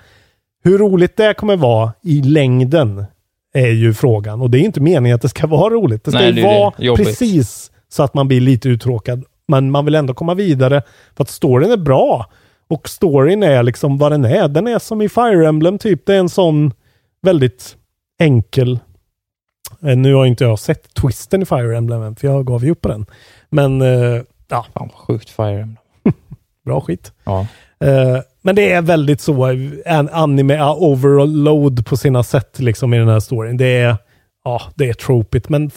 [0.64, 3.06] Hur roligt det kommer vara i längden
[3.54, 4.42] är ju frågan.
[4.42, 6.04] Och det är inte meningen att det ska vara roligt.
[6.04, 6.96] Det ska Nej, ju det vara det.
[6.96, 9.24] Precis så att man blir lite uttråkad.
[9.48, 10.82] Men man vill ändå komma vidare
[11.18, 12.26] för att storyn är bra.
[12.68, 14.48] Och storyn är liksom vad den är.
[14.48, 16.06] Den är som i Fire Emblem typ.
[16.06, 16.74] Det är en sån
[17.22, 17.76] väldigt
[18.20, 18.80] enkel.
[19.84, 22.72] Eh, Nu har inte jag sett twisten i Fire Emblem än, för jag gav ju
[22.72, 23.06] upp på den.
[23.50, 24.66] Men eh, ja.
[24.74, 25.78] Fan sjukt Fire Emblem.
[26.66, 27.14] Bra skit.
[27.24, 27.48] Ja.
[27.80, 29.46] Eh, men det är väldigt så,
[29.86, 33.58] en anime overload på sina sätt liksom i den här storyn.
[33.58, 33.98] Det är,
[34.44, 35.72] ja, det är tropigt, men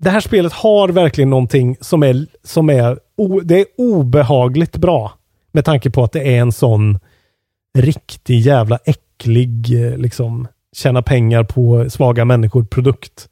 [0.00, 5.12] det här spelet har verkligen någonting som är, som är, o, det är obehagligt bra.
[5.52, 6.98] Med tanke på att det är en sån
[7.78, 13.28] riktig jävla äcklig, eh, liksom, tjäna pengar på svaga människor-produkt.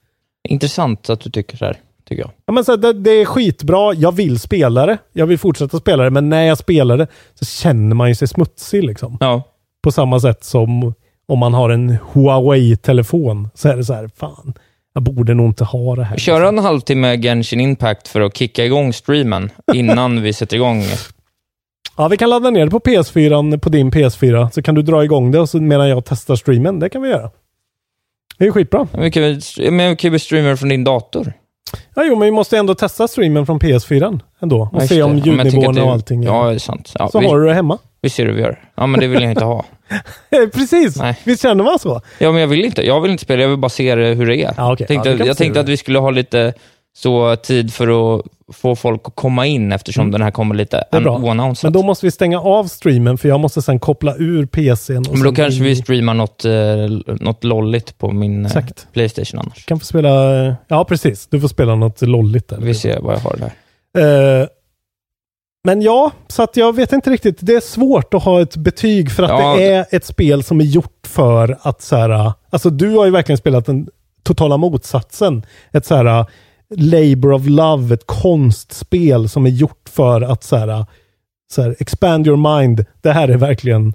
[0.48, 1.76] Intressant att du tycker så här,
[2.10, 2.30] tycker jag.
[2.46, 3.94] Ja, men så det, det är skitbra.
[3.94, 4.98] Jag vill spela det.
[5.12, 6.10] Jag vill fortsätta spela det.
[6.10, 8.84] Men när jag spelar det så känner man ju sig smutsig.
[8.84, 9.16] Liksom.
[9.20, 9.42] Ja.
[9.82, 10.94] På samma sätt som
[11.28, 13.48] om man har en Huawei-telefon.
[13.54, 14.54] Så är det så här, fan,
[14.94, 16.16] jag borde nog inte ha det här.
[16.16, 20.82] Köra en halvtimme Genshin Impact för att kicka igång streamen innan vi sätter igång.
[21.96, 25.04] Ja, vi kan ladda ner det på PS4, på din PS4, så kan du dra
[25.04, 26.78] igång det och så medan jag testar streamen.
[26.78, 27.30] Det kan vi göra.
[28.38, 28.88] Det är ju skitbra.
[28.92, 29.10] Men vi
[29.96, 31.32] kan väl streama från din dator?
[31.94, 34.70] Ja, jo, men vi måste ändå testa streamen från PS4 ändå.
[34.72, 36.22] Och Ja, se om jag ljudnivån och allting.
[36.22, 36.92] Ja, det är sant.
[36.98, 37.78] Ja, så vi, har du det hemma.
[38.00, 38.58] vi ser hur vi gör.
[38.74, 39.64] Ja, men det vill jag inte ha.
[40.54, 40.98] Precis!
[41.24, 42.00] Visst känner man så?
[42.18, 42.86] Ja, men jag vill inte.
[42.86, 44.54] Jag vill inte spela, jag vill bara se hur det är.
[44.56, 44.86] Ja, okej.
[44.86, 46.54] tänkte, Ja, jag tänkte att vi skulle ha lite
[46.96, 48.22] så tid för att
[48.52, 51.06] få folk att komma in eftersom den här kommer lite Mm.
[51.24, 51.62] Oannonsat.
[51.62, 54.98] Men då måste vi stänga av streamen för jag måste sen koppla ur PCn.
[55.08, 58.64] Och Men då kanske in- vi streamar något, eh, något lolligt på min eh.
[58.92, 59.64] Playstation annars.
[59.66, 60.10] kan få spela...
[60.68, 61.26] Ja, precis.
[61.26, 62.58] Du får spela något lolligt där.
[62.60, 64.40] Vi ser vad jag har där.
[64.42, 64.46] Eh,
[65.64, 67.36] men ja, så att jag vet inte riktigt.
[67.40, 70.60] Det är svårt att ha ett betyg för att Ja, det är ett spel som
[70.60, 73.88] är gjort för att så här, Alltså du har ju verkligen spelat den
[74.22, 75.42] totala motsatsen.
[75.72, 76.26] Ett så här
[76.76, 80.84] labor of love, ett konstspel som är gjort för att så här,
[81.52, 82.84] så här expand your mind.
[83.00, 83.94] Det här är verkligen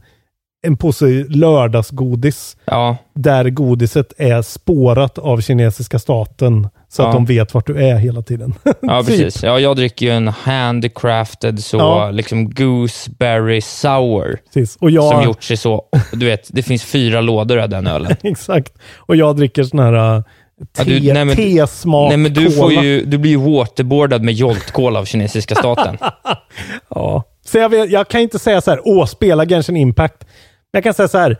[0.67, 2.57] en påse lördagsgodis.
[2.65, 2.97] Ja.
[3.15, 6.69] Där godiset är spårat av kinesiska staten.
[6.89, 7.07] Så Ja.
[7.07, 8.53] att de vet vart du är hela tiden.
[8.81, 9.07] Ja, Typ.
[9.07, 9.43] precis.
[9.43, 12.11] Ja, jag dricker ju en handcrafted så, Ja.
[12.11, 14.37] liksom gooseberry sour.
[14.53, 14.77] Precis.
[14.81, 15.83] Och jag- Som gjort sig så,
[16.13, 18.15] du vet, det finns fyra lådor av den ölen.
[18.23, 18.73] Exakt.
[18.97, 20.23] Och jag dricker sån här
[20.61, 22.83] uh, Ja, te, du- nej, men- tesmak Nej, men du, får cola.
[22.83, 25.97] ju, du blir ju waterboardad med Jolt-cola av kinesiska staten.
[26.89, 27.23] Ja.
[27.45, 30.17] Så jag, vet, jag kan inte säga så här, åh, spela Genshin Impact.
[30.23, 31.37] Men jag kan säga så här,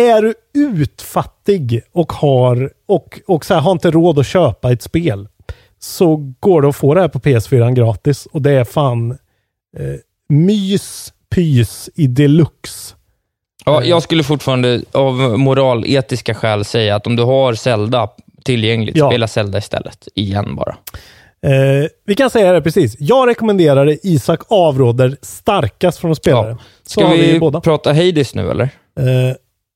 [0.00, 4.82] är du utfattig och har, och, och så här, har inte råd att köpa ett
[4.82, 5.28] spel,
[5.78, 8.26] så går det att få det här på PS4 gratis.
[8.26, 9.10] Och det är fan
[9.78, 9.94] eh,
[10.28, 12.94] mys, pys i deluxe.
[13.64, 18.08] Ja, jag skulle fortfarande av moraletiska skäl säga att om du har Zelda
[18.44, 19.10] tillgängligt, Ja.
[19.10, 20.08] spela Zelda istället.
[20.14, 20.76] Igen bara.
[21.46, 22.96] Eh, vi kan säga det precis.
[22.98, 26.56] Jag rekommenderar det, Isak avråder starkast från att spela det.
[26.86, 27.60] Ska vi, båda.
[27.60, 28.64] prata Hades nu eller?
[29.00, 29.34] Eh,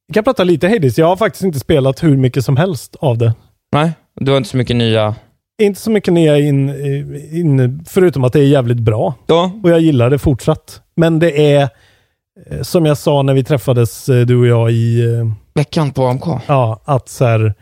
[0.09, 0.99] vi kan prata lite Hades.
[0.99, 3.35] Jag har faktiskt inte spelat hur mycket som helst av det.
[3.73, 5.15] Nej, du har inte så mycket nya...
[5.63, 6.69] Inte så mycket nya in,
[7.33, 9.15] in förutom att det är jävligt bra.
[9.27, 9.51] Ja.
[9.63, 10.81] Och jag gillar det fortsatt.
[10.97, 11.69] Men det är, eh,
[12.63, 15.05] som jag sa när vi träffades, eh, du och jag i...
[15.05, 16.25] eh, Veckan på AMK.
[16.47, 17.55] Ja, att så här,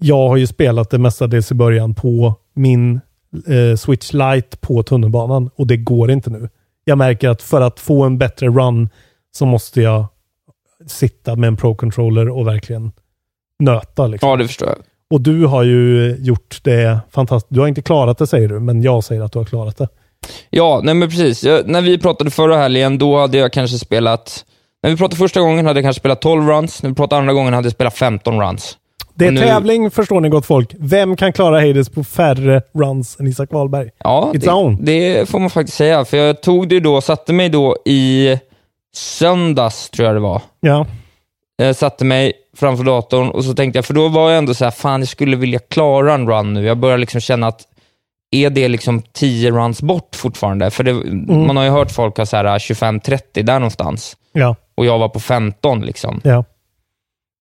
[0.00, 3.00] jag har ju spelat det mestadels i början på min
[3.46, 6.48] eh, Switch Lite på tunnelbanan och det går inte nu.
[6.84, 8.88] Jag märker att för att få en bättre run
[9.30, 10.06] så måste jag
[10.86, 12.92] sitta med en Pro-controller och verkligen
[13.58, 14.06] nöta.
[14.06, 14.28] Liksom.
[14.28, 14.78] Ja, det förstår jag.
[15.10, 17.54] Och du har ju gjort det fantastiskt.
[17.54, 19.88] Du har inte klarat det säger du, men jag säger att du har klarat det.
[20.50, 21.44] Ja, nej men precis.
[21.44, 24.44] Jag, när vi pratade förra helgen, då hade jag kanske spelat...
[24.82, 26.82] När vi pratade första gången hade jag kanske spelat 12 runs.
[26.82, 28.76] När vi pratade andra gången hade jag spelat 15 runs.
[29.14, 30.74] Det är nu- tävling, förstår ni gott folk.
[30.78, 33.90] Vem kan klara Hades på färre runs än Isak Wahlberg?
[34.04, 36.04] Ja, det, det får man faktiskt säga.
[36.04, 38.36] För jag tog det då, satte mig då i
[38.94, 40.42] söndags, tror jag det var.
[40.60, 40.86] Ja.
[41.56, 44.64] Jag satte mig framför datorn och så tänkte jag, för då var jag ändå så
[44.64, 46.66] här, fan jag skulle vilja klara en run nu.
[46.66, 47.60] Jag börjar liksom känna att,
[48.30, 50.70] är det liksom 10 runs bort fortfarande?
[50.70, 50.92] För det,
[51.46, 54.16] man har ju hört folk ha så här 25-30 där någonstans.
[54.32, 54.56] Ja.
[54.74, 56.20] Och jag var på 15 liksom.
[56.24, 56.44] Ja.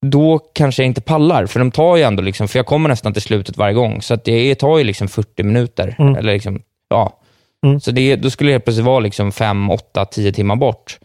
[0.05, 3.13] Då kanske jag inte pallar, för de tar ju ändå, liksom, för jag kommer nästan
[3.13, 5.95] till slutet varje gång, så att det tar ju liksom 40 minuter.
[5.99, 6.15] Mm.
[6.15, 7.19] Eller liksom, ja.
[7.65, 7.79] Mm.
[7.79, 10.99] Så det, då skulle det helt plötsligt vara liksom 5, 8, 10 timmar bort.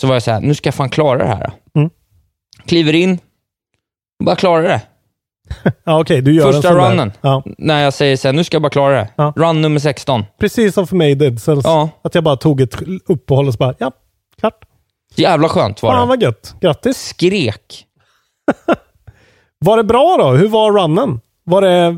[0.00, 1.52] Så var jag så här, nu ska jag fan klara det här.
[1.76, 1.90] Mm.
[2.66, 3.18] Kliver in,
[4.24, 4.80] bara klara det.
[5.84, 6.90] Ja, okej, du gör en Första sån där.
[6.90, 7.12] runnen.
[7.20, 7.42] Ja.
[7.58, 9.08] När jag säger så här, nu ska jag bara klara det.
[9.16, 9.32] Ja.
[9.36, 10.24] Run nummer 16.
[10.40, 11.64] Precis som för mig Dead Cells.
[11.64, 11.88] Ja.
[12.02, 12.76] Att jag bara tog ett
[13.08, 13.92] uppehåll och så bara, ja,
[14.40, 14.54] klart.
[15.16, 16.08] Jävla skönt var Fan det.
[16.08, 16.54] vad gött.
[16.60, 16.98] Grattis.
[17.08, 17.84] Skrek.
[19.60, 20.30] Var det bra då?
[20.30, 21.20] Hur var runnen?
[21.44, 21.96] Var det,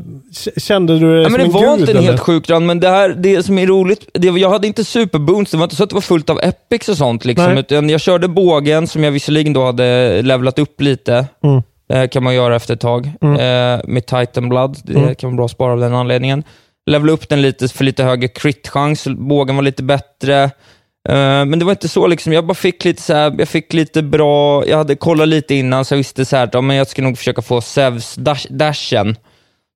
[0.59, 2.07] kände du det Ja, som men det en var gud, inte en eller?
[2.07, 5.51] helt sjuk run, men det, här, det som är roligt, det, jag hade inte superboons,
[5.51, 7.25] det var inte så att det var fullt av epics och sånt.
[7.25, 7.59] Liksom, Nej.
[7.59, 11.25] utan jag körde bågen, som jag visserligen då hade levlat upp lite.
[11.43, 11.61] Mm.
[11.91, 13.05] Eh, kan man göra efter ett tag.
[13.21, 15.15] Eh, med Titan Blood, det Mm.
[15.15, 16.43] kan vara bra att spara av den anledningen.
[16.85, 20.43] Levela upp den lite för lite högre crit-chans, bågen var lite bättre.
[21.09, 23.73] Eh, men det var inte så, liksom, jag bara fick lite så här, jag fick
[23.73, 26.75] lite bra, jag hade kollat lite innan så jag visste så här, att ja, men
[26.75, 29.15] jag ska nog försöka få Zevs dash, dashen.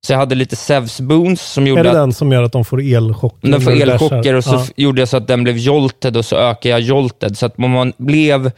[0.06, 2.52] Så jag hade lite Zevs boons som gjorde Är det att den som gör att
[2.52, 3.48] de får elchocker?
[3.48, 4.66] den får elchocker och så Ja.
[4.76, 7.38] gjorde jag så att den blev jolted och så ökade jag jolted.
[7.38, 8.50] Så att man blev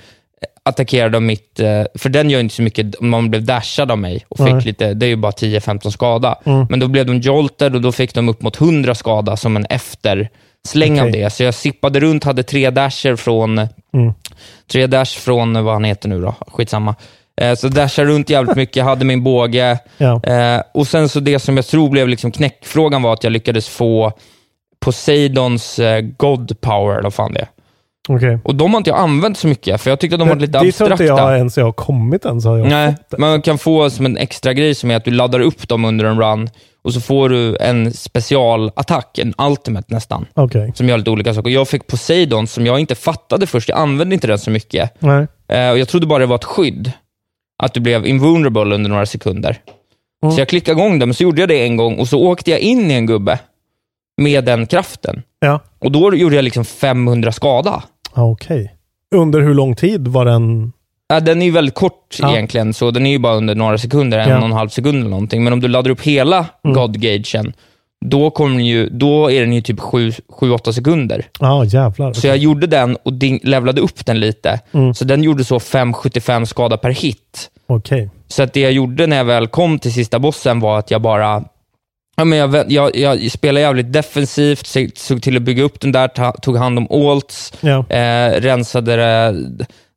[0.68, 4.24] attackerad av mitt, eh, för den gör inte så mycket man blev dashad av mig
[4.28, 4.62] och fick Nej.
[4.64, 6.38] lite, det är ju bara 10-15 skada.
[6.44, 6.66] Mm.
[6.70, 9.66] Men då blev de jolted och då fick de upp mot 100 skada som en
[9.66, 11.22] eftersläng av Okej.
[11.22, 11.30] det.
[11.30, 14.12] Så jag sippade runt, hade tre dasher från, Mm.
[14.72, 16.94] tre dash från, vad han heter nu då, skitsamma.
[17.40, 19.78] Eh, Så dashade runt jävligt mycket, hade min båge.
[19.98, 20.20] Ja.
[20.24, 23.68] Eh, och sen så det som jag tror blev liksom knäckfrågan var att jag lyckades
[23.68, 24.12] få
[24.80, 25.80] Poseidons
[26.16, 27.48] God Power, eller vad fan det är.
[28.08, 28.38] Okej.
[28.44, 30.52] Och de har inte jag använt så mycket, för jag tyckte att de var lite
[30.52, 31.22] Det tror inte abstrakta.
[31.30, 32.40] jag ens jag har kommit än.
[32.40, 33.18] Så har jag Nej, fått det.
[33.18, 36.04] man kan få som en extra grej som är att du laddar upp dem under
[36.04, 36.48] en run
[36.82, 40.72] och så får du en specialattack, en ultimate nästan, Okej.
[40.74, 41.50] som gör lite olika saker.
[41.50, 43.68] Jag fick Poseidon som jag inte fattade först.
[43.68, 44.94] Jag använde inte den så mycket.
[44.98, 45.26] Nej.
[45.48, 46.92] Eh, och jag trodde bara det var ett skydd.
[47.62, 49.58] Att du blev invulnerable under några sekunder.
[50.22, 50.34] Mm.
[50.34, 52.50] Så jag klickade igång den, men så gjorde jag det en gång och så åkte
[52.50, 53.38] jag in i en gubbe
[54.20, 55.22] med den kraften.
[55.40, 55.60] Ja.
[55.78, 57.82] Och då gjorde jag liksom 500 skada.
[58.14, 58.74] Ja, Okej.
[59.14, 60.72] Under hur lång tid var den?
[61.08, 62.32] Ja, den är ju väldigt kort Ja.
[62.32, 64.38] egentligen, så den är ju bara under några sekunder, en Ja.
[64.38, 65.44] och en halv sekund eller någonting.
[65.44, 66.74] Men om du laddar upp hela Mm.
[66.74, 67.52] God-gagen,
[68.04, 71.26] då, kommer den ju, då är den ju typ 7-8 sekunder.
[71.40, 72.12] Ja, jävlar.
[72.12, 74.60] Så jag gjorde den och ding, levlade upp den lite.
[74.72, 74.94] Mm.
[74.94, 77.50] Så den gjorde så 5,75 skada per hit.
[77.66, 78.10] Okej.
[78.28, 81.02] Så att det jag gjorde när jag väl kom till sista bossen var att jag
[81.02, 81.44] bara
[82.18, 84.66] Ja, men jag, jag, jag spelade jävligt defensivt,
[84.98, 87.84] såg till att bygga upp den där, ta, tog hand om alts, Ja.
[87.90, 89.34] eh, rensade det.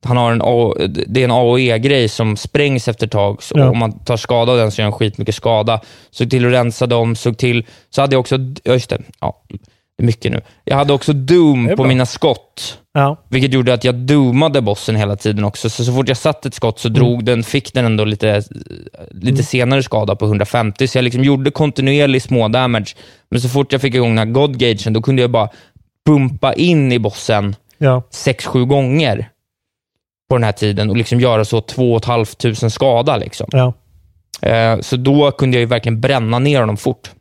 [0.06, 0.74] Han har en A,
[1.08, 3.44] det är en AOE-grej som sprängs efter ett tag.
[3.44, 3.70] Så Ja.
[3.70, 5.82] Om man tar skada av den så gör den skitmycket skada.
[6.12, 7.66] Såg till att rensa dem, såg till...
[7.90, 8.36] Så hade jag också...
[8.64, 9.02] Ja, just det.
[9.20, 9.42] Ja,
[10.04, 10.42] mycket nu.
[10.64, 12.78] Jag hade också Doom på mina skott.
[12.94, 13.18] Ja.
[13.30, 15.70] Vilket gjorde att jag doomade bossen hela tiden också.
[15.70, 17.00] Så, så fort jag satt ett skott så Mm.
[17.00, 18.44] drog den, fick den ändå lite,
[19.12, 20.88] lite senare skada på 150.
[20.88, 22.96] Så jag liksom gjorde kontinuerlig små damage.
[23.32, 25.50] Men så fort jag fick igång den här God-gagen, då kunde jag bara
[26.06, 28.04] pumpa in i bossen Ja.
[28.12, 29.30] 6-7 gånger
[30.30, 33.18] på den här tiden och liksom göra så 2 500 skada.
[33.18, 33.48] Liksom.
[33.52, 33.74] Ja.
[34.50, 37.12] Eh, så då kunde jag ju verkligen bränna ner honom fort.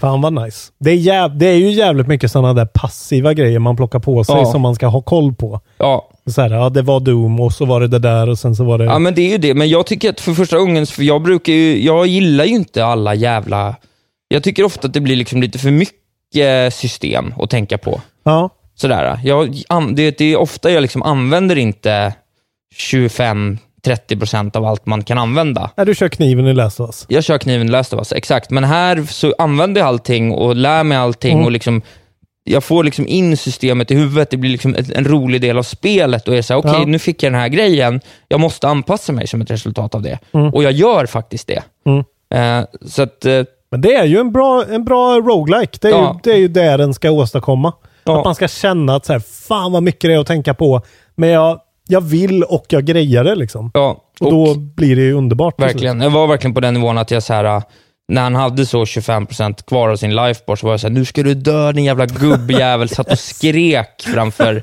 [0.00, 0.72] Fan vad nice.
[0.80, 4.24] Det är, jäv, det är ju jävligt mycket sådana där passiva grejer man plockar på
[4.24, 4.44] sig Ja.
[4.52, 5.60] som man ska ha koll på.
[5.78, 8.56] Ja, Så här, ja, det var Doom och så var det det där och sen
[8.56, 8.84] så var det...
[8.84, 9.54] Ja, men det är ju det.
[9.54, 12.84] Men jag tycker att för första gången, för jag brukar ju, jag gillar ju inte
[12.84, 13.76] alla jävla...
[14.28, 18.00] Jag tycker ofta att det blir liksom lite för mycket system att tänka på.
[18.24, 18.50] Ja.
[18.74, 19.20] Sådär.
[19.24, 19.54] Jag,
[19.94, 22.14] det, det är ofta jag liksom använder inte
[23.90, 25.70] 25-30% av allt man kan använda.
[25.76, 27.04] Nej, du kör kniven i Last of Us.
[27.08, 28.50] Jag kör kniven Last of Us, exakt.
[28.50, 31.44] Men här så använder jag allting och lär mig allting Mm.
[31.44, 31.82] och liksom
[32.48, 36.28] jag får liksom in systemet i huvudet, det blir liksom en rolig del av spelet
[36.28, 36.84] och är såhär, okej Ja.
[36.86, 40.18] nu fick jag den här grejen, jag måste anpassa mig som ett resultat av det.
[40.32, 40.54] Mm.
[40.54, 41.62] Och jag gör faktiskt det.
[41.86, 42.04] Mm.
[42.60, 45.78] Eh, så att, eh, Men det är ju en bra, en bra roguelike.
[45.80, 46.12] Det är, Ja.
[46.14, 47.72] ju, det är ju det den ska åstadkomma.
[48.04, 48.18] Ja.
[48.18, 50.82] Att man ska känna att så här, fan vad mycket det är att tänka på.
[51.14, 53.70] Men jag, jag vill och jag grejar det liksom.
[53.74, 55.60] ja, Och, då blir det ju underbart.
[55.60, 56.00] verkligen.
[56.00, 57.62] Jag var verkligen på den nivån att jag så här,
[58.08, 61.22] när han hade så 25% kvar av sin lifebar så var jag såhär, nu ska
[61.22, 62.88] du dö din jävla gubbjävel.
[62.88, 64.62] Satt och skrek framför,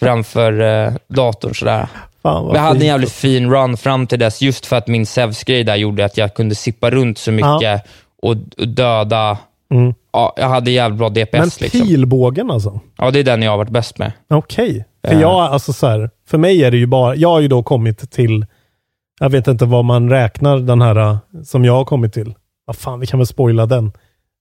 [0.00, 1.88] framför eh, datorn sådär.
[2.22, 5.64] Fan, jag hade en jävligt fin run fram till dess, just för att min Zeus-grej
[5.64, 7.86] där gjorde att jag kunde sippa runt så mycket
[8.22, 9.38] och, och döda.
[9.74, 9.94] Mm.
[10.12, 11.32] Ja, jag hade jävligt bra DPS.
[11.32, 11.80] Men liksom.
[11.80, 12.80] pilbågen alltså?
[12.98, 14.12] Ja, det är den jag har varit bäst med.
[14.30, 14.84] Okej.
[15.06, 15.20] För Ja.
[15.20, 18.10] jag, alltså så här, för mig är det ju bara, jag har ju då kommit
[18.10, 18.46] till,
[19.20, 22.34] jag vet inte vad man räknar den här eh, som jag har kommit till.
[22.64, 23.92] Vad fan, vi kan väl spoila den.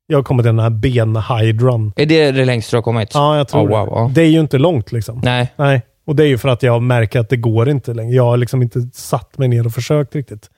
[0.07, 1.93] Jag har kommit till den här benhydran.
[1.95, 3.09] Är det det längst du har kommit?
[3.13, 4.13] Ja, jag tror Oh, wow, det.
[4.21, 5.21] Det är ju inte långt liksom.
[5.23, 5.53] Nej.
[5.55, 5.81] Nej.
[6.05, 8.15] Och det är ju för att jag märker att det går inte längre.
[8.15, 10.49] Jag har liksom inte satt mig ner och försökt riktigt.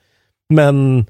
[0.48, 1.06] Men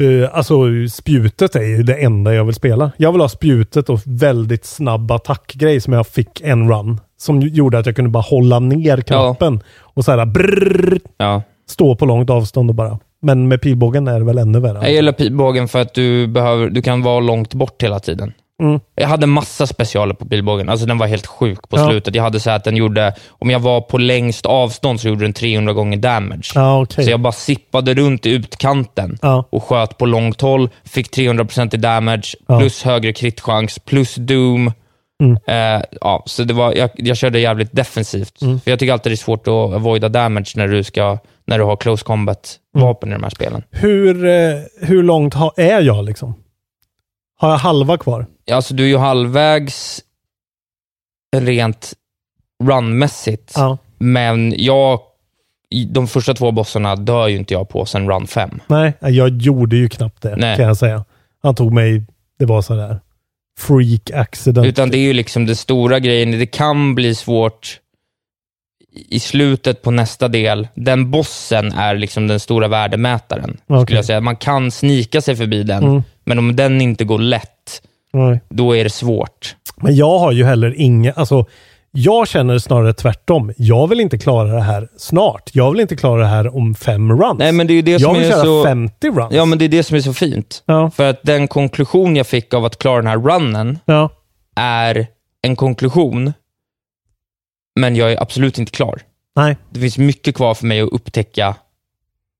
[0.00, 0.54] eh, alltså
[0.90, 2.92] spjutet är ju det enda jag vill spela.
[2.96, 7.00] Jag vill ha spjutet och väldigt snabb attackgrej som jag fick en run.
[7.16, 11.42] Som gjorde att jag kunde bara hålla ner knappen och så här brrrr, Ja.
[11.68, 12.98] stå på långt avstånd och bara.
[13.22, 14.78] Men med pilbågen är det väl ännu värre.
[14.82, 18.32] Jag gillar pilbågen för att du, behöver, du kan vara långt bort hela tiden.
[18.62, 18.80] Mm.
[18.94, 20.68] Jag hade massa specialer på pilbågen.
[20.68, 21.86] Alltså den var helt sjuk på Ja.
[21.88, 22.14] slutet.
[22.14, 25.32] Jag hade så att den gjorde, om jag var på längst avstånd så gjorde den
[25.32, 26.52] 300 gånger damage.
[26.54, 27.04] Ja, okej.
[27.04, 29.44] Så jag bara sippade runt i utkanten Ja.
[29.50, 30.68] och sköt på långt håll.
[30.84, 32.22] Fick 300% i damage,
[32.58, 34.72] plus högre kritchans, plus doom.
[35.22, 35.36] Mm.
[35.46, 38.42] Eh, ja, så det var, jag, jag körde jävligt defensivt.
[38.42, 38.60] Mm.
[38.60, 41.64] För jag tycker alltid det är svårt att avoida damage när du, ska, när du
[41.64, 43.16] har close combat-vapen Mm.
[43.16, 43.62] i de här spelen.
[43.70, 46.34] Hur, eh, hur långt ha, är jag liksom?
[47.44, 48.26] Har jag halva kvar?
[48.52, 50.02] Alltså du är ju halvvägs
[51.36, 51.92] rent
[52.64, 53.52] runmässigt.
[53.56, 53.78] Ja.
[53.98, 55.00] Men jag,
[55.88, 58.60] de första två bossarna dör ju inte jag på sen run 5.
[58.66, 60.56] Nej, jag gjorde ju knappt det Nej.
[60.56, 61.04] kan jag säga.
[61.42, 62.02] Han tog mig,
[62.38, 63.00] det var sådär
[63.58, 64.66] freak accident.
[64.66, 66.30] Utan det är ju liksom den stora grejen.
[66.30, 67.80] Det kan bli svårt
[68.94, 73.56] i slutet på nästa del, den bossen är liksom den stora värdemätaren.
[73.66, 73.82] Okej.
[73.84, 74.20] Skulle jag säga.
[74.20, 76.02] Man kan snika sig förbi den, Mm.
[76.24, 78.40] men om den inte går lätt, Nej.
[78.48, 79.56] då är det svårt.
[79.76, 81.46] Men jag har ju heller inget, alltså
[81.96, 83.52] jag känner snarare tvärtom.
[83.56, 85.50] Jag vill inte klara det här snart.
[85.52, 87.38] Jag vill inte klara det här om fem runs.
[87.38, 88.64] Nej, men det är det jag som vill är köra så...
[88.64, 89.32] 50 runs.
[89.34, 90.62] Ja, men det är det som är så fint.
[90.66, 90.90] Ja.
[90.90, 94.10] För att den konklusion jag fick av att klara den här runnen Ja.
[94.56, 95.06] är
[95.42, 96.32] en konklusion,
[97.80, 99.00] men jag är absolut inte klar.
[99.36, 99.56] Nej.
[99.70, 101.56] Det finns mycket kvar för mig att upptäcka,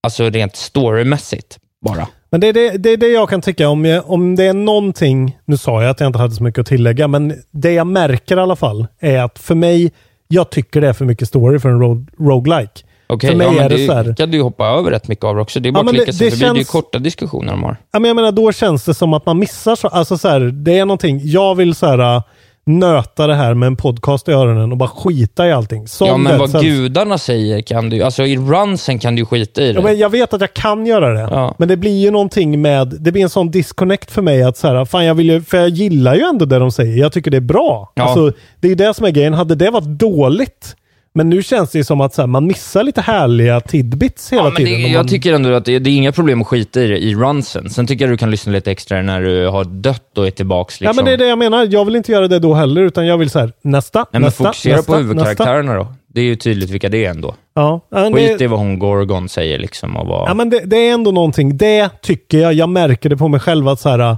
[0.02, 2.08] alltså rent storymässigt bara.
[2.30, 3.68] Men det är det, det är det jag kan tycka.
[3.68, 6.58] Om, jag, om det är någonting, nu sa jag att jag inte hade så mycket
[6.60, 9.92] att tillägga, men det jag märker i alla fall är att för mig,
[10.28, 12.80] jag tycker det är för mycket story för en ro, roguelike.
[13.06, 15.24] Okej, för mig ja, är det, det så här, kan du hoppa över rätt mycket
[15.24, 15.60] av också.
[15.60, 16.40] Det är bara Ja, att klicka sig förbi.
[16.44, 17.76] Det är känns- korta diskussioner de har.
[17.92, 20.40] Ja, men jag menar, då känns det som att man missar så, alltså så här,
[20.40, 22.22] det är någonting, jag vill så här
[22.66, 25.88] nöta det här med en podcast i öronen och bara skita i allting.
[25.88, 26.64] Som ja, men vad Cells.
[26.64, 29.72] gudarna säger kan du Alltså i runsen kan du skita i det.
[29.72, 31.20] Ja, men jag vet att jag kan göra det.
[31.20, 31.54] Ja.
[31.58, 34.68] Men det blir ju någonting med, det blir en sån disconnect för mig att så
[34.68, 36.96] här, fan jag vill ju, för jag gillar ju ändå det de säger.
[36.96, 37.92] Jag tycker det är bra.
[37.94, 38.02] Ja.
[38.02, 39.34] Alltså, det är ju det som är grejen.
[39.34, 40.76] Hade det varit dåligt,
[41.14, 44.50] men nu känns det som att så här, man missar lite härliga tidbits hela Ja,
[44.50, 44.84] men det, tiden.
[44.84, 46.98] om jag man, tycker ändå att det, det är inga problem att skita i det
[46.98, 47.70] i runsen.
[47.70, 50.80] Sen tycker jag du kan lyssna lite extra när du har dött och är tillbaks.
[50.80, 50.86] Liksom.
[50.86, 51.66] Ja men det är det jag menar.
[51.70, 54.22] Jag vill inte göra det då heller, utan jag vill så här, nästa, Nej, men
[54.22, 55.94] nästa, fokusera nästa, på huvudkaraktärerna då.
[56.06, 57.34] Det är ju tydligt vilka det är ändå.
[57.54, 59.96] Ja, Skit det, i vad hon Gorgon säger liksom.
[59.96, 60.30] Och vad...
[60.30, 61.56] ja, men det, det är ändå någonting.
[61.56, 64.16] Det tycker jag, jag märker det på mig själv att så här,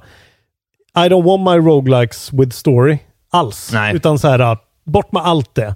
[0.97, 2.99] I don't want my roguelikes with story
[3.31, 3.71] alls.
[3.73, 3.97] Nej.
[3.97, 5.75] Utan så här, bort med allt det.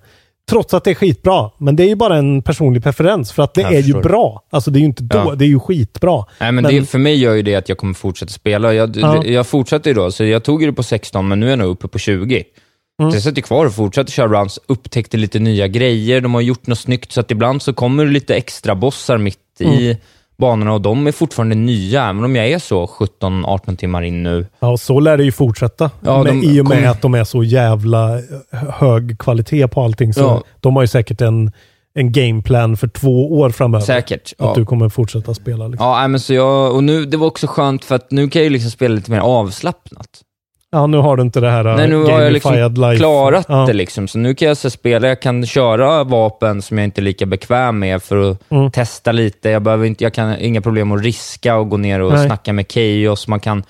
[0.50, 1.50] Trots att det är skitbra.
[1.58, 4.02] Men det är ju bara en personlig preferens för att det Jag är ju förstår.
[4.02, 4.42] bra.
[4.50, 5.34] Alltså det är ju inte då, Ja.
[5.34, 6.24] det är ju skitbra.
[6.40, 8.74] Nej, men, Men- Det, för mig gör ju det att jag kommer fortsätta spela.
[8.74, 9.24] Jag, Ja.
[9.24, 11.58] jag fortsätter ju då, så jag tog ju det på 16, men nu är jag
[11.58, 12.44] nog uppe på 20.
[13.00, 13.10] Mm.
[13.12, 16.66] Så jag sitter kvar och fortsätter köra runs, upptäckte lite nya grejer, de har gjort
[16.66, 19.96] något snyggt, så att ibland så kommer det lite extra bossar mitt i Mm.
[20.40, 24.46] Banorna och de är fortfarande nya, även om jag är så 17-18 timmar in nu.
[24.60, 25.90] Ja, och så lär det ju fortsätta.
[26.00, 28.22] Ja, de I och med kommer- att de är så jävla eh,
[28.78, 30.14] hög kvalitet på allting.
[30.14, 30.42] Så Ja.
[30.60, 31.52] De har ju säkert en,
[31.94, 33.84] en gameplan för två år framöver.
[33.84, 34.32] Säkert.
[34.38, 34.52] Att Ja.
[34.56, 35.68] du kommer fortsätta spela.
[35.68, 35.86] Liksom.
[35.86, 38.44] Ja, men så jag, och nu, det var också skönt för att nu kan jag
[38.44, 40.06] ju liksom spela lite mer avslappnat.
[40.72, 42.96] Ja, nu har du inte det här Nej, nu har jag liksom life.
[42.96, 43.66] klarat ja.
[43.66, 47.00] det liksom, så nu kan jag så spela, jag kan köra vapen som jag inte
[47.00, 48.70] är lika bekväm med för att Mm.
[48.70, 49.50] testa lite.
[49.50, 52.26] Jag behöver inte, jag kan inga problem att riska och gå ner och Nej.
[52.26, 53.28] snacka med Chaos.
[53.28, 53.62] Man kan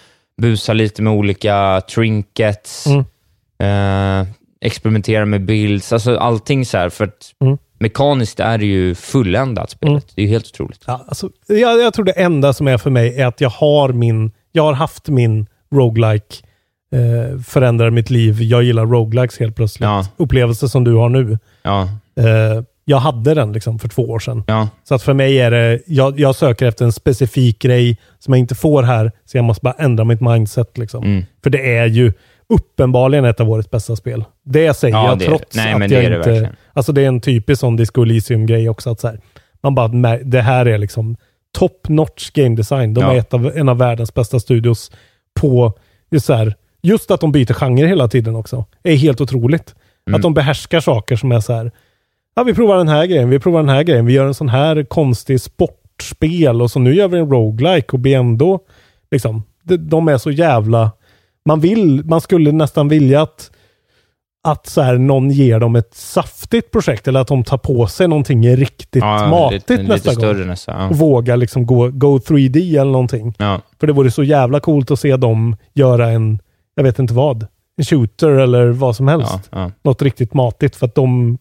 [0.42, 3.04] busa lite med olika trinkets, Mm.
[4.22, 4.26] eh,
[4.60, 7.58] experimentera med builds, alltså allting så här, för att Mm.
[7.78, 9.92] mekaniskt är det ju fulländat spelet.
[9.92, 10.02] Mm.
[10.14, 10.84] Det är ju helt otroligt.
[10.86, 13.88] Ja, alltså, jag, jag tror det enda som är för mig är att jag har
[13.92, 16.36] min, jag har haft min roguelike
[16.92, 18.42] eh, förändrar mitt liv.
[18.42, 19.84] Jag gillar roguelikes helt plötsligt.
[19.86, 20.06] Ja.
[20.16, 21.38] Upplevelse som du har nu.
[21.62, 24.44] Ja, Eh, jag hade den liksom för två år sedan.
[24.46, 24.68] ja.
[24.84, 28.38] Så att för mig är det, jag, jag söker efter en specifik grej som jag
[28.38, 30.78] inte får här, så jag måste bara ändra mitt mindset.
[30.78, 31.04] Liksom.
[31.04, 31.24] Mm.
[31.42, 32.12] För det är ju
[32.48, 34.24] uppenbarligen ett av årets bästa spel.
[34.44, 35.28] Det säger Ja, jag det det.
[35.28, 36.30] trots Nej, att men det jag är det inte...
[36.30, 36.54] verkligen.
[36.72, 38.90] Alltså det är en typisk sån Disco Elysium-grej också.
[38.90, 39.20] Att så här,
[39.62, 39.88] man bara,
[40.18, 41.16] det här är liksom
[41.58, 42.94] top notch game design.
[42.94, 43.12] De Ja.
[43.14, 44.90] är ett av, en av världens bästa studios
[45.40, 45.72] på
[46.10, 48.64] just, så här, just att de byter genre hela tiden också.
[48.82, 49.74] är helt otroligt.
[50.06, 50.16] Mm.
[50.16, 51.72] Att de behärskar saker som är så här,
[52.34, 54.48] ja vi provar den här grejen, vi provar den här grejen, vi gör en sån
[54.48, 58.60] här konstig sportspel och så nu gör vi en roguelike och blir ändå,
[59.10, 60.90] liksom, de, de är så jävla,
[61.44, 63.50] man vill, man skulle nästan vilja att
[64.42, 68.08] att så här, någon ger dem ett saftigt projekt eller att de tar på sig
[68.08, 70.34] någonting riktigt ja matigt lite, nästa lite gång.
[70.34, 70.88] större nästan.
[70.90, 73.34] Och våga liksom gå, go 3D eller någonting.
[73.38, 73.60] Ja.
[73.80, 76.38] För det vore så jävla coolt att se dem göra en,
[76.80, 77.46] jag vet inte vad,
[77.76, 79.32] en shooter eller vad som helst.
[79.50, 79.70] Ja, ja.
[79.82, 81.38] Något riktigt matigt för att de,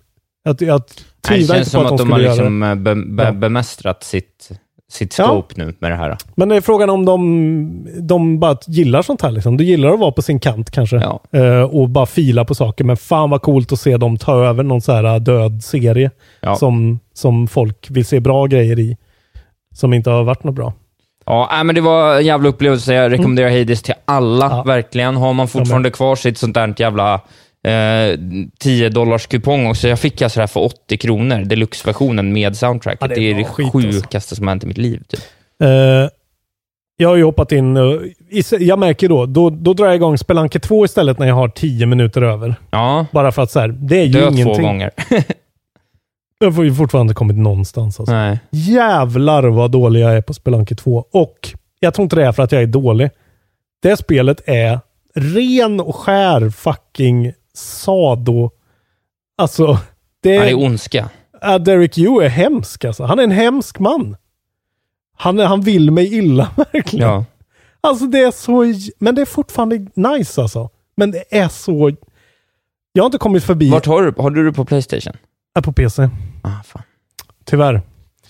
[0.49, 2.49] att, jag det tvivlar känns inte på som att, att de de har skulle göra
[2.49, 2.68] liksom det.
[2.68, 3.32] eh, be, be, Ja.
[3.32, 4.49] bemästrat sitt,
[4.91, 5.26] sitt Ja.
[5.26, 6.18] scope nu med det här.
[6.36, 9.32] Men det är frågan om de, de bara gillar sånt här.
[9.32, 9.57] Liksom.
[9.57, 10.95] Du gillar att vara på sin kant kanske.
[10.95, 11.22] Ja.
[11.40, 12.84] Eh, och bara fila på saker.
[12.84, 16.11] Men fan vad coolt att se dem ta över någon så här äh, död serie.
[16.41, 16.56] Ja.
[16.56, 18.98] Som, som folk vill se bra grejer i.
[19.76, 20.74] Som inte har varit något bra.
[21.30, 22.93] Ja, men det var en jävla upplevelse.
[22.93, 24.57] Jag rekommenderar Hades till alla, Mm.
[24.57, 24.64] Ja.
[24.64, 25.15] verkligen.
[25.15, 27.14] Har man fortfarande kvar sitt sånt där jävla
[27.68, 28.19] eh,
[28.60, 29.88] 10 dollars kupong också.
[29.88, 33.01] Jag fick alltså det här för 80 kronor, deluxe-versionen med soundtracket.
[33.01, 33.72] Ja, det det, är det alltså.
[33.72, 35.03] sjukaste som har hänt i mitt liv.
[35.07, 35.19] Typ.
[35.64, 36.10] Eh,
[36.97, 37.77] jag har ju hoppat in,
[38.30, 41.47] i, jag märker då, då, då drar jag igång Spelanke 2 istället när jag har
[41.47, 42.56] 10 minuter över.
[42.72, 44.45] Ja, Bara för att så här, det är ju dö ingenting.
[44.56, 44.91] två gånger.
[46.40, 47.99] Jag ju fortfarande kommit någonstans.
[47.99, 48.14] Alltså.
[48.14, 48.40] nej.
[48.52, 51.06] Jävlar vad dålig jag är på Spelanke 2.
[51.11, 51.49] Och
[51.80, 53.10] jag tror inte det är för att jag är dålig.
[53.82, 54.80] Det spelet är
[55.16, 58.52] ren och skär fucking sado.
[59.38, 59.78] Alltså,
[60.24, 61.10] det Ja, är, ondska.
[61.41, 63.03] Ja, Derek Yu är hemsk alltså.
[63.03, 64.16] Han är en hemsk man.
[65.18, 67.10] Han, han vill mig illa verkligen.
[67.10, 67.26] Ja.
[67.82, 68.64] Alltså det är så,
[68.99, 70.70] men det är fortfarande nice alltså.
[70.98, 71.91] Men det är så,
[72.94, 75.14] jag har inte kommit förbi Vart har du, har du det på Playstation?
[75.53, 76.10] är på PC.
[76.41, 76.84] Ah, fan.
[77.45, 77.82] Tyvärr.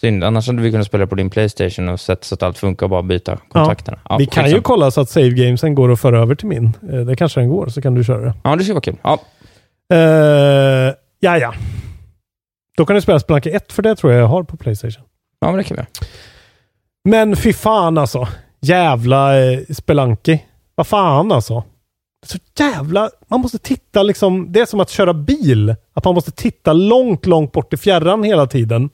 [0.02, 2.86] Synd, annars hade vi kunnat spela på din Playstation och sett så att allt funkar
[2.86, 4.00] och bara byta kontakterna.
[4.10, 6.66] Ja, Vi kan ju kolla så att save gamesen går att föra över till min.
[6.92, 8.34] Eh, Det kanske den går, så kan du köra det.
[8.44, 8.96] Ja, det skulle vara kul.
[9.04, 9.20] Ja.
[9.94, 11.54] Uh, ja, ja.
[12.78, 15.04] Då kan du spela Spelunky 1, för det tror jag jag har på Playstation.
[15.40, 15.84] ja, men det kan vi.
[17.10, 18.28] Men fy fan alltså.
[18.62, 20.40] Jävla eh, Spelunky.
[20.76, 21.64] Vad fan alltså.
[22.26, 23.10] Så jävla...
[23.28, 24.52] Man måste titta liksom...
[24.52, 25.76] Det är som att köra bil.
[25.94, 28.90] Att man måste titta långt, långt bort i fjärran hela tiden.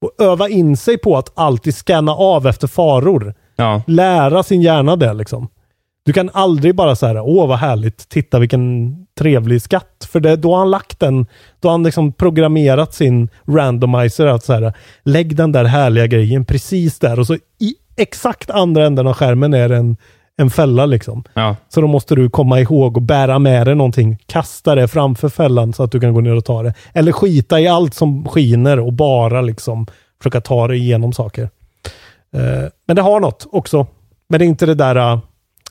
[0.00, 3.34] Och öva in sig på att alltid scanna av efter faror.
[3.56, 3.82] Ja.
[3.86, 5.48] Lära sin hjärna det liksom.
[6.04, 10.08] Du kan aldrig bara säga åh vad härligt, titta vilken trevlig skatt.
[10.10, 11.26] För det, då har han lagt den,
[11.60, 14.72] då har han liksom programmerat sin randomizer att så här,
[15.02, 19.54] lägg den där härliga grejen precis där och så i exakt andra änden av skärmen
[19.54, 19.96] är det en,
[20.38, 21.24] en fälla liksom.
[21.34, 21.56] Ja.
[21.68, 25.72] Så då måste du komma ihåg och bära med dig någonting, kasta det framför fällan
[25.72, 26.74] så att du kan gå ner och ta det.
[26.94, 29.86] Eller skita i allt som skiner och bara liksom
[30.22, 31.42] försöka ta dig igenom saker.
[32.34, 33.86] Eh, men det har något också.
[34.28, 35.18] Men det är inte det där uh,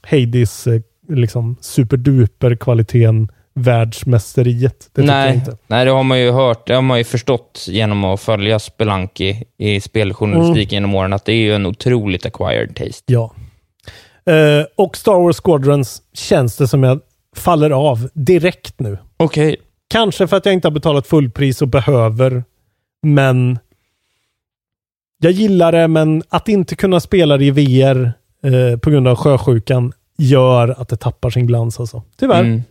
[0.01, 4.89] Hades eh, liksom superduper kvaliteten världsmästeriet.
[4.93, 5.57] Det Nej, inte.
[5.67, 6.67] nej, det har man ju hört.
[6.67, 10.83] Det har man ju förstått genom att följa Spelunky i speljournalistik Mm.
[10.83, 13.13] genom åren, att det är ju en otroligt acquired taste.
[13.13, 13.31] Ja.
[14.27, 16.99] Eh, och Star Wars Squadrons känns det som jag
[17.35, 18.97] faller av direkt nu.
[19.17, 19.55] Okej.
[19.87, 22.43] Kanske för att jag inte har betalat fullpris och behöver.
[23.03, 23.59] Men
[25.19, 28.11] jag gillar det, men att inte kunna spela det i VR
[28.43, 32.03] eh, på grund av sjösjukan gör att det tappar sin glans alltså.
[32.19, 32.39] Tyvärr.
[32.39, 32.63] Mm.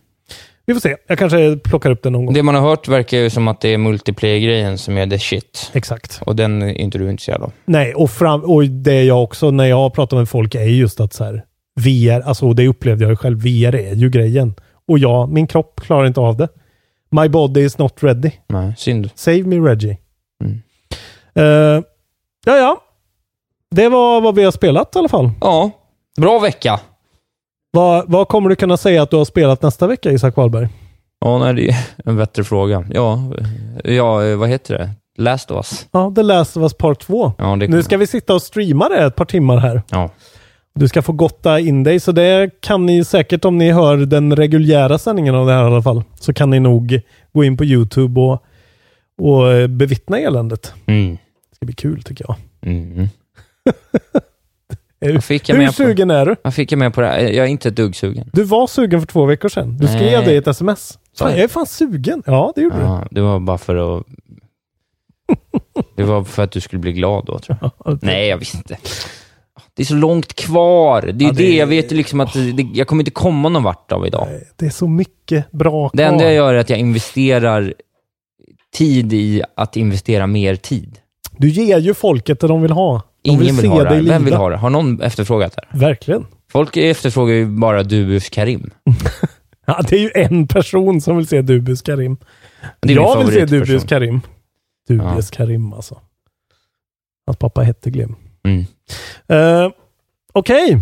[0.65, 0.95] Vi får se.
[1.07, 2.35] Jag kanske plockar upp det någon gång.
[2.35, 5.71] Det man har hört verkar ju som att det är multiplayer-grejen som är the shit.
[5.73, 6.21] Exakt.
[6.25, 7.51] Och den är inte du intresserad av.
[7.65, 10.99] Nej, och, fram, och det är jag också när jag pratar med folk är just
[10.99, 11.43] att så här,
[11.77, 14.55] VR, alltså det upplevde jag ju själv, VR är ju grejen.
[14.87, 16.47] Och ja, min kropp klarar inte av det.
[17.11, 18.31] My body is not ready.
[18.49, 19.09] Nej, synd.
[19.15, 19.97] Save me Reggie.
[20.43, 20.61] Mm.
[21.35, 21.83] Eh,
[22.45, 22.81] ja, ja.
[23.75, 25.31] Det var vad vi har spelat i alla fall.
[25.41, 25.71] Ja,
[26.17, 26.79] bra vecka.
[27.71, 30.69] Vad, vad kommer du kunna säga att du har spelat nästa vecka, Isak Wahlberg?
[31.19, 31.75] Ja, nej, det är
[32.05, 32.85] en bättre fråga.
[32.93, 33.19] Ja,
[33.83, 34.89] ja, vad heter det?
[35.17, 35.87] Last of us.
[35.91, 37.33] Ja, The Last of Us Part 2.
[37.37, 39.81] Ja, Nu ska vi sitta och streama det ett par timmar här.
[39.89, 40.09] Ja.
[40.77, 44.35] Du ska få gotta in dig, så det kan ni säkert om ni hör den
[44.35, 46.03] reguljära sändningen av det här i alla fall.
[46.19, 47.01] Så kan ni nog
[47.33, 48.43] gå in på YouTube och,
[49.21, 50.73] och bevittna eländet.
[50.85, 51.11] Mm.
[51.49, 52.35] Det ska bli kul tycker jag.
[52.61, 53.07] Mm.
[55.01, 56.35] Hur, Vad fick jag hur med på- sugen är du?
[56.43, 57.19] Jag fick jag med på det här.
[57.19, 58.29] Jag är inte ett dugg sugen.
[58.33, 59.77] Du var sugen för två veckor sedan.
[59.77, 60.25] Du skrev Nej.
[60.25, 60.99] det i ett sms.
[61.17, 61.39] Fan, jag?
[61.39, 62.23] är fan sugen.
[62.25, 64.05] Ja, det gjorde Ja, det var bara för att...
[65.95, 67.71] Det var för att du skulle bli glad då, tror jag.
[67.99, 68.05] du.
[68.05, 68.77] Nej, jag visste inte.
[69.77, 71.01] Det är så långt kvar.
[71.01, 71.55] Det är Ja, det- det.
[71.55, 74.27] Jag vet liksom att det, jag kommer inte komma någon vart av idag.
[74.55, 76.25] Det är så mycket bra Det enda kvar.
[76.25, 77.73] jag gör är att jag investerar
[78.73, 80.99] tid i att investera mer tid.
[81.37, 83.01] Du ger ju folket det de vill ha.
[83.21, 84.01] De Ingen vill, vill, ha det.
[84.01, 84.57] Vem vill ha det?
[84.57, 85.77] Har någon efterfrågat det?
[85.79, 86.25] Verkligen.
[86.51, 88.69] Folk efterfrågar ju bara Dubus Karim.
[89.69, 92.17] Ja, det är ju en person som vill se Dubius Karim.
[92.81, 93.45] Jag vill se.
[93.45, 94.21] Dubius Karim.
[94.87, 96.01] Dubius Karim alltså.
[97.25, 98.15] Hans pappa hette Glim.
[98.47, 99.63] Mm.
[99.65, 99.71] Uh,
[100.33, 100.77] Okej.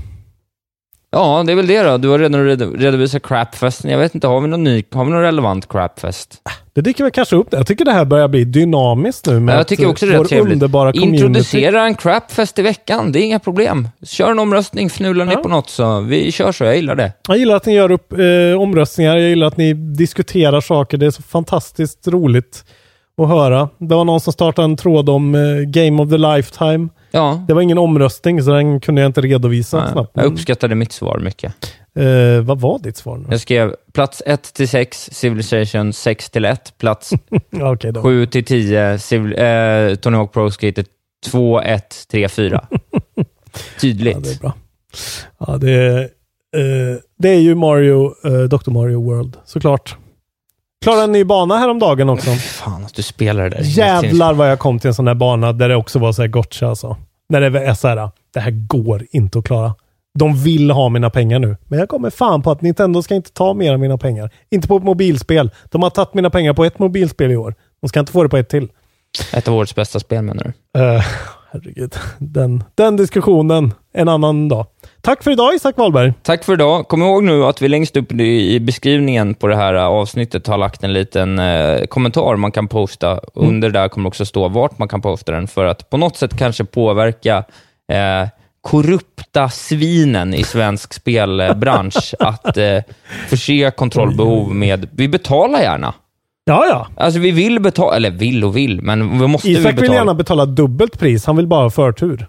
[1.12, 1.98] Ja, det är väl det då.
[1.98, 3.92] Du har redan red- redovisat Crapfesten.
[3.92, 6.42] Jag vet inte, har vi någon ny, har vi någon relevant Crapfest?
[6.74, 7.48] Det dyker väl kanske upp.
[7.52, 10.24] Jag tycker det här börjar bli dynamiskt nu med Ja, jag tycker också det vår
[10.24, 10.54] är trevligt.
[10.54, 11.16] underbara community.
[11.26, 13.88] Introducera en Crapfest i veckan, det är inga problem.
[14.04, 15.40] Kör en omröstning, fnula ni Ja.
[15.40, 17.12] på något så vi kör så, jag gillar det.
[17.28, 19.18] Jag gillar att ni gör upp eh, omröstningar.
[19.18, 20.98] Jag gillar att ni diskuterar saker.
[20.98, 22.66] Det är så fantastiskt roligt
[23.18, 23.70] att höra.
[23.78, 26.90] Det var någon som startade en tråd om eh, Game of the Lifetime.
[27.12, 27.46] Ja.
[27.48, 30.12] Det var ingen omröstning, så den kunde jag inte redovisa Nej, snabbt.
[30.14, 31.54] Jag uppskattade mitt svar mycket.
[32.00, 33.26] Eh, vad var ditt svar nu?
[33.30, 36.78] Jag skrev plats 1 till 6, Civilization 6 till 1.
[36.78, 37.14] Plats
[37.50, 38.02] Ja, okej då.
[38.02, 40.86] 7 till 10, Civil, eh, Tony Hawk Pro Skater
[41.26, 42.68] 2, 1, 3, 4.
[43.82, 44.16] Tydligt.
[44.16, 44.54] Ja, det är bra.
[45.38, 48.72] Ja, det, är, eh, det är ju Mario, eh, Dr.
[48.72, 49.98] Mario World, såklart.
[50.86, 52.32] Klarade en ny bana häromdagen också.
[52.32, 53.62] Fan att du spelar det där.
[53.64, 56.30] Jävlar vad jag kom till en sån här bana där det också var så här
[56.30, 56.98] gotcha alltså.
[57.30, 59.76] När det är så här, det här går inte att klara.
[60.20, 61.57] De vill ha mina pengar nu.
[61.68, 64.30] Men jag kommer fan på att Nintendo ska inte ta mer av mina pengar.
[64.49, 65.52] Inte på ett mobilspel.
[65.70, 67.56] De har tagit mina pengar på ett mobilspel i år.
[67.82, 68.68] De ska inte få det på ett till.
[69.34, 70.80] Ett av årets bästa spel menar du?
[70.80, 71.02] Uh,
[71.52, 71.95] herregud.
[72.18, 74.66] Den, den diskussionen en annan dag.
[75.06, 76.14] Tack för idag Isak Wahlberg.
[76.22, 76.88] Tack för idag.
[76.88, 80.84] Kom ihåg nu att vi längst upp i beskrivningen på det här avsnittet har lagt
[80.84, 83.10] en liten eh, kommentar man kan posta.
[83.11, 83.22] Mm.
[83.34, 86.38] Under där kommer också stå vart man kan posta den för att på något sätt
[86.38, 87.38] kanske påverka
[87.91, 88.30] eh,
[88.61, 92.80] korrupta svinen i svensk spelbransch att eh,
[93.27, 94.88] förse kontrollbehov med...
[94.91, 95.94] Vi betalar gärna.
[96.45, 96.88] Ja, ja.
[96.98, 99.82] Alltså vi vill betala, eller vill och vill, men vi måste vi Isak betala.
[99.82, 101.26] vill gärna betala dubbelt pris.
[101.26, 102.27] Han vill bara ha förtur.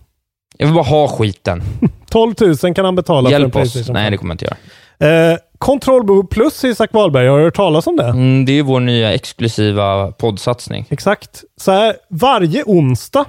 [0.59, 1.62] Jag vill bara ha skiten.
[2.17, 3.73] 12 000 kan han betala för en Hjälp oss.
[3.73, 3.95] Playstation.
[3.95, 4.57] Nej, det kommer jag inte
[5.01, 5.33] göra.
[5.33, 8.05] Eh, Kontrollbehov plus Isak Wahlberg, har du hört talas om det?
[8.05, 10.87] Mm, det är vår nya exklusiva poddsatsning.
[10.91, 11.45] Exakt.
[11.61, 13.25] Så här, varje onsdag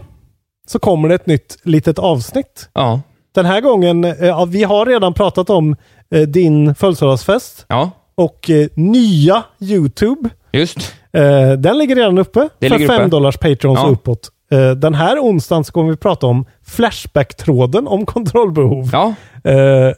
[0.68, 2.70] så kommer det ett nytt litet avsnitt.
[2.74, 3.02] Ja.
[3.36, 5.76] Den här gången, eh, vi har redan pratat om
[6.16, 10.30] eh, din födelsedagsfest Ja, och eh, nya YouTube.
[10.52, 10.78] just.
[11.14, 13.02] Eh, den ligger redan uppe Det för ligger uppe.
[13.02, 13.86] 5 dollars Patrons Ja.
[13.86, 14.30] och uppåt.
[14.52, 18.90] Eh, den här onsdagen så kommer vi prata om Flashback-tråden om kontrollbehov.
[18.94, 19.14] Ja,
[19.44, 19.94] Eh, eh,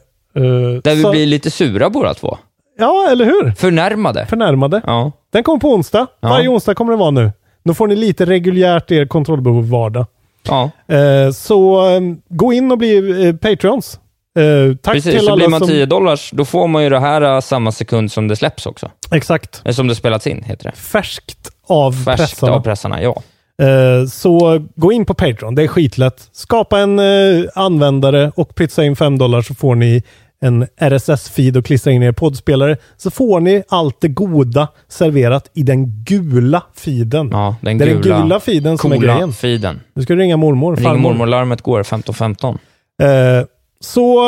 [0.84, 2.38] där vi så- blir lite sura båda två.
[2.78, 3.52] Ja, eller hur?
[3.52, 4.26] Förnärmade.
[4.26, 4.82] Förnärmade.
[4.86, 5.12] Ja.
[5.32, 6.06] Den kommer på onsdag.
[6.20, 6.28] Ja.
[6.28, 7.32] Varje onsdag kommer det vara nu.
[7.64, 10.06] Då får ni lite reguljärt er kontrollbehov vardag.
[10.48, 13.98] Ja, Eh, så eh, gå in och bli Patreons.
[14.38, 15.12] Eh, tack precis.
[15.12, 15.68] till Så alla blir man som...
[15.68, 18.90] 10 dollars, då får man ju det här eh, samma sekund som det släpps också.
[19.12, 19.60] Exakt.
[19.64, 20.76] Eller som det spelats in, heter det.
[20.76, 22.52] Färskt av Färskt pressarna.
[22.52, 23.22] av pressarna, ja.
[23.60, 25.54] Eh, så gå in på Patreon.
[25.54, 26.28] Det är skitlätt.
[26.32, 30.02] Skapa en eh, användare och pytsa in 5 dollar så får ni
[30.42, 32.76] en RSS-feed och klistra in i er poddspelare.
[32.96, 37.28] Så får ni allt det goda serverat i den gula feeden.
[37.32, 39.32] ja den det är gula, den gula feeden som är grejen.
[39.32, 39.80] feeden.
[39.94, 40.76] Nu ska du ringa mormor.
[40.76, 42.58] Ring mormor-larmet går 15.15.
[43.02, 43.46] Eh,
[43.80, 44.18] så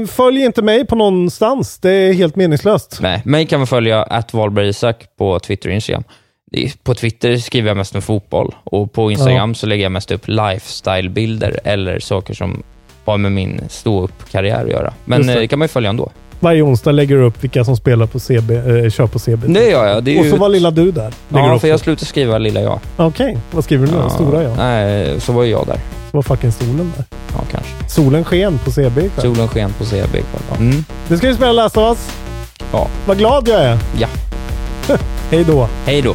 [0.00, 1.78] eh, följ inte mig på någonstans.
[1.78, 2.98] Det är helt meningslöst.
[3.00, 6.04] Nej, mig kan man följa att Wahlberg Isak på Twitter och Instagram.
[6.82, 10.28] På Twitter skriver jag mest om fotboll och på Instagram så lägger jag mest upp
[10.28, 12.62] lifestyle-bilder eller saker som
[13.04, 14.92] har med min stå-upp-karriär att göra.
[15.04, 15.32] Men det.
[15.32, 16.10] eh, det kan man ju följa ändå.
[16.40, 19.46] Varje onsdag lägger du upp vilka som spelar på CB, eh, kör på CB.
[19.46, 20.04] Det gör jag.
[20.04, 21.12] Det och så var lilla du där.
[21.28, 22.80] Lägger Ja, för jag slutar skriva lilla jag.
[22.96, 24.10] Okej, vad skriver du nu då?
[24.10, 24.56] Stora jag.
[24.56, 25.76] Nej, så var ju jag där.
[26.10, 27.04] Så var fucking solen där.
[27.36, 27.88] Ja, kanske.
[27.88, 29.10] Solen sken på CB ikväll.
[29.34, 30.58] Solen sken på CB ikväll.
[30.58, 30.84] Mm.
[31.08, 32.16] Nu ska vi spela Last of Us.
[32.72, 32.88] Ja.
[33.06, 33.78] Vad glad jag är.
[33.98, 34.08] Ja.
[35.30, 35.68] Hej då.
[35.86, 36.14] Hej då.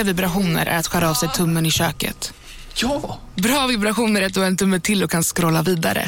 [0.00, 2.32] Dåliga vibrationer är att skära av sig tummen i köket.
[2.74, 3.18] Ja!
[3.34, 6.06] Bra vibrationer är att du har en tumme till och kan scrolla vidare.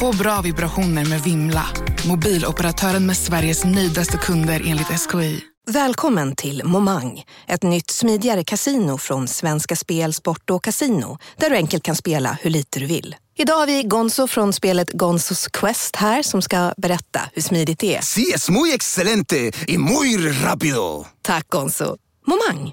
[0.00, 1.66] Få bra vibrationer med Vimla.
[2.08, 5.40] Mobiloperatören med Sveriges nöjdaste kunder enligt SKI.
[5.70, 11.56] Välkommen till Momang, ett nytt smidigare kasino från Svenska Spel, Sport och Casino där du
[11.56, 13.16] enkelt kan spela hur lite du vill.
[13.38, 17.96] Idag har vi Gonzo från spelet Gonzos Quest här som ska berätta hur smidigt det
[17.96, 18.00] är.
[18.00, 21.06] Sí, es muy excelente y muy rápido.
[21.22, 21.96] Tack Gonzo.
[22.26, 22.72] Momang,